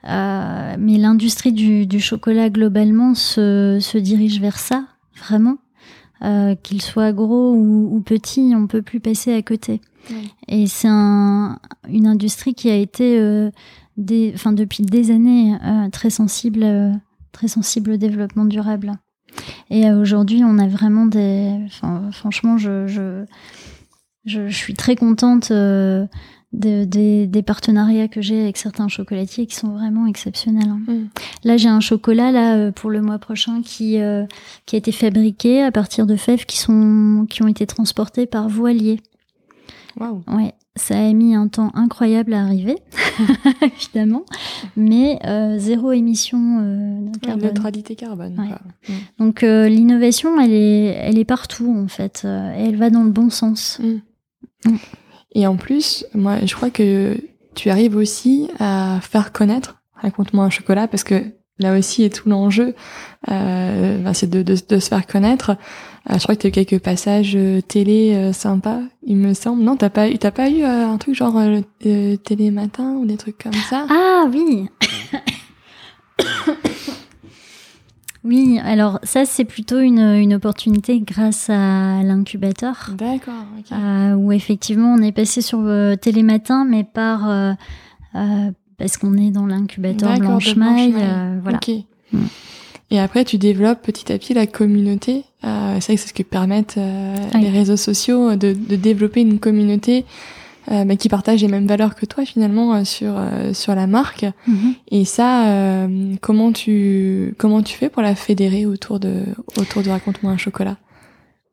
Euh, 0.08 0.76
mais 0.78 0.98
l'industrie 0.98 1.52
du, 1.52 1.88
du, 1.88 2.00
chocolat 2.00 2.50
globalement 2.50 3.16
se, 3.16 3.80
se, 3.82 3.98
dirige 3.98 4.40
vers 4.40 4.60
ça, 4.60 4.86
vraiment. 5.18 5.58
Qu'il 6.64 6.82
soit 6.82 7.12
gros 7.12 7.54
ou, 7.54 7.96
ou, 7.96 8.02
petit, 8.02 8.54
on 8.56 8.66
peut 8.66 8.82
plus 8.82 9.00
passer 9.00 9.32
à 9.32 9.44
côté. 9.44 9.80
Et 10.48 10.66
c'est 10.66 10.88
un, 10.90 11.60
une 11.88 12.08
industrie 12.08 12.56
qui 12.56 12.72
a 12.72 12.76
été, 12.76 13.20
des, 13.98 14.32
enfin 14.34 14.52
depuis 14.52 14.82
des 14.82 15.12
années, 15.12 15.56
très 15.92 16.10
sensible, 16.10 16.66
très 17.32 17.48
sensible 17.48 17.92
au 17.92 17.98
développement 17.98 18.46
durable. 18.46 18.94
Et 19.70 19.88
euh, 19.88 20.00
aujourd'hui, 20.00 20.44
on 20.44 20.58
a 20.58 20.68
vraiment 20.68 21.06
des. 21.06 21.52
franchement, 22.12 22.58
je, 22.58 22.88
je, 22.88 23.26
je, 24.26 24.50
suis 24.50 24.74
très 24.74 24.96
contente 24.96 25.52
euh, 25.52 26.06
des, 26.54 26.86
des, 27.28 27.44
partenariats 27.44 28.08
que 28.08 28.22
j'ai 28.22 28.42
avec 28.42 28.58
certains 28.58 28.88
chocolatiers 28.88 29.46
qui 29.46 29.56
sont 29.56 29.70
vraiment 29.70 30.08
exceptionnels. 30.08 30.70
Hein. 30.70 30.82
Mm. 30.88 31.10
Là, 31.44 31.58
j'ai 31.58 31.70
un 31.70 31.80
chocolat 31.80 32.32
là 32.32 32.56
euh, 32.56 32.72
pour 32.72 32.90
le 32.90 33.02
mois 33.02 33.20
prochain 33.20 33.62
qui 33.62 33.98
qui 34.66 34.76
a 34.76 34.78
été 34.78 34.92
fabriqué 34.92 35.64
à 35.64 35.72
partir 35.72 36.06
de 36.06 36.16
fèves 36.16 36.46
qui 36.46 36.58
sont 36.58 37.26
qui 37.30 37.44
ont 37.44 37.48
été 37.48 37.66
transportées 37.66 38.26
par 38.26 38.50
voilier. 38.50 39.00
Wow. 40.00 40.24
Ouais 40.28 40.54
ça 40.76 40.98
a 40.98 41.14
mis 41.14 41.36
un 41.36 41.48
temps 41.48 41.72
incroyable 41.74 42.34
à 42.34 42.42
arriver, 42.42 42.78
évidemment, 43.62 44.26
mais 44.76 45.20
euh, 45.26 45.58
zéro 45.58 45.94
émission 45.94 46.60
euh, 46.62 47.10
de 47.12 47.18
carbone. 47.20 47.46
neutralité 47.48 47.96
carbone. 47.96 48.36
Mm. 48.88 48.94
Donc 49.20 49.44
euh, 49.44 49.70
l'innovation, 49.70 50.40
elle 50.40 50.52
est, 50.52 50.86
elle 51.00 51.18
est 51.18 51.26
partout 51.26 51.74
en 51.78 51.88
fait, 51.88 52.24
euh, 52.26 52.54
et 52.58 52.68
elle 52.68 52.76
va 52.76 52.90
dans 52.90 53.04
le 53.04 53.12
bon 53.12 53.30
sens. 53.30 53.80
Mm. 53.82 54.70
Mm. 54.70 54.78
Et 55.36 55.48
en 55.48 55.56
plus, 55.56 56.06
moi, 56.14 56.38
je 56.46 56.56
crois 56.56 56.70
que 56.70 57.18
tu 57.56 57.70
arrives 57.70 57.96
aussi 57.96 58.50
à 58.60 59.00
faire 59.02 59.32
connaître. 59.32 59.82
Raconte-moi 59.96 60.46
un 60.46 60.50
chocolat, 60.50 60.88
parce 60.88 61.04
que 61.04 61.24
là 61.60 61.78
aussi 61.78 62.04
est 62.04 62.10
tout 62.10 62.30
l'enjeu, 62.30 62.76
euh, 63.32 63.98
ben, 64.00 64.14
c'est 64.14 64.30
de, 64.30 64.44
de, 64.44 64.56
de, 64.68 64.80
se 64.80 64.90
faire 64.90 65.08
connaître. 65.08 65.58
Euh, 66.10 66.18
je 66.18 66.24
crois 66.24 66.36
que 66.36 66.42
tu 66.42 66.48
as 66.48 66.50
eu 66.50 66.66
quelques 66.66 66.84
passages 66.84 67.36
euh, 67.36 67.62
télé 67.62 68.14
euh, 68.14 68.34
sympas, 68.34 68.82
il 69.04 69.18
me 69.18 69.34
semble. 69.34 69.64
Non, 69.64 69.76
t'as 69.76 69.90
pas, 69.90 70.10
t'as 70.18 70.32
pas 70.32 70.50
eu 70.50 70.64
un 70.64 70.98
truc 70.98 71.16
genre 71.16 71.42
télé 71.80 72.52
matin 72.52 72.94
ou 72.94 73.06
des 73.06 73.18
trucs 73.18 73.42
comme 73.42 73.54
ça? 73.54 73.88
Ah 73.90 74.26
oui. 74.32 74.70
oui, 78.24 78.60
alors 78.64 79.00
ça 79.04 79.26
c'est 79.26 79.46
plutôt 79.46 79.80
une, 79.80 80.00
une 80.00 80.36
opportunité 80.36 81.00
grâce 81.00 81.50
à 81.50 82.04
l'incubateur. 82.04 82.92
D'accord. 82.94 83.34
Okay. 83.60 83.76
où 84.16 84.32
effectivement 84.32 84.94
on 84.94 85.02
est 85.02 85.12
passé 85.12 85.42
sur 85.42 85.64
télé 86.02 86.22
matin, 86.22 86.66
mais 86.70 86.84
par 86.84 87.56
parce 88.78 88.98
qu'on 88.98 89.18
est 89.18 89.32
dans 89.32 89.46
l'incubateur 89.46 90.18
Blanche-Maille. 90.18 90.94
voilà. 91.42 91.60
Mm. 92.12 92.20
Et 92.92 93.00
après, 93.00 93.26
tu 93.26 93.38
développes 93.38 93.82
petit 93.82 94.12
à 94.12 94.18
petit 94.18 94.34
la 94.34 94.46
communauté. 94.46 95.24
Euh, 95.44 95.78
c'est 95.80 95.88
vrai 95.88 95.96
que 95.96 96.02
c'est 96.02 96.10
ce 96.10 96.14
que 96.14 96.24
permettent 96.24 96.78
euh, 96.78 97.16
les 97.40 97.50
réseaux 97.50 97.78
sociaux 97.78 98.36
de, 98.36 98.54
de, 98.54 98.76
développer 98.76 99.22
une 99.22 99.40
communauté 99.40 100.06
euh, 100.72 100.86
bah, 100.86 100.96
qui 100.96 101.10
partage 101.10 101.42
les 101.42 101.48
mêmes 101.48 101.68
valeurs 101.68 101.96
que 101.96 102.06
toi 102.06 102.26
finalement 102.26 102.74
euh, 102.76 102.84
sur 102.84 103.16
euh, 103.18 103.54
sur 103.54 103.74
la 103.74 103.88
marque. 103.88 104.26
Mm-hmm. 104.48 104.74
Et 104.92 105.06
ça, 105.06 105.48
euh, 105.48 106.16
comment 106.22 106.52
tu 106.52 107.34
comment 107.38 107.64
tu 107.64 107.76
fais 107.76 107.90
pour 107.90 108.04
la 108.04 108.16
fédérer 108.16 108.66
autour 108.66 109.00
de 109.00 109.24
autour 109.60 109.82
de 109.82 109.90
raconte-moi 109.90 110.32
un 110.32 110.38
chocolat? 110.38 110.78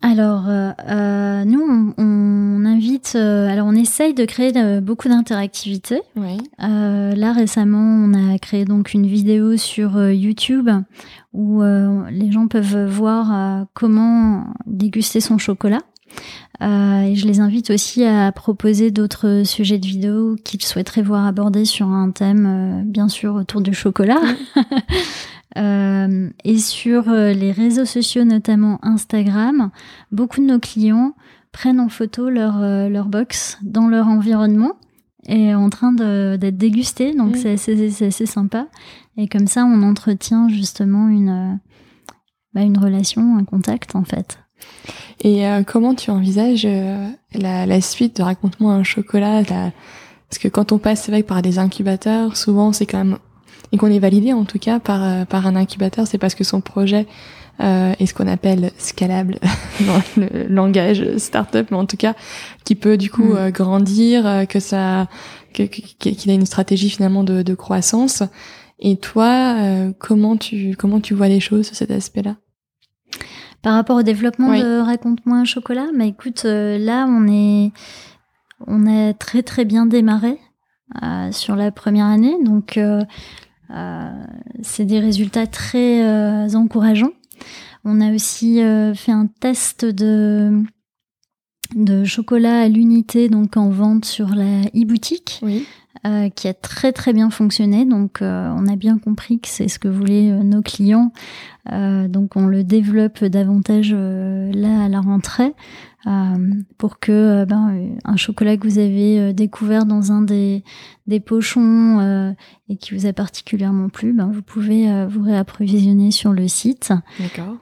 Alors, 0.03 0.49
euh, 0.49 0.73
euh, 0.89 1.45
nous, 1.45 1.63
on, 1.63 1.95
on 1.97 2.65
invite, 2.65 3.13
euh, 3.15 3.49
alors 3.49 3.67
on 3.69 3.75
essaye 3.75 4.15
de 4.15 4.25
créer 4.25 4.53
euh, 4.57 4.81
beaucoup 4.81 5.09
d'interactivité. 5.09 6.03
Oui. 6.17 6.39
Euh, 6.63 7.15
là, 7.15 7.33
récemment, 7.33 7.79
on 7.79 8.13
a 8.13 8.37
créé 8.39 8.65
donc 8.65 8.95
une 8.95 9.07
vidéo 9.07 9.57
sur 9.57 10.11
YouTube 10.11 10.69
où 11.33 11.63
les 11.63 12.31
gens 12.31 12.47
peuvent 12.47 12.85
voir 12.85 13.65
comment 13.73 14.53
déguster 14.67 15.21
son 15.21 15.39
chocolat. 15.39 15.81
et 16.61 17.15
je 17.15 17.27
les 17.27 17.41
invite 17.41 17.71
aussi 17.71 18.05
à 18.05 18.31
proposer 18.33 18.91
d'autres 18.91 19.43
sujets 19.47 19.79
de 19.79 19.87
vidéo 19.87 20.37
qu'ils 20.45 20.63
souhaiteraient 20.63 21.01
voir 21.01 21.27
abordés 21.27 21.65
sur 21.65 21.87
un 21.87 22.11
thème, 22.11 22.83
bien 22.85 23.09
sûr, 23.09 23.35
autour 23.35 23.63
du 23.63 23.73
chocolat. 23.73 24.21
Euh, 25.59 26.31
et 26.45 26.59
sur 26.59 27.09
euh, 27.09 27.33
les 27.33 27.53
réseaux 27.53 27.85
sociaux, 27.85 28.25
notamment 28.25 28.79
Instagram, 28.83 29.71
beaucoup 30.11 30.41
de 30.41 30.47
nos 30.47 30.59
clients 30.59 31.15
prennent 31.53 31.81
en 31.81 31.89
photo 31.89 32.31
leur, 32.31 32.63
euh, 32.63 32.89
leur 32.89 33.07
box 33.07 33.59
dans 33.63 33.89
leur 33.89 34.09
environnement 34.09 34.73
et 35.27 35.55
en 35.55 35.69
train 35.71 35.93
d'être 35.93 36.57
dégusté. 36.57 37.15
Donc 37.15 37.37
c'est 37.37 37.53
assez, 37.53 38.05
assez, 38.05 38.27
sympa. 38.27 38.67
Et 39.17 39.29
comme 39.29 39.47
ça, 39.47 39.65
on 39.65 39.83
entretient 39.83 40.49
justement 40.49 41.09
une, 41.09 41.61
bah, 42.55 42.63
une 42.63 42.79
relation, 42.79 43.37
un 43.37 43.45
contact 43.45 43.95
en 43.95 44.05
fait. 44.05 44.39
Et 45.23 45.45
comment 45.67 45.95
tu 45.95 46.11
envisages 46.11 46.67
la, 47.35 47.67
la, 47.67 47.81
suite 47.81 48.17
de 48.17 48.23
Raconte-moi 48.23 48.73
un 48.73 48.83
chocolat 48.83 49.43
Parce 49.45 50.39
que 50.41 50.49
quand 50.49 50.73
on 50.73 50.79
passe, 50.79 51.03
c'est 51.03 51.13
vrai, 51.13 51.23
par 51.23 51.43
des 51.43 51.61
incubateurs, 51.61 52.37
souvent 52.37 52.73
c'est 52.73 52.87
quand 52.87 52.99
même 52.99 53.19
et 53.73 53.79
qu'on 53.79 53.91
est 53.91 53.99
validé 53.99 54.33
en 54.33 54.45
tout 54.45 54.59
cas 54.59 54.79
par, 54.79 55.03
euh, 55.03 55.25
par 55.25 55.47
un 55.47 55.57
incubateur, 55.57 56.07
c'est 56.07 56.19
parce 56.19 56.35
que 56.35 56.45
son 56.45 56.61
projet 56.61 57.07
euh, 57.61 57.95
est 57.99 58.07
ce 58.07 58.15
qu'on 58.15 58.29
appelle 58.29 58.71
scalable 58.79 59.39
dans 59.81 60.03
le 60.17 60.47
langage 60.49 61.17
startup, 61.17 61.71
mais 61.71 61.77
en 61.77 61.87
tout 61.87 61.97
cas 61.97 62.15
qui 62.65 62.75
peut 62.75 62.97
du 62.97 63.11
coup 63.11 63.33
mm. 63.33 63.37
euh, 63.37 63.51
grandir, 63.51 64.47
que 64.49 64.61
ça, 64.61 65.09
qu'il 65.53 66.31
a 66.31 66.35
une 66.35 66.47
stratégie 66.47 66.91
finalement 66.91 67.25
de, 67.25 67.43
de 67.43 67.55
croissance. 67.55 68.23
Et 68.85 68.97
toi, 68.97 69.57
comment 70.01 70.37
tu 70.37 70.75
comment 70.77 70.99
tu 70.99 71.15
vois 71.15 71.29
les 71.29 71.39
choses 71.39 71.67
sur 71.67 71.77
cet 71.77 71.93
aspect-là? 71.93 72.35
Par 73.63 73.75
rapport 73.75 73.97
au 73.97 74.03
développement 74.03 74.59
de 74.59 74.81
Raconte-moi 74.81 75.37
un 75.37 75.45
chocolat, 75.45 75.87
mais 75.95 76.09
écoute, 76.09 76.43
là 76.45 77.07
on 77.09 77.29
est 77.29 77.71
on 78.67 78.89
a 78.89 79.13
très 79.13 79.45
très 79.45 79.65
bien 79.65 79.87
démarré 79.87 80.41
sur 81.31 81.55
la 81.55 81.71
première 81.71 82.07
année, 82.07 82.35
donc 82.45 82.77
euh, 82.77 83.03
c'est 84.63 84.85
des 84.85 85.01
résultats 85.01 85.47
très 85.47 86.05
euh, 86.05 86.55
encourageants. 86.55 87.13
On 87.85 88.01
a 88.01 88.13
aussi 88.13 88.63
euh, 88.63 88.95
fait 88.95 89.13
un 89.13 89.27
test 89.27 89.85
de 89.85 90.63
de 91.75 92.05
chocolat 92.05 92.63
à 92.63 92.69
l'unité, 92.69 93.29
donc 93.29 93.57
en 93.57 93.71
vente 93.71 94.05
sur 94.05 94.35
la 94.35 94.63
e-boutique, 94.75 95.41
oui. 95.43 95.67
euh, 96.07 96.29
qui 96.29 96.49
a 96.49 96.55
très 96.55 96.93
très 96.93 97.13
bien 97.13 97.31
fonctionné. 97.31 97.85
Donc 97.85 98.23
euh, 98.23 98.53
on 98.57 98.67
a 98.67 98.77
bien 98.77 98.99
compris 98.99 99.41
que 99.41 99.49
c'est 99.49 99.69
ce 99.69 99.79
que 99.79 99.89
voulaient 99.89 100.31
nos 100.43 100.63
clients. 100.63 101.13
Euh, 101.71 102.09
donc 102.09 102.37
on 102.37 102.47
le 102.47 102.65
développe 102.65 103.25
davantage 103.25 103.93
là 103.93 104.85
à 104.85 104.89
la 104.89 105.01
rentrée. 105.01 105.55
Euh, 106.07 106.55
pour 106.79 106.99
que 106.99 107.13
euh, 107.13 107.45
ben, 107.47 107.71
euh, 107.71 107.95
un 108.05 108.17
chocolat 108.17 108.57
que 108.57 108.67
vous 108.67 108.79
avez 108.79 109.33
découvert 109.33 109.87
dans 109.87 110.11
un 110.11 110.23
des, 110.23 110.65
des 111.07 111.21
pochons 111.21 112.35
et 112.69 112.77
qui 112.77 112.95
vous 112.95 113.07
a 113.07 113.13
particulièrement 113.13 113.89
plu, 113.89 114.13
ben, 114.13 114.31
vous 114.33 114.43
pouvez 114.43 115.07
vous 115.07 115.23
réapprovisionner 115.23 116.11
sur 116.11 116.33
le 116.33 116.49
site. 116.49 116.93
D'accord. 117.21 117.57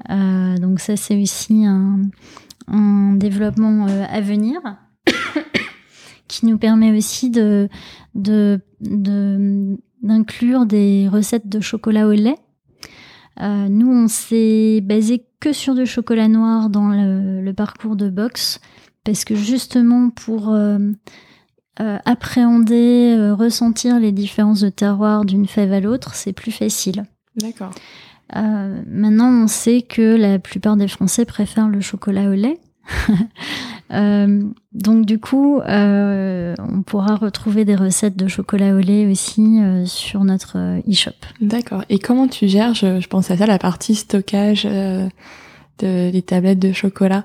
donc 0.60 0.80
ça, 0.80 0.96
c'est 0.96 1.20
aussi 1.20 1.66
un, 1.66 2.00
un 2.70 3.14
développement 3.14 3.86
à 3.86 4.20
venir 4.20 4.60
qui 6.28 6.46
nous 6.46 6.58
permet 6.58 6.96
aussi 6.96 7.30
de, 7.30 7.68
d'inclure 10.02 10.66
des 10.66 11.08
recettes 11.08 11.48
de 11.48 11.60
chocolat 11.60 12.06
au 12.06 12.12
lait 12.12 12.38
euh, 13.40 13.68
nous, 13.68 13.90
on 13.90 14.08
s'est 14.08 14.80
basé 14.82 15.24
que 15.40 15.52
sur 15.52 15.74
du 15.74 15.86
chocolat 15.86 16.28
noir 16.28 16.68
dans 16.68 16.88
le, 16.88 17.52
parcours 17.52 17.96
de 17.96 18.08
boxe, 18.10 18.60
parce 19.04 19.24
que 19.24 19.34
justement 19.34 20.10
pour 20.10 20.50
euh, 20.50 20.78
euh, 21.80 21.98
appréhender, 22.04 23.30
ressentir 23.32 23.98
les 23.98 24.12
différences 24.12 24.60
de 24.60 24.68
terroir 24.68 25.24
d'une 25.24 25.46
fève 25.46 25.72
à 25.72 25.80
l'autre, 25.80 26.14
c'est 26.14 26.32
plus 26.32 26.52
facile. 26.52 27.04
D'accord. 27.36 27.72
Maintenant, 28.34 29.44
on 29.44 29.46
sait 29.46 29.82
que 29.82 30.16
la 30.16 30.38
plupart 30.38 30.76
des 30.76 30.88
Français 30.88 31.24
préfèrent 31.24 31.68
le 31.68 31.80
chocolat 31.80 32.28
au 32.28 32.34
lait. 32.34 32.58
Euh, 33.92 34.44
donc 34.72 35.04
du 35.04 35.18
coup, 35.18 35.58
euh, 35.58 36.54
on 36.60 36.82
pourra 36.82 37.16
retrouver 37.16 37.64
des 37.64 37.74
recettes 37.74 38.16
de 38.16 38.28
chocolat 38.28 38.76
au 38.76 38.78
lait 38.78 39.10
aussi 39.10 39.60
euh, 39.60 39.84
sur 39.84 40.22
notre 40.22 40.78
e-shop. 40.88 41.10
D'accord. 41.40 41.82
Et 41.88 41.98
comment 41.98 42.28
tu 42.28 42.46
gères, 42.46 42.72
je, 42.74 43.04
pense 43.08 43.32
à 43.32 43.36
ça, 43.36 43.46
la 43.46 43.58
partie 43.58 43.96
stockage 43.96 44.62
de, 44.62 45.08
des 45.80 46.22
tablettes 46.22 46.60
de 46.60 46.72
chocolat? 46.72 47.24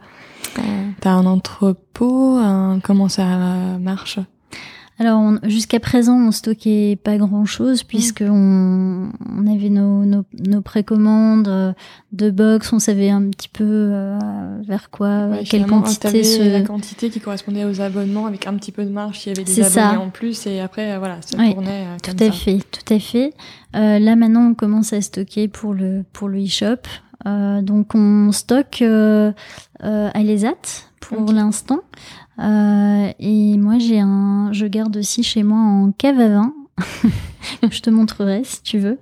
T'as 1.01 1.11
un 1.11 1.27
entrepôt 1.27 2.39
Comment 2.81 3.09
ça 3.09 3.25
marche? 3.79 4.17
Alors 4.97 5.33
jusqu'à 5.43 5.81
présent, 5.81 6.17
on 6.17 6.31
stockait 6.31 6.97
pas 7.03 7.17
grand-chose 7.17 7.83
mm. 7.83 7.87
puisque 7.87 8.23
on, 8.25 9.09
on, 9.29 9.47
avait 9.53 9.69
nos, 9.69 10.05
nos, 10.05 10.23
nos 10.47 10.61
précommandes 10.61 11.49
euh, 11.49 11.73
de 12.13 12.31
box, 12.31 12.71
on 12.71 12.79
savait 12.79 13.09
un 13.09 13.29
petit 13.29 13.49
peu 13.49 13.65
euh, 13.65 14.17
vers 14.65 14.89
quoi, 14.89 15.31
quelle 15.49 15.65
quantité. 15.65 16.23
Se... 16.23 16.41
La 16.41 16.61
quantité 16.61 17.09
qui 17.09 17.19
correspondait 17.19 17.65
aux 17.65 17.81
abonnements 17.81 18.25
avec 18.25 18.47
un 18.47 18.53
petit 18.53 18.71
peu 18.71 18.85
de 18.85 18.89
marge, 18.89 19.25
il 19.25 19.29
y 19.29 19.31
avait 19.33 19.43
des 19.43 19.61
abonnés 19.77 19.97
en 19.97 20.09
plus 20.09 20.47
et 20.47 20.61
après 20.61 20.93
euh, 20.93 20.99
voilà, 20.99 21.17
ça 21.21 21.37
tournait 21.37 21.87
tout 22.01 22.15
à 22.17 22.31
fait, 22.31 22.59
tout 22.71 22.93
à 22.93 22.99
fait. 22.99 23.33
là 23.73 24.15
maintenant, 24.15 24.51
on 24.51 24.53
commence 24.53 24.93
à 24.93 25.01
stocker 25.01 25.49
pour 25.49 25.73
le 25.73 26.05
pour 26.13 26.29
le 26.29 26.45
e-shop. 26.45 26.87
donc 27.25 27.95
on 27.95 28.31
stocke 28.31 28.81
à 28.81 30.23
l'ESAT 30.23 30.85
pour 31.01 31.33
l'instant. 31.33 31.81
Euh, 32.39 33.11
et 33.19 33.57
moi, 33.57 33.79
j'ai 33.79 33.99
un, 33.99 34.49
je 34.51 34.65
garde 34.65 34.97
aussi 34.97 35.23
chez 35.23 35.43
moi 35.43 35.59
en 35.59 35.91
cave 35.91 36.19
à 36.19 36.27
vin. 36.29 36.53
je 37.71 37.79
te 37.81 37.89
montrerai 37.89 38.43
si 38.43 38.61
tu 38.63 38.79
veux. 38.79 38.97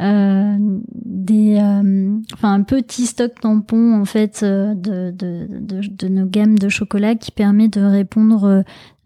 Euh, 0.00 0.56
des 0.94 1.58
euh, 1.58 2.16
enfin 2.34 2.52
un 2.52 2.62
petit 2.62 3.06
stock 3.06 3.40
tampon 3.40 3.94
en 3.94 4.04
fait 4.04 4.40
euh, 4.42 4.74
de, 4.74 5.10
de, 5.10 5.46
de, 5.50 5.80
de, 5.88 6.08
nos 6.08 6.26
gammes 6.26 6.58
de 6.58 6.68
chocolat 6.68 7.14
qui 7.14 7.30
permet 7.30 7.68
de 7.68 7.80
répondre 7.80 8.44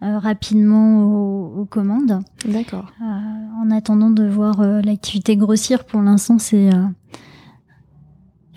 euh, 0.03 0.19
rapidement 0.19 1.05
aux, 1.05 1.61
aux 1.61 1.65
commandes. 1.65 2.21
D'accord. 2.47 2.93
En 3.01 3.71
attendant 3.71 4.11
de 4.11 4.27
voir 4.27 4.63
l'activité 4.83 5.37
grossir 5.37 5.85
pour 5.85 6.03
l'instant 6.03 6.39
c'est 6.39 6.71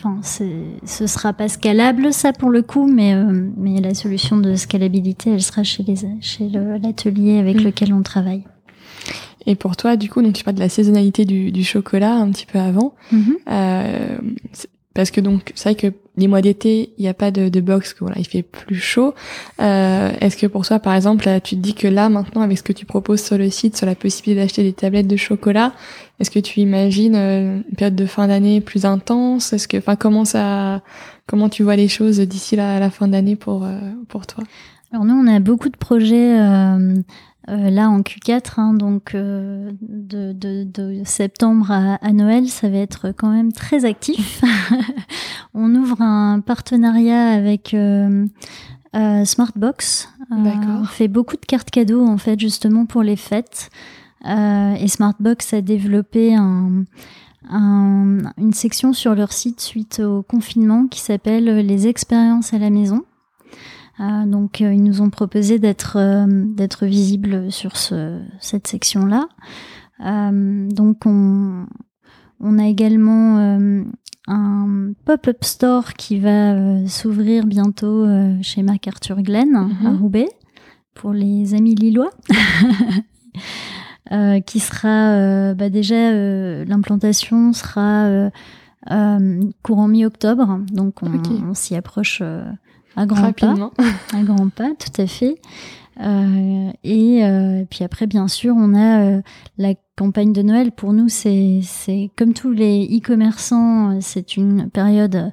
Enfin, 0.04 0.20
ce 0.24 1.08
sera 1.08 1.32
pas 1.34 1.48
scalable 1.48 2.12
ça 2.12 2.34
pour 2.34 2.50
le 2.50 2.64
coup, 2.64 2.88
mais 2.88 3.14
euh, 3.14 3.50
mais 3.56 3.80
la 3.82 3.94
solution 3.94 4.38
de 4.38 4.56
scalabilité, 4.56 5.32
elle 5.32 5.42
sera 5.42 5.64
chez 5.64 5.84
les 5.84 5.98
chez 6.22 6.50
l'atelier 6.50 7.38
avec 7.38 7.62
mm. 7.62 7.64
lequel 7.66 7.94
on 7.94 8.02
travaille. 8.02 8.44
Et 9.46 9.56
pour 9.56 9.76
toi, 9.76 9.98
du 9.98 10.10
coup, 10.10 10.22
donc 10.22 10.34
tu 10.34 10.44
parles 10.44 10.56
de 10.56 10.62
la 10.62 10.70
saisonnalité 10.70 11.26
du, 11.26 11.52
du 11.52 11.64
chocolat 11.64 12.16
un 12.16 12.32
petit 12.32 12.46
peu 12.46 12.60
avant, 12.60 12.96
mm-hmm. 13.12 13.36
euh, 13.50 14.18
parce 14.94 15.12
que 15.12 15.22
donc 15.22 15.52
c'est 15.56 15.70
vrai 15.70 15.76
que 15.76 15.96
les 16.18 16.28
mois 16.28 16.42
d'été, 16.42 16.94
il 16.98 17.02
n'y 17.04 17.08
a 17.08 17.14
pas 17.14 17.32
de, 17.32 17.50
de 17.50 17.62
box, 17.62 17.94
que 17.94 18.00
voilà, 18.02 18.20
il 18.20 18.28
fait 18.28 18.44
plus 18.44 18.80
chaud. 18.80 19.14
Euh, 19.62 20.12
Est-ce 20.20 20.36
que 20.36 20.46
pour 20.46 20.66
toi, 20.66 20.80
par 20.80 20.94
exemple, 20.94 21.26
tu 21.44 21.56
te 21.56 21.62
dis 21.62 21.74
que 21.74 21.88
là, 21.88 22.10
maintenant, 22.10 22.42
avec 22.42 22.58
ce 22.58 22.64
que 22.64 22.74
tu 22.74 22.86
proposes 22.86 23.22
sur 23.22 23.38
le 23.38 23.50
site, 23.50 23.78
sur 23.78 23.86
la 23.86 23.96
possibilité 23.96 24.42
d'acheter 24.42 24.64
des 24.64 24.74
tablettes 24.74 25.08
de 25.08 25.16
chocolat, 25.16 25.72
est-ce 26.20 26.30
que 26.30 26.40
tu 26.40 26.60
imagines 26.60 27.16
euh, 27.16 27.62
une 27.70 27.76
période 27.76 27.96
de 27.96 28.06
fin 28.06 28.28
d'année 28.28 28.62
plus 28.62 28.86
intense? 28.86 29.54
Est-ce 29.54 29.68
que, 29.68 29.78
enfin, 29.78 29.96
comment 29.96 30.26
ça, 30.26 30.82
comment 31.28 31.50
tu 31.50 31.64
vois 31.64 31.78
les 31.78 31.88
choses 31.88 32.20
d'ici 32.20 32.56
la, 32.56 32.80
la 32.80 32.90
fin 32.90 33.08
d'année 33.08 33.38
pour 33.38 33.64
euh, 33.64 33.80
pour 34.10 34.28
toi? 34.28 34.44
Alors 34.92 35.06
nous, 35.06 35.16
on 35.16 35.28
a 35.28 35.40
beaucoup 35.40 35.70
de 35.70 35.78
projets. 35.78 36.38
Euh, 36.40 36.96
euh, 37.52 37.70
là 37.70 37.90
en 37.90 38.00
Q4, 38.00 38.54
hein, 38.58 38.74
donc 38.74 39.14
euh, 39.14 39.72
de, 39.82 40.32
de, 40.32 40.64
de, 40.64 41.02
septembre 41.04 41.70
à, 41.70 41.96
à, 41.96 42.14
Noël, 42.14 42.48
ça 42.48 42.70
va 42.70 42.78
être 42.78 43.12
quand 43.12 43.30
même 43.30 43.52
très 43.52 43.84
actif. 43.84 44.42
on 45.54 45.76
ouvre 45.76 46.02
un 46.02 46.40
partenariat 46.40 47.30
avec 47.30 47.74
euh, 47.74 48.26
Smartbox. 48.94 50.10
on 50.30 50.86
fait 50.86 51.10
beaucoup 51.10 51.36
de 51.36 51.46
cartes 51.46 51.72
cadeaux 51.72 52.06
en 52.06 52.18
fait 52.18 52.40
justement 52.40 52.86
pour 52.86 53.04
les 53.04 53.18
fêtes. 53.18 53.70
et 54.26 54.88
Smartbox 54.88 55.54
a 55.54 55.62
développé 55.62 56.36
un, 56.36 56.86
un, 57.50 58.18
une 58.38 58.54
section 58.54 58.94
sur 58.94 59.14
leur 59.14 59.34
site 59.34 59.60
suite 59.60 60.00
au 60.00 60.24
confinement 60.24 60.88
qui 60.88 61.02
s'appelle 61.02 61.46
les 61.46 61.88
expériences 61.88 62.54
à 62.54 62.60
la 62.60 62.70
maison. 62.70 63.04
Euh, 64.00 64.26
donc 64.26 64.62
euh, 64.62 64.74
ils 64.74 64.84
nous 64.84 65.02
ont 65.02 65.10
proposé 65.10 65.60
d'être 65.60 65.98
euh, 65.98 66.26
d'être 66.28 66.86
visibles 66.86 67.52
sur 67.52 67.76
ce, 67.78 68.20
cette 68.40 68.68
section-là. 68.68 69.28
donc 70.00 71.06
on, 71.06 71.66
on 72.40 72.58
a 72.58 72.66
également 72.66 73.60
un 74.28 74.94
pop-up 75.06 75.44
store 75.44 75.94
qui 75.94 76.20
va 76.20 76.88
s'ouvrir 76.88 77.46
bientôt 77.46 78.08
chez 78.42 78.64
MacArthur 78.64 79.22
Glen 79.22 79.56
à 79.56 79.92
mhm. 79.92 80.02
Roubaix 80.02 80.30
pour 80.96 81.14
les 81.14 81.54
amis 81.54 81.76
lillois. 81.76 82.12
qui 84.46 84.60
sera 84.60 85.54
bah 85.54 85.70
déjà 85.70 86.12
l'implantation 86.66 87.54
sera 87.54 88.32
courant 89.62 89.88
mi-octobre, 89.88 90.60
donc 90.72 91.04
on, 91.04 91.12
on 91.48 91.54
s'y 91.54 91.76
approche 91.76 92.24
un 92.96 93.06
grand 93.06 93.32
pas. 93.34 93.56
Un 94.14 94.24
grand 94.24 94.50
pas, 94.50 94.70
tout 94.78 95.02
à 95.02 95.08
fait. 95.08 95.38
Euh, 96.00 96.72
et 96.84 97.24
euh, 97.24 97.64
puis 97.70 97.84
après, 97.84 98.08
bien 98.08 98.28
sûr, 98.28 98.56
on 98.58 98.74
a 98.74 99.02
euh, 99.02 99.22
la 99.58 99.74
campagne 99.98 100.34
de 100.34 100.42
Noël. 100.42 100.72
Pour 100.72 100.94
nous, 100.94 101.10
c'est 101.10 101.62
comme 102.18 102.34
tous 102.34 102.52
les 102.52 102.86
e-commerçants, 102.86 104.00
c'est 104.02 104.38
une 104.38 104.70
période 104.70 105.32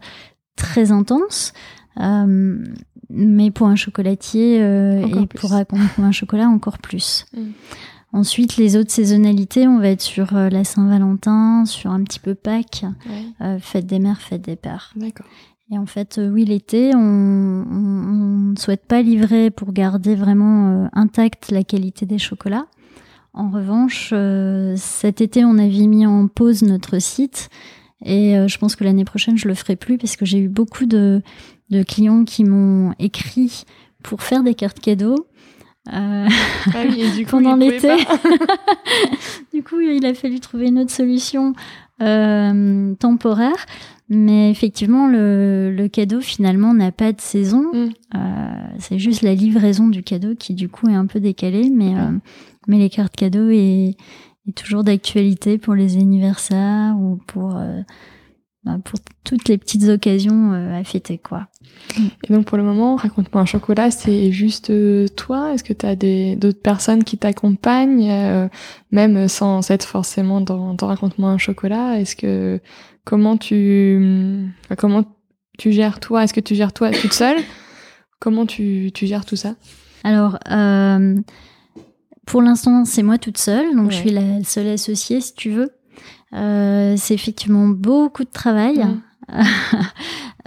très 0.56 0.92
intense. 0.92 1.52
Mais 3.10 3.50
pour 3.50 3.68
un 3.68 3.76
chocolatier 3.76 4.56
et 4.56 5.26
pour 5.34 5.54
un, 5.54 5.64
pour 5.64 6.04
un 6.04 6.12
chocolat 6.12 6.48
encore 6.48 6.78
plus. 6.78 7.26
Ensuite, 8.12 8.56
les 8.56 8.76
autres 8.76 8.90
saisonnalités, 8.90 9.68
on 9.68 9.78
va 9.78 9.88
être 9.88 10.00
sur 10.00 10.32
la 10.32 10.64
Saint-Valentin, 10.64 11.66
sur 11.66 11.90
un 11.90 12.02
petit 12.04 12.20
peu 12.20 12.34
Pâques, 12.34 12.84
fête 13.60 13.86
des 13.86 13.98
mères, 13.98 14.20
fête 14.20 14.42
des 14.42 14.56
pères. 14.56 14.94
Et 15.70 15.78
en 15.78 15.86
fait, 15.86 16.18
euh, 16.18 16.30
oui, 16.30 16.44
l'été, 16.44 16.92
on 16.94 17.64
ne 18.50 18.56
souhaite 18.56 18.86
pas 18.86 19.02
livrer 19.02 19.50
pour 19.50 19.72
garder 19.72 20.14
vraiment 20.14 20.84
euh, 20.84 20.88
intacte 20.94 21.50
la 21.50 21.62
qualité 21.62 22.06
des 22.06 22.18
chocolats. 22.18 22.66
En 23.34 23.50
revanche, 23.50 24.10
euh, 24.12 24.74
cet 24.76 25.20
été, 25.20 25.44
on 25.44 25.58
avait 25.58 25.86
mis 25.86 26.06
en 26.06 26.26
pause 26.28 26.62
notre 26.62 26.98
site 26.98 27.50
et 28.04 28.36
je 28.46 28.58
pense 28.58 28.76
que 28.76 28.84
l'année 28.84 29.04
prochaine, 29.04 29.36
je 29.36 29.48
le 29.48 29.54
ferai 29.54 29.74
plus 29.74 29.98
parce 29.98 30.14
que 30.14 30.24
j'ai 30.24 30.38
eu 30.38 30.48
beaucoup 30.48 30.86
de, 30.86 31.20
de 31.70 31.82
clients 31.82 32.24
qui 32.24 32.44
m'ont 32.44 32.94
écrit 33.00 33.64
pour 34.04 34.22
faire 34.22 34.44
des 34.44 34.54
cartes 34.54 34.78
cadeaux. 34.78 35.26
Euh, 35.92 36.28
ah 36.74 36.82
oui, 36.88 37.10
du 37.16 37.24
coup, 37.24 37.30
pendant 37.32 37.56
l'été. 37.56 37.88
du 39.54 39.62
coup, 39.62 39.80
il 39.80 40.04
a 40.04 40.14
fallu 40.14 40.40
trouver 40.40 40.68
une 40.68 40.78
autre 40.80 40.90
solution 40.90 41.54
euh, 42.02 42.94
temporaire. 42.96 43.66
Mais 44.10 44.50
effectivement, 44.50 45.06
le, 45.06 45.70
le 45.70 45.88
cadeau 45.88 46.20
finalement 46.20 46.72
n'a 46.72 46.92
pas 46.92 47.12
de 47.12 47.20
saison. 47.20 47.64
Mm. 47.72 47.88
Euh, 48.14 48.18
c'est 48.78 48.98
juste 48.98 49.22
la 49.22 49.34
livraison 49.34 49.88
du 49.88 50.02
cadeau 50.02 50.34
qui 50.34 50.54
du 50.54 50.68
coup 50.68 50.88
est 50.88 50.94
un 50.94 51.06
peu 51.06 51.20
décalée, 51.20 51.70
mais 51.70 51.94
euh, 51.94 52.12
mais 52.66 52.78
les 52.78 52.88
cartes 52.90 53.16
cadeaux 53.16 53.50
est, 53.50 53.96
est 54.48 54.56
toujours 54.56 54.84
d'actualité 54.84 55.58
pour 55.58 55.74
les 55.74 55.96
anniversaires 55.96 56.94
ou 56.98 57.18
pour 57.26 57.56
euh, 57.56 57.80
bah, 58.64 58.78
pour 58.82 58.98
toutes 59.24 59.48
les 59.48 59.58
petites 59.58 59.88
occasions 59.88 60.52
euh, 60.52 60.80
à 60.80 60.84
fêter 60.84 61.18
quoi. 61.18 61.48
Et 62.24 62.32
donc 62.32 62.46
pour 62.46 62.56
le 62.56 62.64
moment, 62.64 62.96
raconte-moi 62.96 63.42
un 63.42 63.46
chocolat, 63.46 63.90
c'est 63.90 64.32
juste 64.32 64.70
euh, 64.70 65.06
toi? 65.16 65.52
Est-ce 65.52 65.64
que 65.64 65.74
tu 65.74 65.84
as 65.84 65.96
d'autres 65.96 66.62
personnes 66.62 67.04
qui 67.04 67.18
t'accompagnent, 67.18 68.48
même 68.90 69.28
sans 69.28 69.70
être 69.70 69.84
forcément 69.84 70.40
dans, 70.40 70.72
dans 70.72 70.86
raconte-moi 70.86 71.30
un 71.30 71.38
chocolat 71.38 72.00
Est-ce 72.00 72.16
que 72.16 72.60
Comment 73.08 73.38
tu, 73.38 74.52
comment 74.76 75.02
tu 75.56 75.72
gères 75.72 75.98
toi? 75.98 76.24
Est-ce 76.24 76.34
que 76.34 76.40
tu 76.40 76.54
gères 76.54 76.74
toi 76.74 76.90
toute 76.90 77.14
seule? 77.14 77.38
Comment 78.20 78.44
tu, 78.44 78.90
tu, 78.92 79.06
gères 79.06 79.24
tout 79.24 79.34
ça? 79.34 79.54
Alors, 80.04 80.38
euh, 80.50 81.16
pour 82.26 82.42
l'instant, 82.42 82.84
c'est 82.84 83.02
moi 83.02 83.16
toute 83.16 83.38
seule, 83.38 83.74
donc 83.74 83.92
je 83.92 83.96
suis 83.96 84.10
la 84.10 84.44
seule 84.44 84.66
associée, 84.66 85.22
si 85.22 85.32
tu 85.32 85.48
veux. 85.48 85.70
Euh, 86.34 86.96
c'est 86.98 87.14
effectivement 87.14 87.66
beaucoup 87.66 88.24
de 88.24 88.30
travail. 88.30 88.84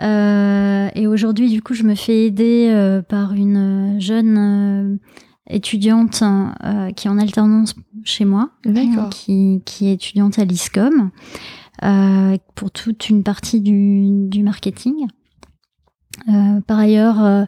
euh, 0.02 0.90
et 0.94 1.08
aujourd'hui, 1.08 1.50
du 1.50 1.64
coup, 1.64 1.74
je 1.74 1.82
me 1.82 1.96
fais 1.96 2.28
aider 2.28 3.02
par 3.10 3.34
une 3.34 3.96
jeune 4.00 5.00
étudiante 5.50 6.24
qui 6.96 7.08
est 7.08 7.10
en 7.10 7.18
alternance 7.18 7.74
chez 8.04 8.26
moi, 8.26 8.52
qui, 9.10 9.64
qui 9.66 9.88
est 9.88 9.94
étudiante 9.94 10.38
à 10.38 10.46
l'ISCOM. 10.46 11.10
Euh, 11.84 12.38
pour 12.54 12.70
toute 12.70 13.10
une 13.10 13.24
partie 13.24 13.60
du, 13.60 14.28
du 14.30 14.44
marketing. 14.44 15.08
Euh, 16.30 16.62
par 16.62 16.78
ailleurs, 16.78 17.24
euh, 17.24 17.46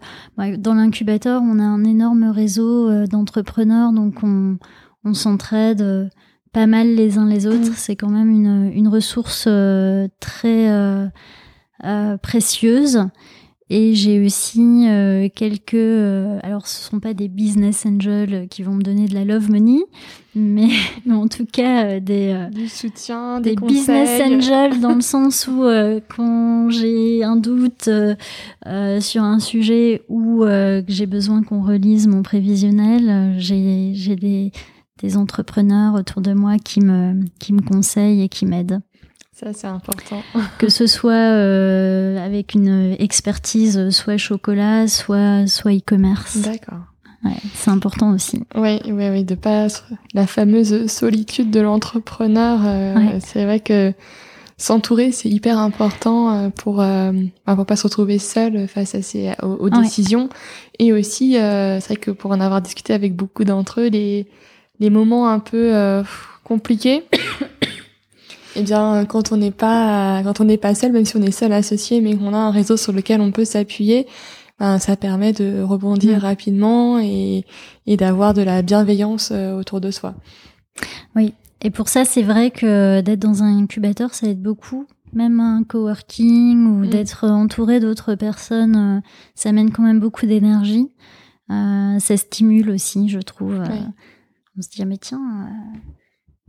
dans 0.58 0.74
l'incubateur, 0.74 1.44
on 1.44 1.60
a 1.60 1.64
un 1.64 1.84
énorme 1.84 2.24
réseau 2.24 2.90
euh, 2.90 3.06
d'entrepreneurs, 3.06 3.94
donc 3.94 4.24
on, 4.24 4.58
on 5.04 5.14
s'entraide 5.14 6.10
pas 6.52 6.66
mal 6.66 6.96
les 6.96 7.20
uns 7.20 7.28
les 7.28 7.46
autres. 7.46 7.70
Mmh. 7.70 7.76
C'est 7.76 7.96
quand 7.96 8.10
même 8.10 8.32
une, 8.32 8.72
une 8.74 8.88
ressource 8.88 9.48
très 10.20 11.12
précieuse. 12.22 13.06
Et 13.76 13.96
j'ai 13.96 14.24
aussi 14.24 14.88
euh, 14.88 15.30
quelques, 15.34 15.74
euh, 15.74 16.38
alors 16.44 16.68
ce 16.68 16.80
sont 16.80 17.00
pas 17.00 17.16
des 17.16 17.28
business 17.28 17.88
angels 17.88 18.48
qui 18.48 18.62
vont 18.62 18.74
me 18.74 18.84
donner 18.84 19.08
de 19.08 19.16
la 19.16 19.26
love 19.26 19.50
money, 19.50 19.80
mais, 20.36 20.68
en 21.10 21.28
tout 21.28 21.48
cas 21.52 21.86
euh, 21.86 22.00
des 22.00 22.38
du 22.52 22.68
soutien, 22.68 23.42
des, 23.42 23.56
business 23.56 24.22
angels 24.22 24.80
dans 24.80 24.94
le 24.94 25.02
sens 25.02 25.48
où 25.48 25.64
quand 26.16 26.70
j'ai 26.70 27.24
un 27.24 27.36
doute 27.36 27.90
sur 29.00 29.24
un 29.24 29.40
sujet 29.40 30.04
ou 30.08 30.42
que 30.42 30.84
j'ai 30.88 31.08
besoin 31.08 31.42
qu'on 31.42 31.64
relise 31.64 32.06
mon 32.06 32.22
prévisionnel, 32.22 33.34
j'ai 33.40 33.94
j'ai 33.96 34.16
des 34.16 34.52
des 35.02 35.18
entrepreneurs 35.18 35.96
autour 35.96 36.22
de 36.22 36.34
moi 36.34 36.58
qui 36.64 36.80
me 36.80 37.26
qui 37.40 37.54
me 37.54 37.62
conseillent 37.62 38.22
et 38.22 38.30
qui 38.30 38.46
m'aident. 38.46 38.82
Ça, 39.44 39.54
c'est 39.54 39.68
important. 39.68 40.22
que 40.58 40.70
ce 40.70 40.88
soit 40.88 41.12
euh, 41.14 42.24
avec 42.26 42.54
une 42.54 42.96
expertise, 43.00 43.90
soit 43.90 44.18
chocolat, 44.18 44.88
soit 44.88 45.48
soit 45.48 45.74
e-commerce. 45.74 46.38
D'accord. 46.38 46.80
Ouais, 47.24 47.32
c'est 47.54 47.72
important 47.72 48.12
aussi. 48.12 48.44
Oui, 48.56 48.80
oui, 48.86 49.10
oui, 49.10 49.24
de 49.24 49.36
pas 49.36 49.68
la 50.14 50.28
fameuse 50.28 50.88
solitude 50.88 51.52
de 51.52 51.62
l'entrepreneur. 51.62 52.60
Euh, 52.66 53.20
c'est 53.20 53.46
vrai 53.46 53.62
que 53.62 53.94
s'entourer, 54.58 55.12
c'est 55.12 55.30
hyper 55.30 55.58
important 55.58 56.32
euh, 56.32 56.50
pour 56.50 56.82
euh, 56.82 57.12
bah, 57.46 57.56
pour 57.56 57.66
pas 57.66 57.78
se 57.78 57.84
retrouver 57.84 58.20
seul 58.20 58.68
face 58.68 58.96
à 58.96 59.02
ces 59.02 59.32
aux, 59.42 59.70
décisions. 59.70 60.28
Et 60.80 60.92
aussi, 60.92 61.34
c'est 61.34 61.86
vrai 61.86 61.96
que 61.96 62.12
pour 62.12 62.32
en 62.32 62.42
avoir 62.42 62.62
discuté 62.62 62.94
avec 62.94 63.16
beaucoup 63.16 63.46
d'entre 63.46 63.82
eux, 63.82 63.88
les 63.88 64.28
les 64.80 64.90
moments 64.90 65.30
un 65.30 65.40
peu 65.40 66.04
compliqués 66.44 67.04
eh 68.56 68.64
bien, 68.64 69.06
quand 69.06 69.32
on 69.32 69.38
n'est 69.38 69.52
pas, 69.52 70.22
quand 70.24 70.42
on 70.42 70.44
n'est 70.44 70.58
pas 70.58 70.76
seul, 70.76 70.92
même 70.92 71.06
si 71.06 71.18
on 71.18 71.22
est 71.22 71.32
seul 71.32 71.52
associé, 71.54 72.02
mais 72.02 72.16
qu'on 72.16 72.34
a 72.34 72.38
un 72.38 72.52
réseau 72.52 72.78
sur 72.78 72.94
lequel 72.94 73.22
on 73.22 73.32
peut 73.32 73.46
s'appuyer, 73.46 74.08
ben, 74.60 74.78
ça 74.80 74.96
permet 74.96 75.34
de 75.34 75.62
rebondir 75.62 76.18
mm. 76.18 76.22
rapidement 76.22 77.00
et, 77.00 77.46
et 77.88 77.98
d'avoir 77.98 78.34
de 78.34 78.42
la 78.42 78.62
bienveillance 78.62 79.32
euh, 79.32 79.58
autour 79.58 79.82
de 79.82 79.92
soi. 79.92 80.16
Oui. 81.16 81.34
Et 81.62 81.72
pour 81.72 81.88
ça, 81.90 82.06
c'est 82.06 82.22
vrai 82.22 82.52
que 82.52 83.02
d'être 83.02 83.20
dans 83.20 83.42
un 83.42 83.58
incubateur, 83.58 84.14
ça 84.14 84.28
aide 84.28 84.42
beaucoup. 84.42 84.86
Même 85.14 85.40
un 85.40 85.64
coworking 85.64 86.66
ou 86.66 86.86
mm. 86.86 86.90
d'être 86.90 87.28
entouré 87.28 87.80
d'autres 87.80 88.16
personnes, 88.16 88.76
euh, 88.76 89.02
ça 89.36 89.50
amène 89.50 89.72
quand 89.72 89.84
même 89.84 90.00
beaucoup 90.00 90.26
d'énergie. 90.26 90.92
Euh, 91.50 92.00
ça 92.00 92.18
stimule 92.18 92.70
aussi, 92.70 93.10
je 93.10 93.20
trouve. 93.20 93.62
On 94.58 94.62
se 94.62 94.70
dit, 94.70 94.82
ah, 94.82 94.86
mais 94.86 94.98
tiens, 94.98 95.50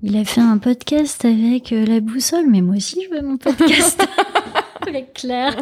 il 0.04 0.16
a 0.18 0.24
fait 0.24 0.42
un 0.42 0.58
podcast 0.58 1.24
avec 1.24 1.72
euh, 1.72 1.86
la 1.86 2.00
boussole, 2.00 2.44
mais 2.48 2.60
moi 2.60 2.76
aussi 2.76 3.00
je 3.04 3.16
veux 3.16 3.22
mon 3.22 3.38
podcast 3.38 4.06
avec 4.86 5.14
Claire. 5.14 5.56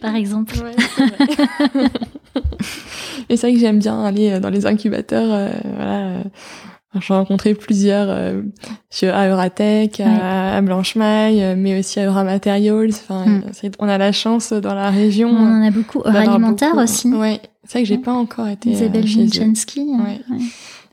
Par 0.00 0.16
exemple. 0.16 0.54
Et 3.28 3.36
c'est 3.36 3.46
vrai 3.46 3.54
que 3.54 3.60
j'aime 3.60 3.78
bien 3.78 4.02
aller 4.02 4.30
euh, 4.30 4.40
dans 4.40 4.50
les 4.50 4.66
incubateurs. 4.66 5.32
Euh, 5.32 5.50
voilà, 5.76 6.24
j'ai 7.00 7.14
rencontré 7.14 7.54
plusieurs 7.54 8.08
euh, 8.10 8.42
à 9.02 9.28
Euratech, 9.28 10.00
à, 10.00 10.60
Blanchemaille, 10.60 11.54
mais 11.56 11.78
aussi 11.78 12.00
à 12.00 12.06
Euramatérials. 12.06 12.90
Enfin, 12.90 13.24
hmm. 13.26 13.42
on 13.78 13.88
a 13.88 13.98
la 13.98 14.10
chance 14.10 14.52
dans 14.52 14.74
la 14.74 14.90
région. 14.90 15.28
On 15.30 15.60
en 15.60 15.62
a 15.62 15.70
beaucoup. 15.70 16.02
Alimentaire 16.04 16.74
aussi. 16.76 17.06
Ouais, 17.08 17.40
c'est 17.62 17.78
vrai 17.78 17.82
que 17.82 17.88
j'ai 17.88 17.98
pas 17.98 18.12
encore 18.12 18.48
été. 18.48 18.70
Isabelle 18.70 19.06
Vincenski. 19.06 19.82
Ouais. 19.82 20.20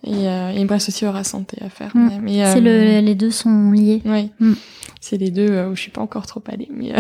Et, 0.08 0.28
euh, 0.28 0.54
il 0.56 0.64
me 0.64 0.70
reste 0.70 0.88
aussi 0.88 1.06
Aura 1.06 1.24
Santé 1.24 1.58
à 1.62 1.70
faire. 1.70 1.96
Mm. 1.96 2.20
Mais, 2.22 2.46
c'est 2.46 2.62
le, 2.62 2.70
euh, 2.70 3.02
les 3.02 3.16
deux 3.16 3.32
sont 3.32 3.72
liés. 3.72 4.02
Oui, 4.06 4.32
mm. 4.40 4.54
c'est 5.02 5.18
les 5.18 5.32
deux 5.32 5.50
euh, 5.50 5.70
où 5.70 5.76
je 5.76 5.82
suis 5.82 5.92
pas 5.92 6.02
encore 6.02 6.26
trop 6.26 6.42
allée. 6.48 6.70
Mais 6.72 6.96
euh, 6.96 7.00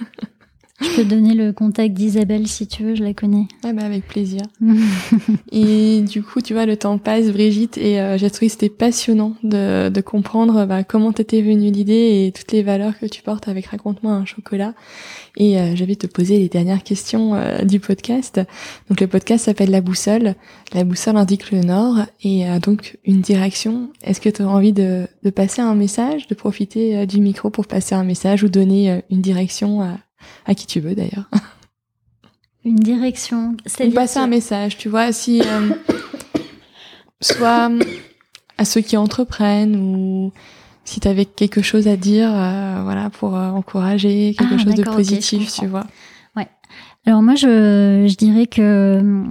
Je 0.80 0.96
peux 0.96 1.04
donner 1.04 1.34
le 1.34 1.52
contact 1.52 1.94
d'Isabelle 1.94 2.48
si 2.48 2.66
tu 2.66 2.82
veux, 2.82 2.96
je 2.96 3.04
la 3.04 3.14
connais. 3.14 3.46
Ah 3.62 3.72
bah 3.72 3.84
avec 3.84 4.08
plaisir. 4.08 4.42
et 5.52 6.00
du 6.00 6.20
coup, 6.20 6.40
tu 6.40 6.52
vois, 6.52 6.66
le 6.66 6.76
temps 6.76 6.98
passe, 6.98 7.30
Brigitte, 7.30 7.78
et 7.78 8.00
euh, 8.00 8.18
j'ai 8.18 8.28
trouvé 8.28 8.48
c'était 8.48 8.68
passionnant 8.70 9.36
de, 9.44 9.88
de 9.88 10.00
comprendre 10.00 10.66
bah, 10.66 10.82
comment 10.82 11.12
t'étais 11.12 11.42
venue 11.42 11.70
l'idée 11.70 12.26
et 12.26 12.32
toutes 12.32 12.50
les 12.50 12.64
valeurs 12.64 12.98
que 12.98 13.06
tu 13.06 13.22
portes 13.22 13.46
avec 13.46 13.66
Raconte-moi 13.66 14.12
un 14.12 14.24
chocolat. 14.24 14.74
Et 15.36 15.60
euh, 15.60 15.76
je 15.76 15.84
vais 15.84 15.94
te 15.94 16.08
poser 16.08 16.38
les 16.38 16.48
dernières 16.48 16.82
questions 16.82 17.36
euh, 17.36 17.58
du 17.62 17.78
podcast. 17.78 18.40
Donc 18.88 19.00
le 19.00 19.06
podcast 19.06 19.44
s'appelle 19.44 19.70
La 19.70 19.80
Boussole. 19.80 20.34
La 20.72 20.82
boussole 20.82 21.16
indique 21.16 21.52
le 21.52 21.60
nord 21.60 21.98
et 22.24 22.46
donc 22.60 22.98
une 23.04 23.20
direction. 23.20 23.90
Est-ce 24.02 24.20
que 24.20 24.28
tu 24.28 24.42
as 24.42 24.48
envie 24.48 24.72
de, 24.72 25.06
de 25.22 25.30
passer 25.30 25.62
un 25.62 25.76
message, 25.76 26.26
de 26.26 26.34
profiter 26.34 27.06
du 27.06 27.20
micro 27.20 27.50
pour 27.50 27.66
passer 27.68 27.94
un 27.94 28.02
message 28.02 28.42
ou 28.42 28.48
donner 28.48 29.02
une 29.08 29.20
direction 29.20 29.80
à 29.80 29.98
à 30.46 30.54
qui 30.54 30.66
tu 30.66 30.80
veux 30.80 30.94
d'ailleurs. 30.94 31.30
Une 32.64 32.76
direction. 32.76 33.56
Ou 33.80 33.90
passer 33.90 34.18
un 34.18 34.26
message, 34.26 34.78
tu 34.78 34.88
vois, 34.88 35.12
si 35.12 35.42
euh, 35.42 35.70
soit 37.20 37.70
à 38.56 38.64
ceux 38.64 38.80
qui 38.80 38.96
entreprennent 38.96 39.76
ou 39.76 40.32
si 40.84 41.00
tu 41.00 41.08
avais 41.08 41.24
quelque 41.24 41.62
chose 41.62 41.88
à 41.88 41.96
dire, 41.96 42.30
euh, 42.32 42.82
voilà, 42.82 43.10
pour 43.10 43.36
euh, 43.36 43.48
encourager 43.48 44.34
quelque 44.38 44.54
ah, 44.54 44.58
chose 44.58 44.74
de 44.74 44.82
positif, 44.82 45.52
tu 45.52 45.66
vois. 45.66 45.86
Ouais. 46.36 46.48
Alors 47.06 47.22
moi, 47.22 47.34
je, 47.34 48.06
je 48.08 48.16
dirais 48.16 48.46
que 48.46 49.24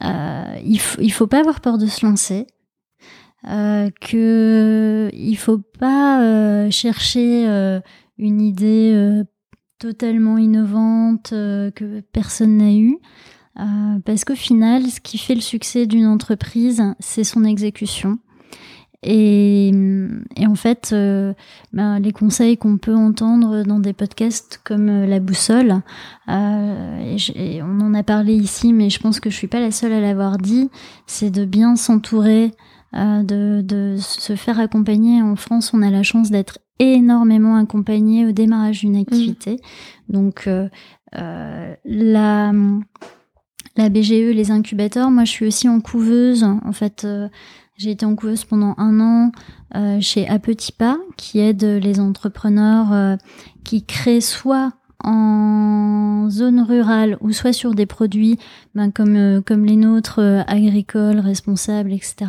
il 0.00 0.80
faut 0.80 1.00
il 1.00 1.10
faut 1.10 1.26
pas 1.26 1.40
avoir 1.40 1.60
peur 1.60 1.78
de 1.78 1.86
se 1.86 2.04
lancer. 2.04 2.46
Euh, 3.48 3.88
que 4.00 5.10
il 5.12 5.36
faut 5.36 5.58
pas 5.58 6.68
chercher 6.70 7.46
une 8.18 8.40
idée 8.40 9.22
totalement 9.78 10.38
innovante 10.38 11.32
euh, 11.32 11.70
que 11.70 12.00
personne 12.12 12.58
n'a 12.58 12.72
eu. 12.72 12.98
Euh, 13.58 13.98
parce 14.04 14.24
qu'au 14.24 14.34
final, 14.34 14.86
ce 14.86 15.00
qui 15.00 15.18
fait 15.18 15.34
le 15.34 15.40
succès 15.40 15.86
d'une 15.86 16.06
entreprise, 16.06 16.82
c'est 17.00 17.24
son 17.24 17.44
exécution. 17.44 18.18
Et, 19.04 19.70
en 20.44 20.54
fait, 20.56 20.90
euh, 20.92 21.32
ben, 21.72 22.00
les 22.00 22.10
conseils 22.10 22.56
qu'on 22.58 22.78
peut 22.78 22.96
entendre 22.96 23.62
dans 23.62 23.78
des 23.78 23.92
podcasts 23.92 24.60
comme 24.64 25.04
La 25.04 25.20
Boussole, 25.20 25.82
et, 26.28 27.62
on 27.62 27.80
en 27.80 27.94
a 27.94 28.02
parlé 28.02 28.34
ici, 28.34 28.72
mais 28.72 28.90
je 28.90 28.98
pense 28.98 29.20
que 29.20 29.30
je 29.30 29.36
suis 29.36 29.46
pas 29.46 29.60
la 29.60 29.70
seule 29.70 29.92
à 29.92 30.00
l'avoir 30.00 30.38
dit, 30.38 30.68
c'est 31.06 31.30
de 31.30 31.44
bien 31.44 31.76
s'entourer, 31.76 32.50
de, 32.92 33.60
de, 33.62 33.96
se 33.98 34.34
faire 34.34 34.58
accompagner. 34.58 35.22
En 35.22 35.36
France, 35.36 35.72
on 35.72 35.82
a 35.82 35.90
la 35.90 36.02
chance 36.02 36.30
d'être 36.30 36.58
énormément 36.78 37.56
accompagné 37.56 38.26
au 38.26 38.32
démarrage 38.32 38.80
d'une 38.80 38.96
activité. 38.96 39.52
Mm. 40.08 40.12
Donc 40.12 40.44
euh, 40.46 40.68
euh, 41.16 41.74
la 41.84 42.52
la 43.76 43.88
BGE, 43.90 44.34
les 44.34 44.50
incubateurs. 44.50 45.10
Moi, 45.10 45.24
je 45.24 45.30
suis 45.30 45.46
aussi 45.46 45.68
en 45.68 45.80
couveuse. 45.80 46.42
En 46.42 46.72
fait, 46.72 47.04
euh, 47.04 47.28
j'ai 47.76 47.92
été 47.92 48.04
en 48.04 48.16
couveuse 48.16 48.44
pendant 48.44 48.74
un 48.76 49.00
an 49.00 49.30
chez 50.00 50.26
A 50.26 50.40
Petit 50.40 50.72
Pas, 50.72 50.98
qui 51.16 51.38
aide 51.38 51.62
les 51.62 52.00
entrepreneurs 52.00 53.18
qui 53.62 53.84
créent 53.84 54.22
soit 54.22 54.72
en 55.04 56.26
zone 56.28 56.60
rurale 56.60 57.18
ou 57.20 57.30
soit 57.30 57.52
sur 57.52 57.74
des 57.74 57.86
produits 57.86 58.36
ben, 58.74 58.90
comme, 58.90 59.42
comme 59.46 59.64
les 59.64 59.76
nôtres, 59.76 60.20
agricoles, 60.48 61.20
responsables, 61.20 61.92
etc. 61.92 62.26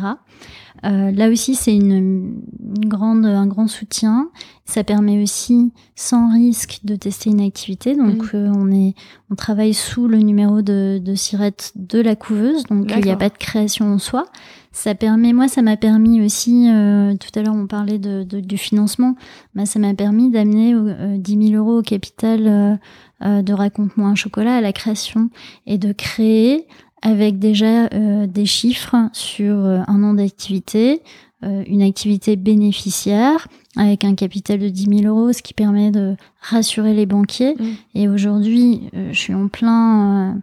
Euh, 0.84 1.10
là 1.10 1.28
aussi, 1.28 1.54
c'est 1.54 1.74
une, 1.74 2.40
grande, 2.86 3.26
un 3.26 3.46
grand 3.46 3.66
soutien. 3.66 4.30
Ça 4.64 4.84
permet 4.84 5.22
aussi, 5.22 5.72
sans 5.96 6.32
risque, 6.32 6.80
de 6.84 6.96
tester 6.96 7.30
une 7.30 7.40
activité. 7.40 7.94
Donc, 7.94 8.32
mm. 8.32 8.36
euh, 8.36 8.52
on 8.54 8.70
est, 8.70 8.94
on 9.30 9.34
travaille 9.34 9.74
sous 9.74 10.08
le 10.08 10.18
numéro 10.18 10.62
de, 10.62 11.00
de 11.02 11.14
Sirette 11.14 11.72
de 11.74 12.00
la 12.00 12.16
couveuse. 12.16 12.64
Donc, 12.64 12.90
il 12.96 13.04
n'y 13.04 13.10
a 13.10 13.16
pas 13.16 13.28
de 13.28 13.38
création 13.38 13.92
en 13.92 13.98
soi. 13.98 14.24
Ça 14.72 14.94
permet, 14.94 15.32
moi, 15.32 15.48
ça 15.48 15.62
m'a 15.62 15.76
permis 15.76 16.24
aussi, 16.24 16.70
euh, 16.70 17.14
tout 17.16 17.36
à 17.38 17.42
l'heure, 17.42 17.56
on 17.56 17.66
parlait 17.66 17.98
de, 17.98 18.22
du 18.22 18.56
financement. 18.56 19.16
Bah, 19.54 19.66
ça 19.66 19.80
m'a 19.80 19.94
permis 19.94 20.30
d'amener 20.30 20.74
10 21.18 21.48
000 21.50 21.62
euros 21.62 21.78
au 21.78 21.82
capital 21.82 22.78
de 23.20 23.52
Raconte-moi 23.52 24.08
un 24.08 24.14
chocolat 24.14 24.56
à 24.56 24.60
la 24.60 24.72
création 24.72 25.28
et 25.66 25.76
de 25.76 25.92
créer 25.92 26.66
avec 27.02 27.38
déjà 27.38 27.86
euh, 27.86 28.26
des 28.26 28.46
chiffres 28.46 28.96
sur 29.12 29.56
euh, 29.56 29.80
un 29.86 30.02
an 30.02 30.14
d'activité, 30.14 31.02
euh, 31.42 31.64
une 31.66 31.82
activité 31.82 32.36
bénéficiaire 32.36 33.48
avec 33.76 34.04
un 34.04 34.14
capital 34.14 34.58
de 34.58 34.68
10 34.68 35.02
000 35.02 35.14
euros, 35.14 35.32
ce 35.32 35.42
qui 35.42 35.54
permet 35.54 35.90
de 35.90 36.16
rassurer 36.40 36.92
les 36.92 37.06
banquiers. 37.06 37.54
Mmh. 37.54 37.64
Et 37.94 38.08
aujourd'hui, 38.08 38.90
je 38.92 39.18
suis 39.18 39.34
en 39.34 39.48
plein 39.48 40.42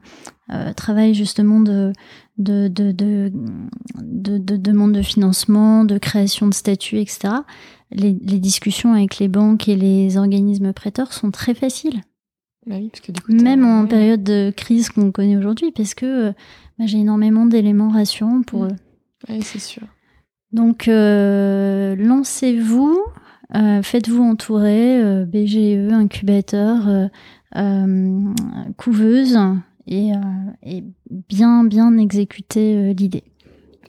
travail 0.78 1.14
justement 1.14 1.60
de 1.60 1.92
de, 2.38 2.68
de, 2.68 2.92
de, 2.92 3.32
de, 4.02 4.38
de 4.38 4.58
demande 4.58 4.94
de 4.94 5.02
financement, 5.02 5.84
de 5.84 5.98
création 5.98 6.48
de 6.48 6.54
statuts, 6.54 7.00
etc. 7.00 7.34
Les, 7.92 8.18
les 8.22 8.40
discussions 8.40 8.94
avec 8.94 9.18
les 9.18 9.28
banques 9.28 9.68
et 9.68 9.76
les 9.76 10.18
organismes 10.18 10.72
prêteurs 10.72 11.14
sont 11.14 11.32
très 11.32 11.56
faciles. 11.56 12.02
Bah 12.68 12.76
Même 13.30 13.66
en 13.66 13.88
période 13.88 14.24
de 14.24 14.52
crise 14.56 14.90
qu'on 14.90 15.12
connaît 15.12 15.38
aujourd'hui, 15.38 15.72
parce 15.72 15.94
que 15.94 16.32
bah, 16.78 16.86
j'ai 16.86 17.00
énormément 17.00 17.46
d'éléments 17.46 17.90
rassurants 17.90 18.42
pour 18.42 18.64
mm. 18.64 18.68
eux. 18.68 18.76
Oui, 19.30 19.42
c'est 19.42 19.60
sûr. 19.60 19.84
Donc, 20.52 20.88
euh, 20.88 21.96
lancez-vous. 21.96 22.98
Faites-vous 23.82 24.22
entourer, 24.22 25.26
BGE, 25.26 25.92
incubateur, 25.94 27.10
couveuse, 28.76 29.40
et, 29.88 30.12
et, 30.64 30.84
bien, 31.30 31.64
bien 31.64 31.98
exécuter 31.98 32.94
l'idée 32.94 33.24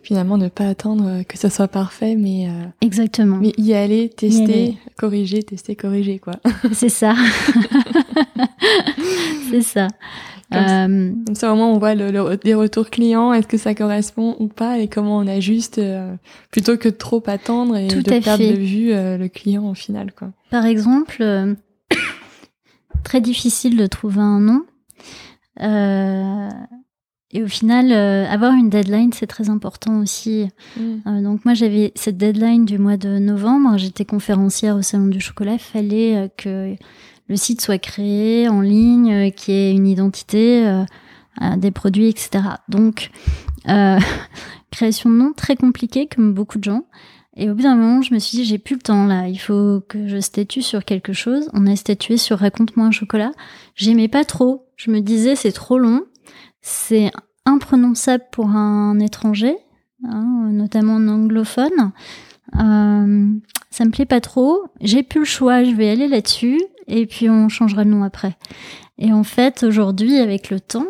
finalement 0.09 0.39
ne 0.39 0.49
pas 0.49 0.67
attendre 0.67 1.23
que 1.25 1.37
ça 1.37 1.51
soit 1.51 1.69
parfait 1.69 2.17
mais 2.17 2.49
exactement 2.81 3.37
mais 3.37 3.53
y 3.59 3.75
aller 3.75 4.09
tester 4.09 4.79
corriger 4.97 5.43
tester 5.43 5.77
corriger 5.77 6.19
quoi 6.19 6.33
c'est 6.73 6.89
ça 6.89 7.15
c'est 9.51 9.61
ça 9.61 9.89
comme, 10.51 11.15
euh, 11.29 11.35
ça, 11.35 11.53
au 11.53 11.57
moins, 11.57 11.67
on 11.67 11.79
voit 11.79 11.95
le, 11.95 12.37
des 12.39 12.55
retours 12.55 12.89
clients, 12.89 13.35
est-ce 13.35 13.47
que 13.47 13.59
ça 13.59 13.75
correspond 13.75 14.35
ou 14.39 14.49
pas, 14.49 14.79
et 14.79 14.89
comment 14.89 15.19
on 15.19 15.27
ajuste, 15.27 15.77
euh, 15.79 16.15
plutôt 16.51 16.79
que 16.79 16.89
de 16.89 16.95
trop 16.95 17.23
attendre 17.27 17.77
et 17.77 17.89
de 17.89 18.01
perdre 18.01 18.39
de 18.39 18.59
vue 18.59 18.93
euh, 18.93 19.19
le 19.19 19.29
client 19.29 19.69
au 19.69 19.75
final. 19.75 20.13
Quoi. 20.13 20.29
Par 20.51 20.65
exemple, 20.65 21.23
très 23.05 23.21
difficile 23.21 23.77
de 23.77 23.87
trouver 23.87 24.21
un 24.21 24.41
nom. 24.41 24.63
Et 27.33 27.43
au 27.43 27.49
final, 27.49 27.93
avoir 27.93 28.55
une 28.55 28.71
deadline, 28.71 29.13
c'est 29.13 29.27
très 29.27 29.51
important 29.51 30.01
aussi. 30.01 30.49
Mm. 30.77 31.23
donc 31.23 31.45
moi, 31.45 31.55
j'avais 31.55 31.93
cette 31.95 32.17
deadline 32.17 32.65
du 32.65 32.79
mois 32.79 32.97
de 32.97 33.19
novembre. 33.19 33.77
J'étais 33.77 34.07
conférencière 34.07 34.77
au 34.77 34.83
Salon 34.83 35.09
du 35.09 35.21
Chocolat. 35.21 35.55
Il 35.55 35.59
fallait 35.59 36.31
que 36.39 36.75
le 37.29 37.37
site 37.37 37.61
soit 37.61 37.79
créé 37.79 38.49
en 38.49 38.61
ligne, 38.61 39.13
euh, 39.13 39.31
qui 39.31 39.53
ait 39.53 39.73
une 39.73 39.87
identité 39.87 40.67
euh, 40.67 40.85
des 41.57 41.71
produits, 41.71 42.09
etc. 42.09 42.45
Donc, 42.69 43.11
euh, 43.69 43.99
création 44.71 45.11
de 45.11 45.17
nom 45.17 45.33
très 45.33 45.57
compliquée, 45.57 46.09
comme 46.09 46.33
beaucoup 46.33 46.59
de 46.59 46.65
gens. 46.65 46.85
Et 47.37 47.49
au 47.49 47.55
bout 47.55 47.63
d'un 47.63 47.77
moment, 47.77 48.03
je 48.03 48.13
me 48.15 48.19
suis 48.19 48.39
dit, 48.39 48.45
j'ai 48.45 48.59
plus 48.59 48.75
le 48.75 48.81
temps 48.81 49.07
là, 49.07 49.29
il 49.29 49.39
faut 49.39 49.81
que 49.89 50.09
je 50.09 50.19
statue 50.19 50.63
sur 50.63 50.85
quelque 50.85 51.13
chose. 51.13 51.49
On 51.53 51.69
a 51.69 51.77
statué 51.77 52.17
sur 52.17 52.39
Raconte-moi 52.39 52.87
un 52.87 52.91
chocolat. 52.91 53.31
J'aimais 53.77 54.09
pas 54.09 54.25
trop. 54.25 54.67
Je 54.77 54.91
me 54.91 55.01
disais, 55.01 55.37
c'est 55.37 55.53
trop 55.53 55.79
long. 55.79 56.03
C'est 56.61 57.11
imprononçable 57.45 58.25
pour 58.31 58.51
un 58.51 58.99
étranger, 59.01 59.57
hein, 60.05 60.49
notamment 60.53 60.95
en 60.95 61.09
anglophone. 61.09 61.93
Euh, 62.57 63.29
ça 63.71 63.85
me 63.85 63.91
plaît 63.91 64.07
pas 64.07 64.21
trop. 64.21 64.65
J'ai 64.81 65.03
plus 65.03 65.21
le 65.21 65.27
choix, 65.27 65.65
je 65.65 65.73
vais 65.73 65.91
aller 65.91 66.09
là-dessus 66.09 66.61
et 66.87 67.07
puis 67.07 67.29
on 67.29 67.49
changera 67.49 67.85
le 67.85 67.91
nom 67.91 68.03
après. 68.03 68.37
Et 68.99 69.13
en 69.13 69.23
fait, 69.23 69.63
aujourd'hui, 69.63 70.19
avec 70.19 70.51
le 70.51 70.61
temps, 70.61 70.89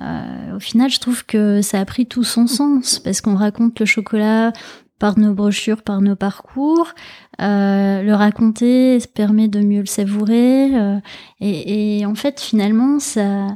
euh, 0.00 0.56
au 0.56 0.60
final, 0.60 0.90
je 0.90 1.00
trouve 1.00 1.24
que 1.24 1.62
ça 1.62 1.80
a 1.80 1.84
pris 1.84 2.06
tout 2.06 2.24
son 2.24 2.46
sens 2.46 2.98
parce 2.98 3.20
qu'on 3.20 3.34
raconte 3.34 3.80
le 3.80 3.86
chocolat 3.86 4.52
par 4.98 5.18
nos 5.18 5.34
brochures, 5.34 5.82
par 5.82 6.00
nos 6.00 6.14
parcours. 6.14 6.94
Euh, 7.40 8.02
le 8.02 8.14
raconter 8.14 8.98
permet 9.14 9.48
de 9.48 9.60
mieux 9.60 9.80
le 9.80 9.86
savourer. 9.86 10.76
Euh, 10.76 11.00
et, 11.40 12.06
en 12.06 12.14
fait, 12.14 12.40
finalement, 12.40 13.00
ça, 13.00 13.48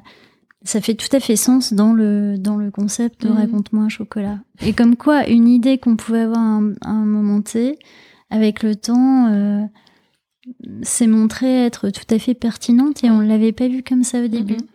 ça 0.67 0.81
fait 0.81 0.95
tout 0.95 1.15
à 1.15 1.21
fait 1.21 1.37
sens 1.37 1.73
dans 1.73 1.93
le, 1.93 2.37
dans 2.39 2.57
le 2.57 2.71
concept 2.71 3.23
de 3.23 3.29
mmh. 3.29 3.37
raconte-moi 3.37 3.85
un 3.85 3.89
chocolat. 3.89 4.39
Et 4.63 4.73
comme 4.73 4.97
quoi, 4.97 5.27
une 5.29 5.49
idée 5.49 5.79
qu'on 5.79 5.97
pouvait 5.97 6.21
avoir 6.21 6.39
à 6.39 6.59
un, 6.59 6.73
un 6.83 7.05
moment 7.05 7.41
T, 7.41 7.79
avec 8.31 8.63
le 8.63 8.75
temps, 8.75 9.29
euh, 9.33 9.63
s'est 10.83 11.07
montrée 11.07 11.65
être 11.65 11.91
tout 11.91 12.15
à 12.15 12.19
fait 12.19 12.35
pertinente 12.35 13.05
et 13.05 13.11
on 13.11 13.21
l'avait 13.21 13.53
pas 13.53 13.69
vu 13.69 13.83
comme 13.83 14.03
ça 14.03 14.21
au 14.21 14.29
début. 14.29 14.55
Mhm. 14.55 14.67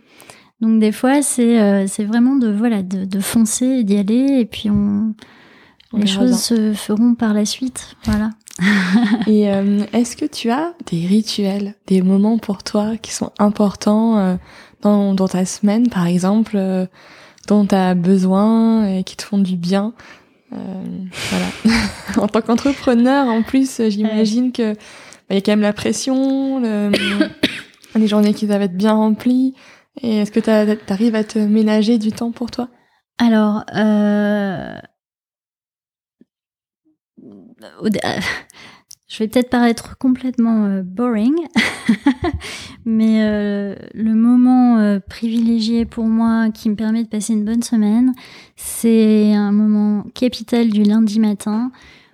Donc 0.61 0.79
des 0.79 0.91
fois, 0.91 1.21
c'est 1.21 1.59
euh, 1.59 1.85
vraiment 1.99 2.35
de 2.35 2.51
voilà 2.51 2.83
de, 2.83 3.05
de 3.05 3.19
foncer, 3.19 3.83
d'y 3.83 3.97
aller 3.97 4.39
et 4.39 4.45
puis 4.45 4.69
on, 4.69 5.13
les 5.93 6.07
choses 6.07 6.39
se 6.39 6.73
feront 6.73 7.15
par 7.15 7.33
la 7.33 7.45
suite. 7.45 7.95
Voilà. 8.05 8.29
et 9.27 9.51
euh, 9.51 9.83
est-ce 9.91 10.15
que 10.15 10.25
tu 10.25 10.51
as 10.51 10.73
des 10.91 11.05
rituels, 11.05 11.75
des 11.87 12.01
moments 12.01 12.37
pour 12.37 12.63
toi 12.63 12.95
qui 13.01 13.11
sont 13.11 13.31
importants 13.39 14.37
dans, 14.81 15.13
dans 15.13 15.27
ta 15.27 15.45
semaine, 15.45 15.89
par 15.89 16.07
exemple, 16.07 16.57
dont 17.47 17.65
tu 17.65 17.75
as 17.75 17.95
besoin 17.95 18.87
et 18.87 19.03
qui 19.03 19.15
te 19.15 19.23
font 19.23 19.39
du 19.39 19.55
bien 19.55 19.93
euh, 20.53 20.83
voilà. 21.29 21.77
en 22.17 22.27
tant 22.27 22.41
qu'entrepreneur, 22.41 23.27
en 23.27 23.41
plus, 23.43 23.81
j'imagine 23.89 24.51
que 24.51 24.73
bah, 24.73 24.79
il 25.29 25.35
y 25.35 25.37
a 25.37 25.41
quand 25.41 25.53
même 25.53 25.61
la 25.61 25.73
pression, 25.73 26.59
le, 26.59 26.91
les 27.95 28.07
journées 28.07 28.33
qui 28.33 28.47
doivent 28.47 28.61
être 28.61 28.77
bien 28.77 28.93
remplies. 28.93 29.53
Et 30.01 30.17
est-ce 30.19 30.31
que 30.31 30.39
tu 30.39 30.49
arrives 30.91 31.15
à 31.15 31.23
te 31.23 31.39
ménager 31.39 31.97
du 31.97 32.11
temps 32.11 32.31
pour 32.31 32.51
toi? 32.51 32.69
Alors, 33.17 33.63
euh... 33.75 34.73
je 39.11 39.17
vais 39.19 39.27
peut-être 39.27 39.49
paraître 39.49 39.97
complètement 39.97 40.67
euh, 40.67 40.83
boring, 40.83 41.35
mais 42.85 43.21
euh, 43.23 43.75
le 43.93 44.13
moment 44.13 44.77
euh, 44.77 44.99
privilégié 44.99 45.83
pour 45.83 46.05
moi 46.05 46.49
qui 46.49 46.69
me 46.69 46.75
permet 46.75 47.03
de 47.03 47.09
passer 47.09 47.33
une 47.33 47.43
bonne 47.43 47.61
semaine, 47.61 48.13
c'est 48.55 49.33
un 49.33 49.51
moment 49.51 50.05
capital 50.13 50.69
du 50.69 50.83
lundi 50.83 51.19
matin 51.19 51.73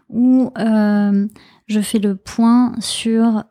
où 0.10 0.52
je 0.56 1.82
fais 1.82 2.00
le 2.00 2.16
point 2.16 2.72
sur 2.80 3.44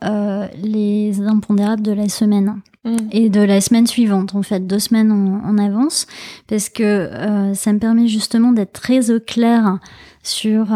les 0.63 1.21
impondérables 1.21 1.83
de 1.83 1.93
la 1.93 2.09
semaine. 2.09 2.63
Mmh. 2.85 2.97
Et 3.13 3.29
de 3.29 3.43
la 3.43 3.61
semaine 3.61 3.87
suivante, 3.87 4.35
en 4.35 4.43
fait, 4.43 4.67
deux 4.67 4.79
semaines 4.79 5.13
en, 5.13 5.59
avance, 5.59 6.07
parce 6.49 6.71
que 6.71 7.11
ça 7.53 7.75
me 7.75 7.79
permet 7.79 8.09
justement 8.09 8.53
d'être 8.53 8.73
très 8.73 9.11
au 9.11 9.21
clair 9.21 9.79
sur 10.23 10.69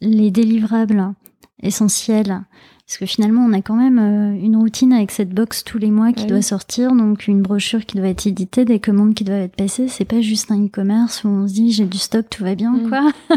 les 0.00 0.32
délivrables 0.32 1.14
essentiel. 1.62 2.42
Parce 2.88 2.96
que 2.96 3.04
finalement, 3.04 3.44
on 3.44 3.52
a 3.52 3.60
quand 3.60 3.74
même 3.74 3.98
euh, 3.98 4.42
une 4.42 4.56
routine 4.56 4.94
avec 4.94 5.10
cette 5.10 5.28
box 5.28 5.62
tous 5.62 5.76
les 5.76 5.90
mois 5.90 6.14
qui 6.14 6.24
doit 6.24 6.40
sortir, 6.40 6.94
donc 6.94 7.28
une 7.28 7.42
brochure 7.42 7.84
qui 7.84 7.98
doit 7.98 8.08
être 8.08 8.26
éditée, 8.26 8.64
des 8.64 8.80
commandes 8.80 9.12
qui 9.12 9.24
doivent 9.24 9.42
être 9.42 9.56
passées. 9.56 9.88
C'est 9.88 10.06
pas 10.06 10.22
juste 10.22 10.50
un 10.50 10.64
e-commerce 10.64 11.22
où 11.22 11.28
on 11.28 11.46
se 11.46 11.52
dit 11.52 11.70
j'ai 11.70 11.84
du 11.84 11.98
stock, 11.98 12.24
tout 12.30 12.44
va 12.44 12.54
bien, 12.54 12.72
mm. 12.72 12.88
quoi. 12.88 13.12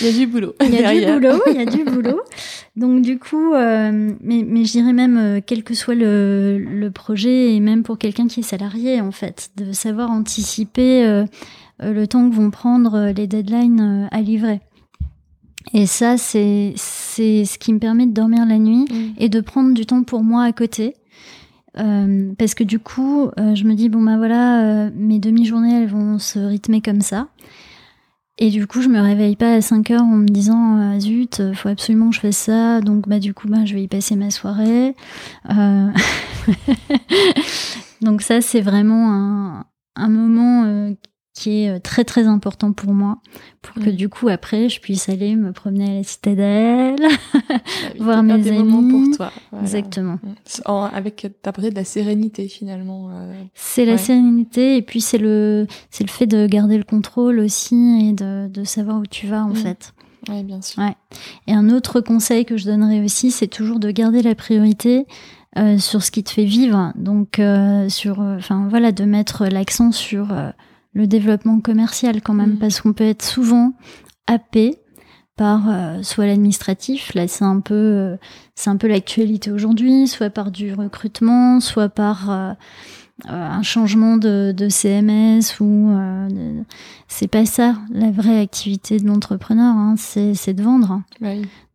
il 0.00 0.06
y 0.06 0.10
a 0.10 0.12
du 0.12 0.28
boulot. 0.28 0.54
Il 0.62 0.72
y 0.72 0.84
a 0.84 0.94
du 0.94 1.12
boulot, 1.12 1.42
il 1.48 1.56
y 1.56 1.60
a 1.60 1.66
du 1.66 1.82
boulot. 1.82 2.20
Donc 2.76 3.02
du 3.02 3.18
coup, 3.18 3.52
euh, 3.52 4.12
mais, 4.20 4.44
mais 4.46 4.64
je 4.64 4.70
dirais 4.70 4.92
même, 4.92 5.18
euh, 5.18 5.40
quel 5.44 5.64
que 5.64 5.74
soit 5.74 5.96
le, 5.96 6.58
le, 6.58 6.90
projet, 6.92 7.52
et 7.52 7.58
même 7.58 7.82
pour 7.82 7.98
quelqu'un 7.98 8.28
qui 8.28 8.40
est 8.40 8.44
salarié, 8.44 9.00
en 9.00 9.10
fait, 9.10 9.50
de 9.56 9.72
savoir 9.72 10.12
anticiper 10.12 11.24
le 11.80 12.06
temps 12.06 12.30
que 12.30 12.34
vont 12.36 12.50
prendre 12.52 13.10
les 13.10 13.26
deadlines 13.26 14.08
à 14.12 14.20
livrer. 14.20 14.60
Et 15.72 15.86
ça, 15.86 16.16
c'est 16.18 16.74
c'est 16.76 17.44
ce 17.44 17.58
qui 17.58 17.72
me 17.72 17.78
permet 17.78 18.06
de 18.06 18.12
dormir 18.12 18.44
la 18.46 18.58
nuit 18.58 18.84
mm. 18.90 19.14
et 19.18 19.28
de 19.28 19.40
prendre 19.40 19.72
du 19.74 19.86
temps 19.86 20.02
pour 20.02 20.22
moi 20.22 20.44
à 20.44 20.52
côté. 20.52 20.94
Euh, 21.78 22.32
parce 22.38 22.54
que 22.54 22.62
du 22.64 22.78
coup, 22.78 23.30
euh, 23.38 23.54
je 23.54 23.64
me 23.64 23.74
dis 23.74 23.88
bon 23.88 24.02
bah 24.02 24.16
voilà, 24.16 24.62
euh, 24.62 24.90
mes 24.94 25.18
demi-journées 25.18 25.82
elles 25.82 25.88
vont 25.88 26.18
se 26.18 26.38
rythmer 26.38 26.80
comme 26.80 27.00
ça. 27.00 27.28
Et 28.36 28.50
du 28.50 28.66
coup, 28.66 28.82
je 28.82 28.88
me 28.88 29.00
réveille 29.00 29.36
pas 29.36 29.54
à 29.54 29.60
5 29.60 29.92
heures 29.92 30.02
en 30.02 30.16
me 30.16 30.26
disant 30.26 30.76
ah, 30.76 30.98
zut, 30.98 31.40
faut 31.54 31.68
absolument 31.68 32.10
que 32.10 32.16
je 32.16 32.20
fasse 32.20 32.36
ça. 32.36 32.80
Donc 32.80 33.08
bah 33.08 33.20
du 33.20 33.32
coup, 33.32 33.48
bah 33.48 33.64
je 33.64 33.74
vais 33.74 33.84
y 33.84 33.88
passer 33.88 34.16
ma 34.16 34.30
soirée. 34.30 34.94
donc 38.00 38.22
ça, 38.22 38.40
c'est 38.40 38.60
vraiment 38.60 39.12
un, 39.12 39.66
un 39.96 40.08
moment 40.08 40.94
qui 41.34 41.64
est 41.64 41.70
euh, 41.70 41.78
très 41.80 42.04
très 42.04 42.26
important 42.26 42.72
pour 42.72 42.94
moi, 42.94 43.18
pour 43.60 43.82
que 43.82 43.90
du 43.90 44.08
coup 44.08 44.28
après 44.28 44.68
je 44.68 44.80
puisse 44.80 45.08
aller 45.08 45.34
me 45.34 45.52
promener 45.52 45.90
à 45.90 45.94
la 45.94 46.04
citadelle, 46.04 47.06
voir 47.98 48.22
mes 48.22 48.38
des 48.38 48.52
amis. 48.52 48.88
pour 48.88 49.16
toi. 49.16 49.32
Exactement. 49.60 50.18
En, 50.64 50.84
avec 50.84 51.26
t'apporter 51.42 51.70
de 51.70 51.74
la 51.74 51.84
sérénité 51.84 52.46
finalement. 52.46 53.10
Euh, 53.10 53.34
c'est 53.52 53.84
la 53.84 53.98
sérénité 53.98 54.76
et 54.76 54.82
puis 54.82 55.00
c'est 55.00 55.18
le 55.18 55.66
c'est 55.90 56.04
le 56.04 56.10
fait 56.10 56.26
de 56.26 56.46
garder 56.46 56.78
le 56.78 56.84
contrôle 56.84 57.40
aussi 57.40 58.08
et 58.08 58.12
de, 58.12 58.46
de 58.48 58.64
savoir 58.64 59.00
où 59.00 59.06
tu 59.06 59.26
vas 59.26 59.44
en 59.44 59.50
mm. 59.50 59.56
fait. 59.56 59.92
Oui, 60.28 60.42
bien 60.44 60.62
sûr. 60.62 60.82
Ouais. 60.82 60.94
Et 61.48 61.52
un 61.52 61.68
autre 61.68 62.00
conseil 62.00 62.46
que 62.46 62.56
je 62.56 62.64
donnerais 62.64 63.00
aussi, 63.04 63.30
c'est 63.30 63.48
toujours 63.48 63.78
de 63.78 63.90
garder 63.90 64.22
la 64.22 64.34
priorité 64.34 65.06
euh, 65.58 65.76
sur 65.76 66.02
ce 66.02 66.10
qui 66.10 66.24
te 66.24 66.30
fait 66.30 66.46
vivre. 66.46 66.92
Donc, 66.96 67.38
euh, 67.38 67.90
sur, 67.90 68.20
enfin 68.20 68.66
voilà, 68.70 68.90
de 68.90 69.04
mettre 69.04 69.46
l'accent 69.48 69.92
sur 69.92 70.28
le 70.94 71.06
développement 71.06 71.60
commercial 71.60 72.22
quand 72.22 72.34
même, 72.34 72.54
mm. 72.54 72.58
parce 72.58 72.80
qu'on 72.80 72.92
peut 72.92 73.04
être 73.04 73.24
souvent 73.24 73.74
happé 74.26 74.78
par 75.36 75.68
euh, 75.68 76.02
soit 76.02 76.26
l'administratif, 76.26 77.12
là 77.14 77.26
c'est 77.26 77.44
un 77.44 77.58
peu 77.60 77.74
euh, 77.74 78.16
c'est 78.54 78.70
un 78.70 78.76
peu 78.76 78.86
l'actualité 78.86 79.50
aujourd'hui, 79.50 80.06
soit 80.06 80.30
par 80.30 80.52
du 80.52 80.72
recrutement, 80.72 81.58
soit 81.58 81.88
par 81.88 82.30
euh, 82.30 82.52
un 83.26 83.62
changement 83.62 84.16
de, 84.16 84.54
de 84.56 84.68
CMS 84.68 85.60
ou 85.60 85.92
c'est 87.06 87.28
pas 87.28 87.46
ça 87.46 87.76
la 87.92 88.10
vraie 88.10 88.40
activité 88.40 88.98
de 88.98 89.06
l'entrepreneur, 89.06 89.74
hein, 89.76 89.94
c'est 89.96 90.52
de 90.52 90.62
vendre. 90.62 91.00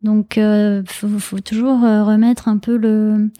Donc 0.02 0.38
faut, 0.86 1.18
faut 1.18 1.40
toujours 1.40 1.80
remettre 1.80 2.48
un 2.48 2.58
peu 2.58 2.76
le 2.76 3.30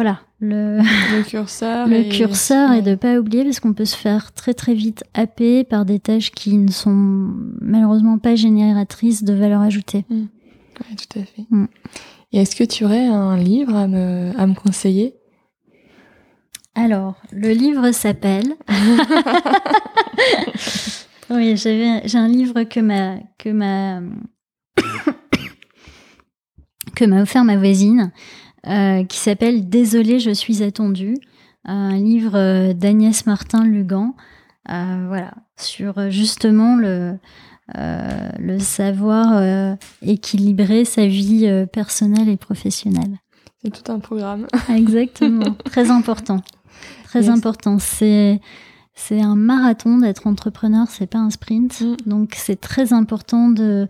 voilà 0.00 0.20
le, 0.40 0.80
curseur, 1.24 1.86
le 1.86 1.96
et, 1.96 2.08
curseur 2.08 2.72
et 2.72 2.80
de 2.80 2.94
pas 2.94 3.18
oublier 3.18 3.44
parce 3.44 3.60
qu'on 3.60 3.74
peut 3.74 3.84
se 3.84 3.98
faire 3.98 4.32
très 4.32 4.54
très 4.54 4.72
vite 4.72 5.04
happer 5.12 5.62
par 5.62 5.84
des 5.84 6.00
tâches 6.00 6.30
qui 6.30 6.56
ne 6.56 6.70
sont 6.70 7.34
malheureusement 7.60 8.16
pas 8.16 8.34
génératrices 8.34 9.24
de 9.24 9.34
valeur 9.34 9.60
ajoutée. 9.60 10.06
Mm. 10.08 10.24
tout 10.96 11.18
à 11.18 11.24
fait. 11.24 11.44
Mm. 11.50 11.66
Et 12.32 12.38
est-ce 12.38 12.56
que 12.56 12.64
tu 12.64 12.86
aurais 12.86 13.08
un 13.08 13.36
livre 13.36 13.76
à 13.76 13.88
me, 13.88 14.32
à 14.38 14.46
me 14.46 14.54
conseiller? 14.54 15.16
Alors, 16.74 17.16
le 17.30 17.50
livre 17.50 17.90
s'appelle. 17.90 18.54
oui, 21.28 21.58
j'ai 21.58 22.00
un 22.14 22.28
livre 22.28 22.62
que 22.62 22.80
ma, 22.80 23.16
que 23.36 23.50
ma, 23.50 24.00
que 26.96 27.04
m'a 27.04 27.20
offert 27.20 27.44
ma 27.44 27.58
voisine, 27.58 28.12
euh, 28.66 29.04
qui 29.04 29.18
s'appelle 29.18 29.68
Désolée, 29.68 30.18
je 30.18 30.30
suis 30.30 30.62
attendue, 30.62 31.16
un 31.64 31.96
livre 31.96 32.36
euh, 32.36 32.72
d'Agnès 32.74 33.26
Martin-Lugan, 33.26 34.14
euh, 34.70 35.04
voilà, 35.08 35.32
sur 35.56 36.10
justement 36.10 36.76
le, 36.76 37.18
le 37.74 38.58
savoir 38.58 39.76
équilibrer 40.02 40.84
sa 40.84 41.06
vie 41.06 41.66
personnelle 41.72 42.28
et 42.28 42.36
professionnelle. 42.36 43.18
C'est 43.62 43.70
tout 43.70 43.92
un 43.92 43.98
programme. 43.98 44.46
Exactement, 44.68 45.54
très 45.64 45.90
important. 45.90 46.42
Très 47.04 47.28
important. 47.28 47.78
C'est 47.78 48.40
c'est 49.00 49.22
un 49.22 49.34
marathon 49.34 49.98
d'être 49.98 50.26
entrepreneur, 50.26 50.86
c'est 50.88 51.06
pas 51.06 51.18
un 51.18 51.30
sprint. 51.30 51.80
Mm. 51.80 51.96
Donc 52.06 52.34
c'est 52.36 52.60
très 52.60 52.92
important 52.92 53.48
de, 53.48 53.88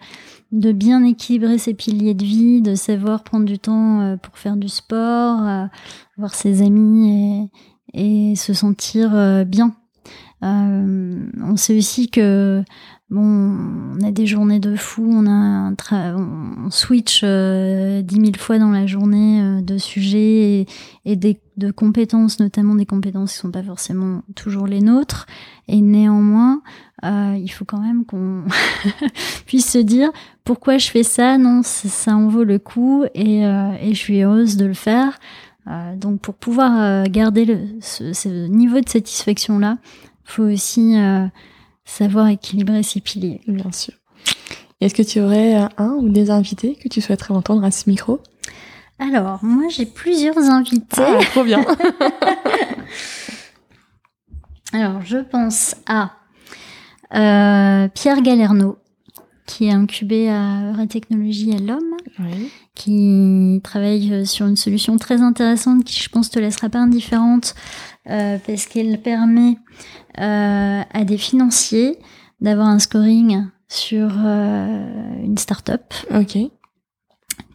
de 0.52 0.72
bien 0.72 1.04
équilibrer 1.04 1.58
ses 1.58 1.74
piliers 1.74 2.14
de 2.14 2.24
vie, 2.24 2.62
de 2.62 2.74
savoir 2.74 3.24
prendre 3.24 3.44
du 3.44 3.58
temps 3.58 4.00
euh, 4.00 4.16
pour 4.16 4.38
faire 4.38 4.56
du 4.56 4.68
sport, 4.68 5.46
euh, 5.46 5.66
voir 6.16 6.34
ses 6.34 6.62
amis 6.62 7.50
et, 7.92 8.30
et 8.32 8.36
se 8.36 8.54
sentir 8.54 9.10
euh, 9.14 9.44
bien. 9.44 9.74
On 10.42 11.56
sait 11.56 11.76
aussi 11.76 12.08
que 12.08 12.62
bon, 13.10 13.20
on 13.20 14.00
a 14.02 14.10
des 14.10 14.26
journées 14.26 14.60
de 14.60 14.76
fou, 14.76 15.06
on 15.10 15.26
a 15.26 15.30
un 15.30 15.74
on 16.16 16.70
switch 16.70 17.22
dix 17.22 18.20
mille 18.20 18.38
fois 18.38 18.58
dans 18.58 18.70
la 18.70 18.86
journée 18.86 19.62
de 19.62 19.78
sujets 19.78 20.60
et, 20.60 20.66
et 21.04 21.16
des 21.16 21.40
de 21.60 21.70
compétences, 21.70 22.40
notamment 22.40 22.74
des 22.74 22.86
compétences 22.86 23.32
qui 23.32 23.38
sont 23.38 23.52
pas 23.52 23.62
forcément 23.62 24.22
toujours 24.34 24.66
les 24.66 24.80
nôtres. 24.80 25.26
Et 25.68 25.80
néanmoins, 25.80 26.62
euh, 27.04 27.36
il 27.38 27.48
faut 27.48 27.64
quand 27.64 27.80
même 27.80 28.04
qu'on 28.04 28.44
puisse 29.46 29.70
se 29.70 29.78
dire 29.78 30.10
pourquoi 30.42 30.78
je 30.78 30.90
fais 30.90 31.04
ça? 31.04 31.38
Non, 31.38 31.60
ça 31.62 32.16
en 32.16 32.28
vaut 32.28 32.44
le 32.44 32.58
coup 32.58 33.04
et, 33.14 33.46
euh, 33.46 33.72
et 33.80 33.94
je 33.94 33.98
suis 33.98 34.22
heureuse 34.22 34.56
de 34.56 34.66
le 34.66 34.74
faire. 34.74 35.20
Euh, 35.68 35.94
donc 35.94 36.20
pour 36.20 36.34
pouvoir 36.34 37.06
garder 37.08 37.44
le, 37.44 37.58
ce, 37.80 38.48
niveau 38.48 38.80
de 38.80 38.88
satisfaction 38.88 39.58
là, 39.58 39.76
faut 40.30 40.44
aussi 40.44 40.96
savoir 41.84 42.28
équilibrer 42.28 42.82
ses 42.82 43.00
piliers. 43.00 43.40
Bien 43.46 43.72
sûr. 43.72 43.94
Est-ce 44.80 44.94
que 44.94 45.02
tu 45.02 45.20
aurais 45.20 45.54
un 45.76 45.94
ou 45.98 46.08
des 46.08 46.30
invités 46.30 46.74
que 46.74 46.88
tu 46.88 47.00
souhaiterais 47.00 47.34
entendre 47.34 47.64
à 47.64 47.70
ce 47.70 47.90
micro? 47.90 48.20
Alors, 48.98 49.38
moi, 49.42 49.68
j'ai 49.68 49.86
plusieurs 49.86 50.38
invités. 50.38 51.02
Ah, 51.02 51.18
trop 51.30 51.42
bien. 51.42 51.64
Alors, 54.72 55.00
je 55.02 55.16
pense 55.16 55.74
à 55.86 56.12
euh, 57.14 57.88
Pierre 57.88 58.22
Galerno, 58.22 58.78
qui 59.50 59.66
est 59.66 59.72
incubé 59.72 60.30
à 60.30 60.72
Technologie 60.88 61.52
à 61.52 61.58
l'Homme, 61.58 61.96
qui 62.76 63.60
travaille 63.64 64.24
sur 64.24 64.46
une 64.46 64.56
solution 64.56 64.96
très 64.96 65.20
intéressante 65.20 65.82
qui, 65.82 66.00
je 66.00 66.08
pense, 66.08 66.30
te 66.30 66.38
laissera 66.38 66.68
pas 66.68 66.78
indifférente 66.78 67.56
euh, 68.08 68.38
parce 68.46 68.66
qu'elle 68.66 69.00
permet 69.02 69.58
euh, 70.20 70.82
à 70.88 71.04
des 71.04 71.18
financiers 71.18 71.98
d'avoir 72.40 72.68
un 72.68 72.78
scoring 72.78 73.46
sur 73.68 74.08
une 74.08 75.36
start-up. 75.36 75.82
Ok 76.14 76.38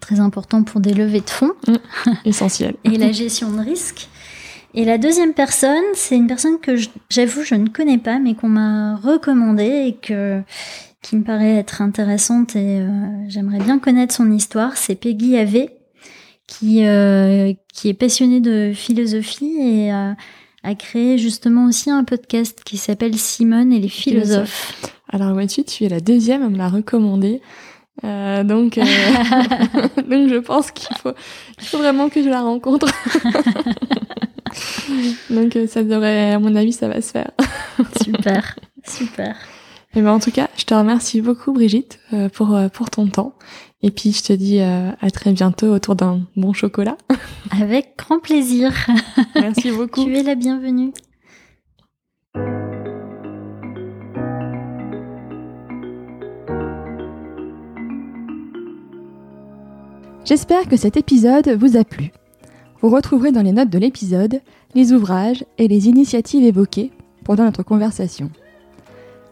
très 0.02 0.20
important 0.20 0.62
pour 0.62 0.82
des 0.82 0.93
levées 0.93 1.22
de 1.22 1.30
fonds. 1.30 1.54
Mm. 1.68 2.12
essentiel. 2.26 2.76
et 2.84 2.98
la 2.98 3.12
gestion 3.12 3.52
de 3.52 3.60
risque. 3.60 4.08
Et 4.76 4.84
la 4.84 4.98
deuxième 4.98 5.34
personne, 5.34 5.84
c'est 5.93 6.16
une 6.18 6.28
personne 6.28 6.60
que 6.60 6.76
j'avoue 7.10 7.43
je 7.43 7.56
ne 7.56 7.70
connais 7.70 7.98
pas, 7.98 8.20
mais 8.20 8.36
qu'on 8.36 8.50
m'a 8.50 8.98
recommandée 8.98 9.86
et 9.88 9.96
que 9.96 10.41
qui 11.06 11.18
me 11.18 11.24
paraît 11.24 11.58
être 11.58 11.84
intéressante 11.84 12.56
et 12.56 12.80
euh, 12.80 12.88
j'aimerais 13.28 13.60
bien 13.60 13.78
connaître 13.78 14.12
son 14.12 14.32
histoire. 14.32 14.76
C'est 14.76 14.95
Peggy 14.95 15.38
Ave, 15.38 15.68
qui 16.47 16.84
euh, 16.84 17.53
qui 17.72 17.89
est 17.89 17.93
passionnée 17.93 18.41
de 18.41 18.72
philosophie 18.74 19.56
et 19.60 19.93
euh, 19.93 20.14
a 20.64 20.74
créé 20.74 21.20
justement 21.20 21.68
aussi 21.68 21.91
un 21.91 22.03
podcast 22.03 22.64
qui 22.66 22.78
s'appelle 22.78 23.16
Simone 23.16 23.72
et 23.72 23.80
les 23.80 23.88
philosophes. 23.88 24.82
Alors 25.10 25.34
vois-tu, 25.34 25.64
tu 25.64 25.84
es 25.84 25.89
la 25.89 25.99
deuxième 25.99 26.41
à 26.41 26.49
me 26.49 26.58
la 26.58 26.70
recommander. 26.70 27.39
Euh, 28.03 28.43
donc, 28.43 28.80
euh, 28.80 28.84
donc 30.10 30.30
je 30.30 30.39
pense 30.39 30.72
qu'il 30.72 30.97
faut, 30.97 31.14
il 31.60 31.66
faut 31.66 31.78
vraiment 31.78 32.10
que 32.10 32.24
je 32.24 32.30
la 32.30 32.41
rencontre. 32.41 32.88
donc 35.30 35.56
ça 35.68 35.84
devrait, 35.84 36.34
à 36.34 36.39
mon 36.39 36.56
avis, 36.56 36.74
ça 36.74 36.88
va 36.88 36.99
se 36.99 37.12
faire. 37.12 37.30
super, 38.01 38.56
super. 38.88 39.36
Et 39.98 40.02
ben 40.02 40.12
en 40.12 40.20
tout 40.20 40.32
cas, 40.32 40.50
je 40.58 40.66
te 40.66 40.74
remercie 40.74 41.22
beaucoup 41.22 41.54
Brigitte 41.54 42.00
pour 42.34 42.58
pour 42.74 42.89
ton 42.89 43.08
temps. 43.08 43.34
Et 43.82 43.91
puis 43.91 44.12
je 44.12 44.24
te 44.24 44.34
dis 44.34 44.60
à 44.60 45.12
très 45.12 45.32
bientôt 45.32 45.68
autour 45.68 45.96
d'un 45.96 46.22
bon 46.36 46.52
chocolat. 46.52 46.98
Avec 47.52 47.93
grand 47.98 48.20
plaisir. 48.20 48.74
Merci 49.36 49.72
beaucoup. 49.72 50.04
tu 50.04 50.18
es 50.18 50.24
la 50.24 50.36
bienvenue. 50.36 50.91
J'espère 60.26 60.68
que 60.68 60.76
cet 60.76 60.98
épisode 60.98 61.50
vous 61.50 61.78
a 61.78 61.84
plu. 61.84 62.12
Vous 62.82 62.89
retrouverez 62.89 63.32
dans 63.32 63.43
les 63.43 63.52
notes 63.52 63.70
de 63.70 63.78
l'épisode 63.78 64.41
les 64.74 64.91
ouvrages 64.91 65.46
et 65.60 65.68
les 65.68 65.88
initiatives 65.88 66.43
évoquées 66.43 66.91
pendant 67.24 67.43
notre 67.43 67.62
conversation. 67.62 68.32